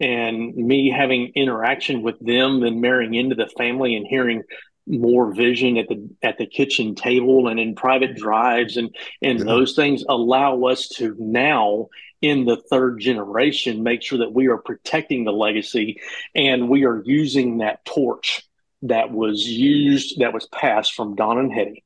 and 0.00 0.54
me 0.54 0.90
having 0.90 1.32
interaction 1.34 2.02
with 2.02 2.18
them 2.20 2.62
and 2.62 2.80
marrying 2.80 3.14
into 3.14 3.34
the 3.34 3.48
family 3.58 3.94
and 3.94 4.06
hearing 4.06 4.42
more 4.86 5.32
vision 5.32 5.76
at 5.76 5.88
the 5.88 6.08
at 6.22 6.38
the 6.38 6.46
kitchen 6.46 6.94
table 6.94 7.48
and 7.48 7.60
in 7.60 7.74
private 7.74 8.16
drives 8.16 8.76
and 8.76 8.94
and 9.22 9.38
yeah. 9.38 9.44
those 9.44 9.74
things 9.74 10.04
allow 10.08 10.62
us 10.64 10.88
to 10.88 11.14
now 11.18 11.86
in 12.22 12.44
the 12.44 12.56
third 12.56 13.00
generation 13.00 13.82
make 13.82 14.02
sure 14.02 14.18
that 14.18 14.32
we 14.32 14.48
are 14.48 14.58
protecting 14.58 15.24
the 15.24 15.32
legacy 15.32 16.00
and 16.34 16.68
we 16.68 16.84
are 16.84 17.02
using 17.04 17.58
that 17.58 17.84
torch 17.84 18.42
that 18.82 19.10
was 19.10 19.46
used 19.46 20.20
that 20.20 20.32
was 20.32 20.46
passed 20.46 20.94
from 20.94 21.14
Don 21.14 21.38
and 21.38 21.52
Hettie 21.52 21.84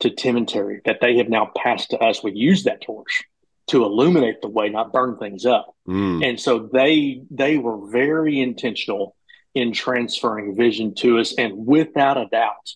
to 0.00 0.10
Tim 0.10 0.36
and 0.36 0.48
Terry 0.48 0.80
that 0.84 1.00
they 1.00 1.16
have 1.16 1.28
now 1.28 1.50
passed 1.56 1.90
to 1.90 1.98
us. 1.98 2.22
We 2.22 2.32
use 2.32 2.64
that 2.64 2.80
torch 2.80 3.24
to 3.68 3.84
illuminate 3.84 4.40
the 4.40 4.48
way, 4.48 4.68
not 4.68 4.92
burn 4.92 5.18
things 5.18 5.44
up. 5.44 5.74
Mm. 5.86 6.26
And 6.26 6.40
so 6.40 6.68
they 6.72 7.22
they 7.30 7.58
were 7.58 7.88
very 7.90 8.40
intentional 8.40 9.16
in 9.54 9.72
transferring 9.72 10.54
vision 10.56 10.94
to 10.94 11.18
us, 11.18 11.34
and 11.36 11.66
without 11.66 12.16
a 12.16 12.26
doubt, 12.26 12.74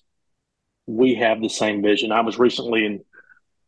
we 0.86 1.14
have 1.14 1.40
the 1.40 1.48
same 1.48 1.82
vision. 1.82 2.10
I 2.10 2.22
was 2.22 2.38
recently 2.38 2.84
in 2.84 3.04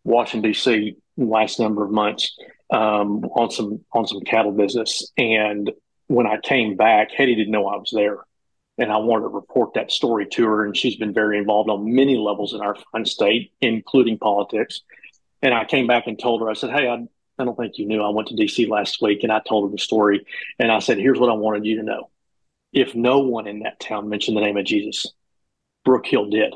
Washington 0.03 0.51
D.C. 0.51 0.97
last 1.17 1.61
number 1.61 1.85
of 1.85 1.93
months 1.93 2.37
um, 2.71 3.25
on 3.37 3.51
some 3.51 3.85
on 3.93 4.07
some 4.07 4.21
cattle 4.21 4.53
business, 4.53 5.11
and 5.17 5.71
when 6.07 6.27
I 6.27 6.39
came 6.39 6.77
back, 6.77 7.13
Hettie 7.13 7.35
didn't 7.35 7.53
know 7.53 7.67
I 7.67 7.77
was 7.77 7.91
there 7.93 8.19
and 8.79 8.91
I 8.91 8.97
wanted 8.97 9.23
to 9.23 9.29
report 9.29 9.75
that 9.75 9.93
story 9.93 10.27
to 10.33 10.45
her. 10.47 10.65
And 10.65 10.77
she's 10.77 10.97
been 10.97 11.15
very 11.15 11.39
involved 11.39 11.71
on 11.71 11.95
many 11.95 12.17
levels 12.17 12.55
in 12.55 12.61
our 12.61 12.77
fine 12.93 13.05
state, 13.05 13.53
including 13.61 14.19
politics. 14.19 14.83
And 15.43 15.55
I 15.55 15.65
came 15.65 15.87
back 15.87 16.07
and 16.07 16.19
told 16.19 16.41
her, 16.41 16.51
I 16.51 16.55
said, 16.55 16.71
Hey, 16.71 16.89
I, 16.89 17.07
I 17.39 17.45
don't 17.45 17.57
think 17.57 17.79
you 17.79 17.87
knew 17.87 18.03
I 18.03 18.09
went 18.09 18.29
to 18.29 18.35
DC 18.35 18.69
last 18.69 19.01
week. 19.01 19.23
And 19.23 19.33
I 19.33 19.41
told 19.47 19.71
her 19.71 19.73
the 19.73 19.81
story. 19.81 20.27
And 20.59 20.73
I 20.73 20.81
said, 20.81 20.99
Here's 20.99 21.19
what 21.19 21.31
I 21.31 21.35
wanted 21.35 21.65
you 21.65 21.77
to 21.77 21.83
know. 21.83 22.11
If 22.73 22.95
no 22.95 23.21
one 23.21 23.47
in 23.47 23.61
that 23.61 23.79
town 23.79 24.09
mentioned 24.09 24.37
the 24.37 24.41
name 24.41 24.57
of 24.57 24.65
Jesus, 24.65 25.07
Brookhill 25.87 26.31
did. 26.31 26.55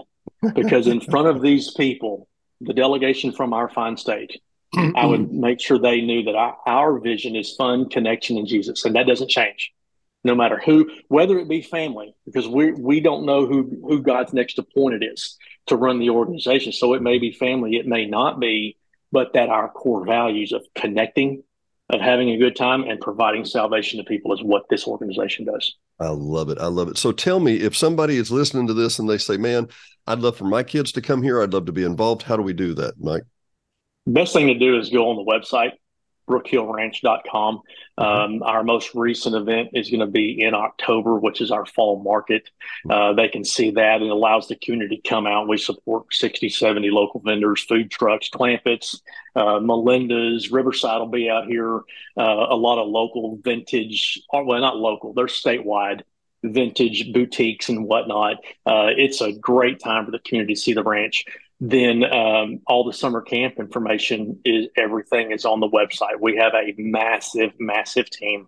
Because 0.54 0.86
in 0.86 1.00
front 1.00 1.28
of 1.28 1.40
these 1.40 1.72
people, 1.72 2.28
the 2.60 2.74
delegation 2.74 3.32
from 3.32 3.52
our 3.52 3.68
fine 3.68 3.96
state, 3.96 4.40
I 4.74 5.06
would 5.06 5.32
make 5.32 5.60
sure 5.60 5.78
they 5.78 6.00
knew 6.00 6.24
that 6.24 6.34
our, 6.34 6.56
our 6.66 6.98
vision 6.98 7.36
is 7.36 7.54
fun, 7.54 7.88
connection, 7.88 8.36
and 8.36 8.46
Jesus. 8.46 8.84
And 8.84 8.94
that 8.96 9.06
doesn't 9.06 9.30
change 9.30 9.72
no 10.24 10.34
matter 10.34 10.60
who, 10.64 10.90
whether 11.08 11.38
it 11.38 11.48
be 11.48 11.62
family, 11.62 12.14
because 12.24 12.48
we 12.48 12.72
we 12.72 13.00
don't 13.00 13.24
know 13.24 13.46
who 13.46 13.78
who 13.82 14.02
God's 14.02 14.32
next 14.32 14.58
appointed 14.58 15.04
is 15.04 15.36
to 15.66 15.76
run 15.76 15.98
the 15.98 16.10
organization. 16.10 16.72
So 16.72 16.94
it 16.94 17.02
may 17.02 17.18
be 17.18 17.32
family, 17.32 17.76
it 17.76 17.86
may 17.86 18.06
not 18.06 18.40
be, 18.40 18.76
but 19.12 19.32
that 19.34 19.48
our 19.48 19.68
core 19.68 20.04
values 20.04 20.52
of 20.52 20.64
connecting, 20.74 21.42
of 21.90 22.00
having 22.00 22.30
a 22.30 22.38
good 22.38 22.56
time, 22.56 22.82
and 22.82 23.00
providing 23.00 23.44
salvation 23.44 23.98
to 23.98 24.04
people 24.04 24.32
is 24.32 24.42
what 24.42 24.68
this 24.68 24.86
organization 24.86 25.44
does. 25.44 25.76
I 26.00 26.08
love 26.08 26.48
it. 26.48 26.58
I 26.58 26.66
love 26.66 26.88
it. 26.88 26.98
So 26.98 27.12
tell 27.12 27.40
me, 27.40 27.56
if 27.56 27.76
somebody 27.76 28.16
is 28.16 28.30
listening 28.30 28.66
to 28.68 28.74
this 28.74 28.98
and 28.98 29.08
they 29.08 29.18
say, 29.18 29.36
"Man, 29.36 29.68
I'd 30.06 30.20
love 30.20 30.36
for 30.36 30.44
my 30.44 30.62
kids 30.62 30.92
to 30.92 31.00
come 31.00 31.22
here. 31.22 31.40
I'd 31.40 31.52
love 31.52 31.66
to 31.66 31.72
be 31.72 31.84
involved." 31.84 32.22
How 32.22 32.36
do 32.36 32.42
we 32.42 32.52
do 32.52 32.74
that, 32.74 32.94
Mike? 32.98 33.22
Best 34.12 34.32
thing 34.32 34.48
to 34.48 34.58
do 34.58 34.78
is 34.78 34.90
go 34.90 35.10
on 35.10 35.16
the 35.16 35.30
website 35.30 35.72
brookhillranch.com. 36.28 37.62
Mm-hmm. 37.98 38.02
Um, 38.02 38.42
our 38.42 38.62
most 38.62 38.94
recent 38.94 39.34
event 39.34 39.70
is 39.72 39.90
going 39.90 40.00
to 40.00 40.06
be 40.06 40.40
in 40.42 40.54
October, 40.54 41.18
which 41.18 41.40
is 41.40 41.50
our 41.50 41.66
fall 41.66 42.02
market. 42.02 42.48
Uh, 42.88 43.14
they 43.14 43.28
can 43.28 43.44
see 43.44 43.72
that. 43.72 44.02
It 44.02 44.10
allows 44.10 44.46
the 44.46 44.56
community 44.56 44.96
to 44.96 45.08
come 45.08 45.26
out. 45.26 45.48
We 45.48 45.56
support 45.58 46.12
60, 46.12 46.48
70 46.48 46.90
local 46.90 47.20
vendors, 47.20 47.64
food 47.64 47.90
trucks, 47.90 48.28
Clampets, 48.28 49.00
uh, 49.34 49.58
Melinda's, 49.60 50.52
Riverside 50.52 51.00
will 51.00 51.08
be 51.08 51.28
out 51.28 51.46
here. 51.46 51.80
Uh, 52.16 52.46
a 52.50 52.56
lot 52.56 52.80
of 52.80 52.88
local 52.88 53.38
vintage, 53.42 54.20
well, 54.32 54.60
not 54.60 54.76
local, 54.76 55.12
they're 55.14 55.26
statewide 55.26 56.02
vintage 56.44 57.12
boutiques 57.12 57.68
and 57.68 57.84
whatnot. 57.84 58.36
Uh, 58.64 58.90
it's 58.96 59.20
a 59.20 59.32
great 59.32 59.80
time 59.80 60.04
for 60.04 60.12
the 60.12 60.20
community 60.20 60.54
to 60.54 60.60
see 60.60 60.72
the 60.72 60.84
ranch 60.84 61.24
then 61.60 62.04
um, 62.04 62.60
all 62.66 62.84
the 62.84 62.92
summer 62.92 63.20
camp 63.20 63.54
information 63.58 64.40
is 64.44 64.68
everything 64.76 65.32
is 65.32 65.44
on 65.44 65.60
the 65.60 65.68
website. 65.68 66.20
We 66.20 66.36
have 66.36 66.54
a 66.54 66.74
massive, 66.78 67.52
massive 67.58 68.08
team 68.10 68.46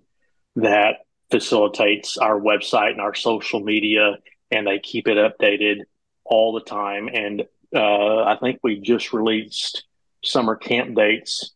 that 0.57 0.99
facilitates 1.31 2.19
our 2.19 2.41
website 2.41 2.93
and 2.93 3.01
our 3.01 3.15
social 3.15 3.61
media, 3.61 4.19
and 4.51 4.67
they 4.67 4.79
keep 4.79 5.09
it 5.09 5.17
updated 5.17 5.81
all 6.25 6.53
the 6.53 6.61
time. 6.61 7.09
And 7.09 7.43
uh, 7.75 8.25
I 8.25 8.37
think 8.41 8.61
we 8.63 8.81
just 8.81 9.13
released 9.13 9.85
summer 10.25 10.55
camp 10.55 10.95
dates. 10.95 11.53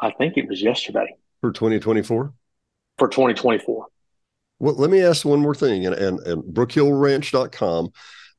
I 0.00 0.12
think 0.12 0.36
it 0.36 0.48
was 0.48 0.62
yesterday 0.62 1.16
for 1.40 1.50
2024. 1.52 2.32
For 2.98 3.08
2024. 3.08 3.86
Well, 4.60 4.74
let 4.74 4.90
me 4.90 5.02
ask 5.02 5.24
one 5.24 5.40
more 5.40 5.54
thing, 5.54 5.86
and 5.86 5.94
and, 5.94 6.20
and 6.20 6.42
brookhillranch.com 6.44 7.90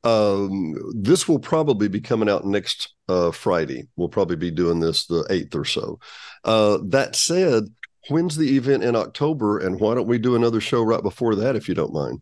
um, 0.04 0.74
this 0.94 1.26
will 1.26 1.38
probably 1.38 1.88
be 1.88 2.00
coming 2.00 2.28
out 2.28 2.44
next 2.44 2.94
uh, 3.08 3.30
Friday. 3.30 3.88
We'll 3.96 4.08
probably 4.08 4.36
be 4.36 4.50
doing 4.50 4.80
this 4.80 5.06
the 5.06 5.24
8th 5.24 5.54
or 5.54 5.64
so. 5.64 5.98
Uh, 6.44 6.78
that 6.88 7.16
said, 7.16 7.64
when's 8.08 8.36
the 8.36 8.56
event 8.56 8.84
in 8.84 8.96
October? 8.96 9.58
And 9.58 9.80
why 9.80 9.94
don't 9.94 10.06
we 10.06 10.18
do 10.18 10.36
another 10.36 10.60
show 10.60 10.82
right 10.82 11.02
before 11.02 11.34
that, 11.36 11.56
if 11.56 11.68
you 11.68 11.74
don't 11.74 11.94
mind? 11.94 12.20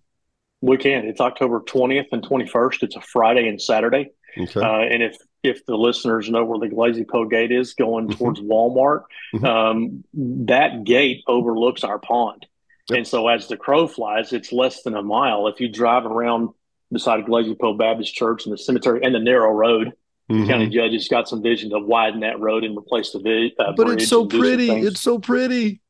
We 0.61 0.77
can. 0.77 1.07
It's 1.07 1.21
October 1.21 1.61
20th 1.61 2.07
and 2.13 2.23
21st. 2.23 2.85
It's 2.85 2.97
a 2.97 3.01
Friday 3.01 3.49
and 3.49 3.61
Saturday. 3.61 4.11
Okay. 4.39 4.61
Uh, 4.61 4.81
and 4.81 5.03
if 5.03 5.17
if 5.43 5.67
the 5.67 5.77
listeners 5.77 6.31
know 6.31 6.45
where 6.45 6.61
the 6.61 7.05
Poe 7.05 7.25
Gate 7.27 7.51
is 7.51 7.75
going 7.75 8.07
mm-hmm. 8.07 8.17
towards 8.17 8.41
Walmart, 8.41 9.03
mm-hmm. 9.35 9.45
um, 9.45 10.05
that 10.47 10.85
gate 10.85 11.25
overlooks 11.27 11.83
our 11.83 11.99
pond. 11.99 12.47
Yep. 12.89 12.99
And 12.99 13.07
so 13.07 13.27
as 13.27 13.49
the 13.49 13.57
crow 13.57 13.89
flies, 13.89 14.33
it's 14.33 14.53
less 14.53 14.83
than 14.85 14.95
a 14.95 15.03
mile. 15.03 15.49
If 15.49 15.61
you 15.61 15.69
drive 15.69 16.07
around 16.07 16.51
beside 16.93 17.25
Glasey 17.25 17.57
Baptist 17.79 18.15
Church 18.15 18.45
and 18.45 18.53
the 18.53 18.59
cemetery 18.59 19.01
and 19.03 19.15
the 19.15 19.19
narrow 19.19 19.53
road. 19.53 19.93
Mm-hmm. 20.31 20.49
County 20.49 20.69
judge 20.69 20.93
has 20.93 21.09
got 21.09 21.29
some 21.29 21.43
vision 21.43 21.71
to 21.71 21.79
widen 21.79 22.21
that 22.21 22.39
road 22.39 22.65
and 22.65 22.77
replace 22.79 23.11
the 23.11 23.51
uh, 23.59 23.73
but 23.77 23.91
it's 23.91 24.09
so 24.09 24.27
pretty. 24.27 24.71
It's 24.71 25.01
so 25.01 25.19
pretty. 25.19 25.81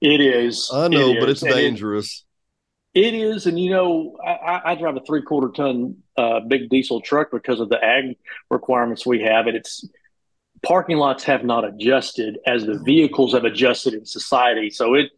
It 0.00 0.20
is. 0.20 0.70
I 0.72 0.88
know, 0.88 1.10
it 1.10 1.20
but 1.20 1.28
it's 1.28 1.40
dangerous. 1.40 2.24
It, 2.94 3.14
it 3.14 3.14
is, 3.14 3.46
and 3.46 3.58
you 3.58 3.70
know, 3.70 4.16
I, 4.24 4.72
I 4.72 4.74
drive 4.74 4.96
a 4.96 5.00
three 5.00 5.22
quarter 5.22 5.48
ton 5.54 5.96
uh, 6.16 6.40
big 6.40 6.68
diesel 6.68 7.00
truck 7.00 7.30
because 7.30 7.60
of 7.60 7.68
the 7.68 7.82
ag 7.82 8.16
requirements 8.50 9.06
we 9.06 9.22
have, 9.22 9.46
and 9.46 9.56
it's 9.56 9.88
parking 10.62 10.96
lots 10.96 11.24
have 11.24 11.44
not 11.44 11.64
adjusted 11.64 12.38
as 12.46 12.66
the 12.66 12.78
vehicles 12.78 13.32
have 13.34 13.44
adjusted 13.44 13.94
in 13.94 14.04
society. 14.04 14.70
So 14.70 14.94
it 14.94 15.10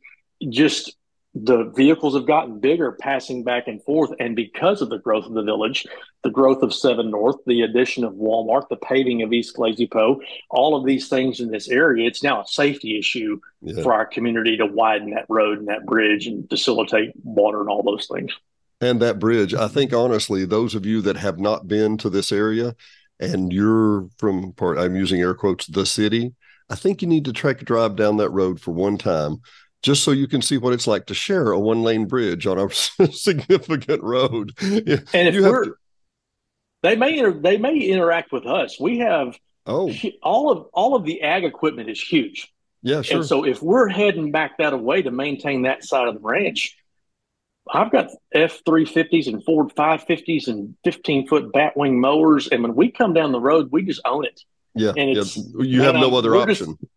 just 0.48 0.94
the 1.34 1.64
vehicles 1.76 2.14
have 2.14 2.26
gotten 2.26 2.58
bigger 2.58 2.92
passing 2.92 3.44
back 3.44 3.68
and 3.68 3.82
forth. 3.84 4.10
And 4.18 4.34
because 4.34 4.82
of 4.82 4.90
the 4.90 4.98
growth 4.98 5.26
of 5.26 5.34
the 5.34 5.42
village 5.42 5.86
the 6.22 6.30
growth 6.30 6.62
of 6.62 6.74
seven 6.74 7.10
north 7.10 7.36
the 7.46 7.62
addition 7.62 8.04
of 8.04 8.14
walmart 8.14 8.68
the 8.68 8.76
paving 8.76 9.22
of 9.22 9.32
east 9.32 9.56
Glazypeau 9.56 10.20
all 10.50 10.76
of 10.76 10.84
these 10.84 11.08
things 11.08 11.40
in 11.40 11.50
this 11.50 11.68
area 11.68 12.06
it's 12.06 12.22
now 12.22 12.42
a 12.42 12.46
safety 12.46 12.98
issue 12.98 13.40
yeah. 13.62 13.82
for 13.82 13.92
our 13.92 14.06
community 14.06 14.56
to 14.56 14.66
widen 14.66 15.10
that 15.10 15.26
road 15.28 15.58
and 15.58 15.68
that 15.68 15.86
bridge 15.86 16.26
and 16.26 16.48
facilitate 16.48 17.12
water 17.22 17.60
and 17.60 17.68
all 17.68 17.82
those 17.82 18.06
things. 18.06 18.32
And 18.80 19.00
that 19.00 19.18
bridge 19.18 19.54
i 19.54 19.68
think 19.68 19.92
honestly 19.92 20.44
those 20.44 20.74
of 20.74 20.86
you 20.86 21.00
that 21.02 21.16
have 21.16 21.38
not 21.38 21.68
been 21.68 21.96
to 21.98 22.10
this 22.10 22.32
area 22.32 22.74
and 23.18 23.52
you're 23.52 24.08
from 24.18 24.52
part 24.52 24.78
i'm 24.78 24.96
using 24.96 25.20
air 25.20 25.34
quotes 25.34 25.66
the 25.66 25.86
city 25.86 26.34
i 26.70 26.74
think 26.74 27.02
you 27.02 27.08
need 27.08 27.26
to 27.26 27.32
track 27.32 27.60
a 27.60 27.64
drive 27.64 27.96
down 27.96 28.16
that 28.16 28.30
road 28.30 28.60
for 28.60 28.72
one 28.72 28.96
time 28.96 29.40
just 29.82 30.04
so 30.04 30.10
you 30.10 30.28
can 30.28 30.42
see 30.42 30.58
what 30.58 30.72
it's 30.72 30.86
like 30.86 31.06
to 31.06 31.14
share 31.14 31.52
a 31.52 31.58
one 31.58 31.82
lane 31.82 32.06
bridge 32.06 32.46
on 32.46 32.58
a 32.58 32.70
significant 33.12 34.02
road. 34.02 34.52
and 34.60 35.06
if 35.12 35.34
we're, 35.34 35.64
to, 35.64 35.74
they 36.82 36.96
may 36.96 37.18
inter, 37.18 37.32
they 37.32 37.56
may 37.56 37.78
interact 37.78 38.32
with 38.32 38.46
us. 38.46 38.78
We 38.78 38.98
have 38.98 39.38
oh 39.66 39.92
all 40.22 40.50
of 40.50 40.66
all 40.72 40.94
of 40.94 41.04
the 41.04 41.22
ag 41.22 41.44
equipment 41.44 41.90
is 41.90 42.00
huge. 42.00 42.52
Yeah, 42.82 43.02
sure. 43.02 43.18
And 43.18 43.26
so 43.26 43.44
if 43.44 43.62
we're 43.62 43.88
heading 43.88 44.30
back 44.30 44.58
that 44.58 44.78
way 44.80 45.02
to 45.02 45.10
maintain 45.10 45.62
that 45.62 45.84
side 45.84 46.08
of 46.08 46.14
the 46.14 46.20
ranch, 46.20 46.76
I've 47.70 47.92
got 47.92 48.10
F 48.32 48.60
three 48.64 48.86
fifties 48.86 49.28
and 49.28 49.44
Ford 49.44 49.72
five 49.76 50.04
fifties 50.04 50.48
and 50.48 50.74
fifteen 50.84 51.26
foot 51.26 51.52
batwing 51.52 51.98
mowers, 51.98 52.48
and 52.48 52.62
when 52.62 52.74
we 52.74 52.90
come 52.90 53.12
down 53.12 53.32
the 53.32 53.40
road, 53.40 53.68
we 53.70 53.82
just 53.82 54.00
own 54.04 54.24
it. 54.24 54.40
Yeah, 54.74 54.92
and 54.96 55.16
it's, 55.16 55.36
yeah. 55.36 55.42
you 55.58 55.82
have 55.82 55.96
no 55.96 56.16
other 56.16 56.36
option. 56.36 56.78
Just, 56.80 56.92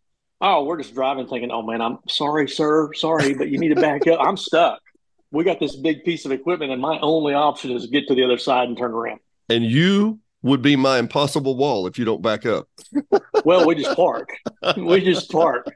Oh, 0.45 0.65
we're 0.65 0.77
just 0.77 0.93
driving 0.93 1.25
thinking, 1.25 1.51
oh 1.51 1.61
man, 1.61 1.81
I'm 1.81 1.99
sorry, 2.09 2.49
sir, 2.49 2.91
sorry, 2.93 3.33
but 3.33 3.47
you 3.47 3.57
need 3.57 3.69
to 3.69 3.75
back 3.75 4.05
up. 4.07 4.19
I'm 4.21 4.35
stuck. 4.35 4.81
We 5.31 5.45
got 5.45 5.61
this 5.61 5.77
big 5.77 6.03
piece 6.03 6.25
of 6.25 6.33
equipment, 6.33 6.73
and 6.73 6.81
my 6.81 6.99
only 6.99 7.33
option 7.33 7.71
is 7.71 7.83
to 7.83 7.89
get 7.89 8.09
to 8.09 8.15
the 8.15 8.25
other 8.25 8.37
side 8.37 8.67
and 8.67 8.77
turn 8.77 8.91
around. 8.91 9.21
And 9.49 9.63
you 9.63 10.19
would 10.41 10.61
be 10.61 10.75
my 10.75 10.99
impossible 10.99 11.55
wall 11.55 11.87
if 11.87 11.97
you 11.97 12.03
don't 12.03 12.21
back 12.21 12.45
up. 12.45 12.67
well, 13.45 13.65
we 13.65 13.75
just 13.75 13.95
park. 13.95 14.31
We 14.75 14.99
just 14.99 15.31
park. 15.31 15.73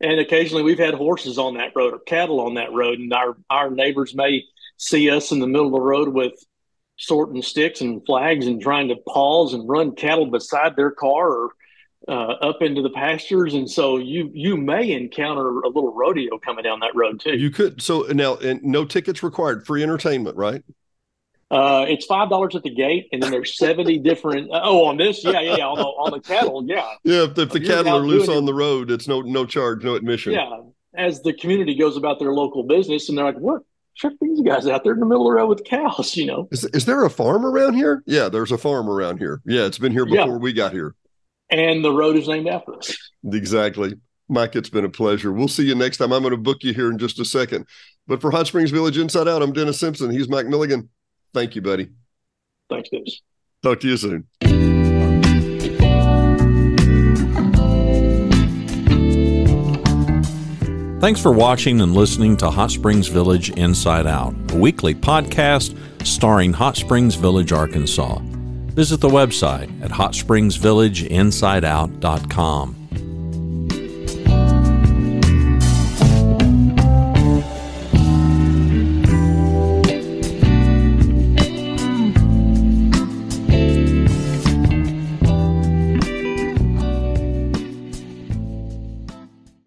And 0.00 0.20
occasionally 0.20 0.62
we've 0.62 0.78
had 0.78 0.94
horses 0.94 1.36
on 1.36 1.54
that 1.54 1.72
road 1.74 1.94
or 1.94 1.98
cattle 1.98 2.40
on 2.40 2.54
that 2.54 2.72
road, 2.72 3.00
and 3.00 3.12
our, 3.12 3.36
our 3.50 3.68
neighbors 3.68 4.14
may 4.14 4.44
see 4.76 5.10
us 5.10 5.32
in 5.32 5.40
the 5.40 5.46
middle 5.48 5.66
of 5.66 5.72
the 5.72 5.80
road 5.80 6.08
with 6.08 6.34
sorting 6.96 7.42
sticks 7.42 7.80
and 7.80 8.06
flags 8.06 8.46
and 8.46 8.62
trying 8.62 8.88
to 8.88 8.96
pause 9.08 9.54
and 9.54 9.68
run 9.68 9.96
cattle 9.96 10.26
beside 10.26 10.76
their 10.76 10.92
car 10.92 11.30
or 11.30 11.50
uh, 12.06 12.36
up 12.42 12.62
into 12.62 12.82
the 12.82 12.90
pastures, 12.90 13.54
and 13.54 13.70
so 13.70 13.96
you 13.96 14.30
you 14.34 14.56
may 14.56 14.92
encounter 14.92 15.60
a 15.60 15.68
little 15.68 15.92
rodeo 15.94 16.38
coming 16.38 16.62
down 16.62 16.80
that 16.80 16.94
road 16.94 17.20
too. 17.20 17.36
You 17.36 17.50
could 17.50 17.80
so 17.80 18.02
now 18.10 18.36
and 18.36 18.62
no 18.62 18.84
tickets 18.84 19.22
required, 19.22 19.66
free 19.66 19.82
entertainment, 19.82 20.36
right? 20.36 20.62
Uh, 21.50 21.84
it's 21.88 22.04
five 22.04 22.28
dollars 22.28 22.54
at 22.56 22.62
the 22.62 22.74
gate, 22.74 23.08
and 23.12 23.22
then 23.22 23.30
there's 23.30 23.56
seventy 23.56 23.98
different. 24.02 24.50
Uh, 24.50 24.60
oh, 24.64 24.84
on 24.84 24.96
this, 24.96 25.24
yeah, 25.24 25.40
yeah, 25.40 25.56
yeah, 25.56 25.66
on 25.66 25.78
the 25.78 25.84
on 25.84 26.10
the 26.10 26.20
cattle, 26.20 26.64
yeah, 26.66 26.86
yeah. 27.04 27.24
If, 27.24 27.38
if 27.38 27.50
the 27.50 27.60
cattle 27.60 27.96
are 27.96 28.00
loose 28.00 28.28
on 28.28 28.44
the 28.44 28.54
road, 28.54 28.90
it's 28.90 29.08
no 29.08 29.22
no 29.22 29.46
charge, 29.46 29.82
no 29.84 29.94
admission. 29.94 30.32
Yeah, 30.32 30.60
as 30.94 31.22
the 31.22 31.32
community 31.32 31.74
goes 31.74 31.96
about 31.96 32.18
their 32.18 32.32
local 32.32 32.64
business, 32.64 33.08
and 33.08 33.16
they're 33.16 33.24
like, 33.24 33.38
"What? 33.38 33.62
Check 33.94 34.12
these 34.20 34.40
guys 34.42 34.66
out! 34.66 34.84
They're 34.84 34.94
in 34.94 35.00
the 35.00 35.06
middle 35.06 35.26
of 35.28 35.32
the 35.32 35.36
road 35.36 35.48
with 35.48 35.64
cows." 35.64 36.16
You 36.16 36.26
know, 36.26 36.48
is 36.50 36.64
is 36.66 36.84
there 36.84 37.04
a 37.04 37.10
farm 37.10 37.46
around 37.46 37.74
here? 37.74 38.02
Yeah, 38.04 38.28
there's 38.28 38.52
a 38.52 38.58
farm 38.58 38.90
around 38.90 39.18
here. 39.18 39.40
Yeah, 39.46 39.64
it's 39.64 39.78
been 39.78 39.92
here 39.92 40.04
before 40.04 40.26
yeah. 40.26 40.36
we 40.36 40.52
got 40.52 40.72
here 40.72 40.94
and 41.54 41.84
the 41.84 41.92
road 41.92 42.16
is 42.16 42.28
named 42.28 42.48
after 42.48 42.76
us. 42.76 42.96
Exactly. 43.32 43.94
Mike, 44.28 44.56
it's 44.56 44.70
been 44.70 44.84
a 44.84 44.90
pleasure. 44.90 45.32
We'll 45.32 45.48
see 45.48 45.66
you 45.66 45.74
next 45.74 45.98
time. 45.98 46.12
I'm 46.12 46.22
going 46.22 46.32
to 46.32 46.38
book 46.38 46.62
you 46.62 46.72
here 46.72 46.90
in 46.90 46.98
just 46.98 47.20
a 47.20 47.24
second. 47.24 47.66
But 48.06 48.20
for 48.20 48.30
Hot 48.30 48.46
Springs 48.46 48.70
Village 48.70 48.98
Inside 48.98 49.28
Out, 49.28 49.42
I'm 49.42 49.52
Dennis 49.52 49.78
Simpson. 49.78 50.10
He's 50.10 50.28
Mike 50.28 50.46
McMillan. 50.46 50.88
Thank 51.32 51.54
you, 51.54 51.62
buddy. 51.62 51.90
Thanks, 52.70 52.88
Dennis. 52.88 53.22
Talk 53.62 53.80
to 53.80 53.88
you 53.88 53.96
soon. 53.96 54.26
Thanks 61.00 61.20
for 61.20 61.32
watching 61.32 61.82
and 61.82 61.94
listening 61.94 62.36
to 62.38 62.50
Hot 62.50 62.70
Springs 62.70 63.08
Village 63.08 63.50
Inside 63.50 64.06
Out, 64.06 64.34
a 64.52 64.56
weekly 64.56 64.94
podcast 64.94 65.76
starring 66.06 66.54
Hot 66.54 66.78
Springs 66.78 67.14
Village, 67.14 67.52
Arkansas. 67.52 68.20
Visit 68.74 69.00
the 69.00 69.08
website 69.08 69.70
at 69.82 69.92
hotspringsvillageinsideout.com. 69.92 72.83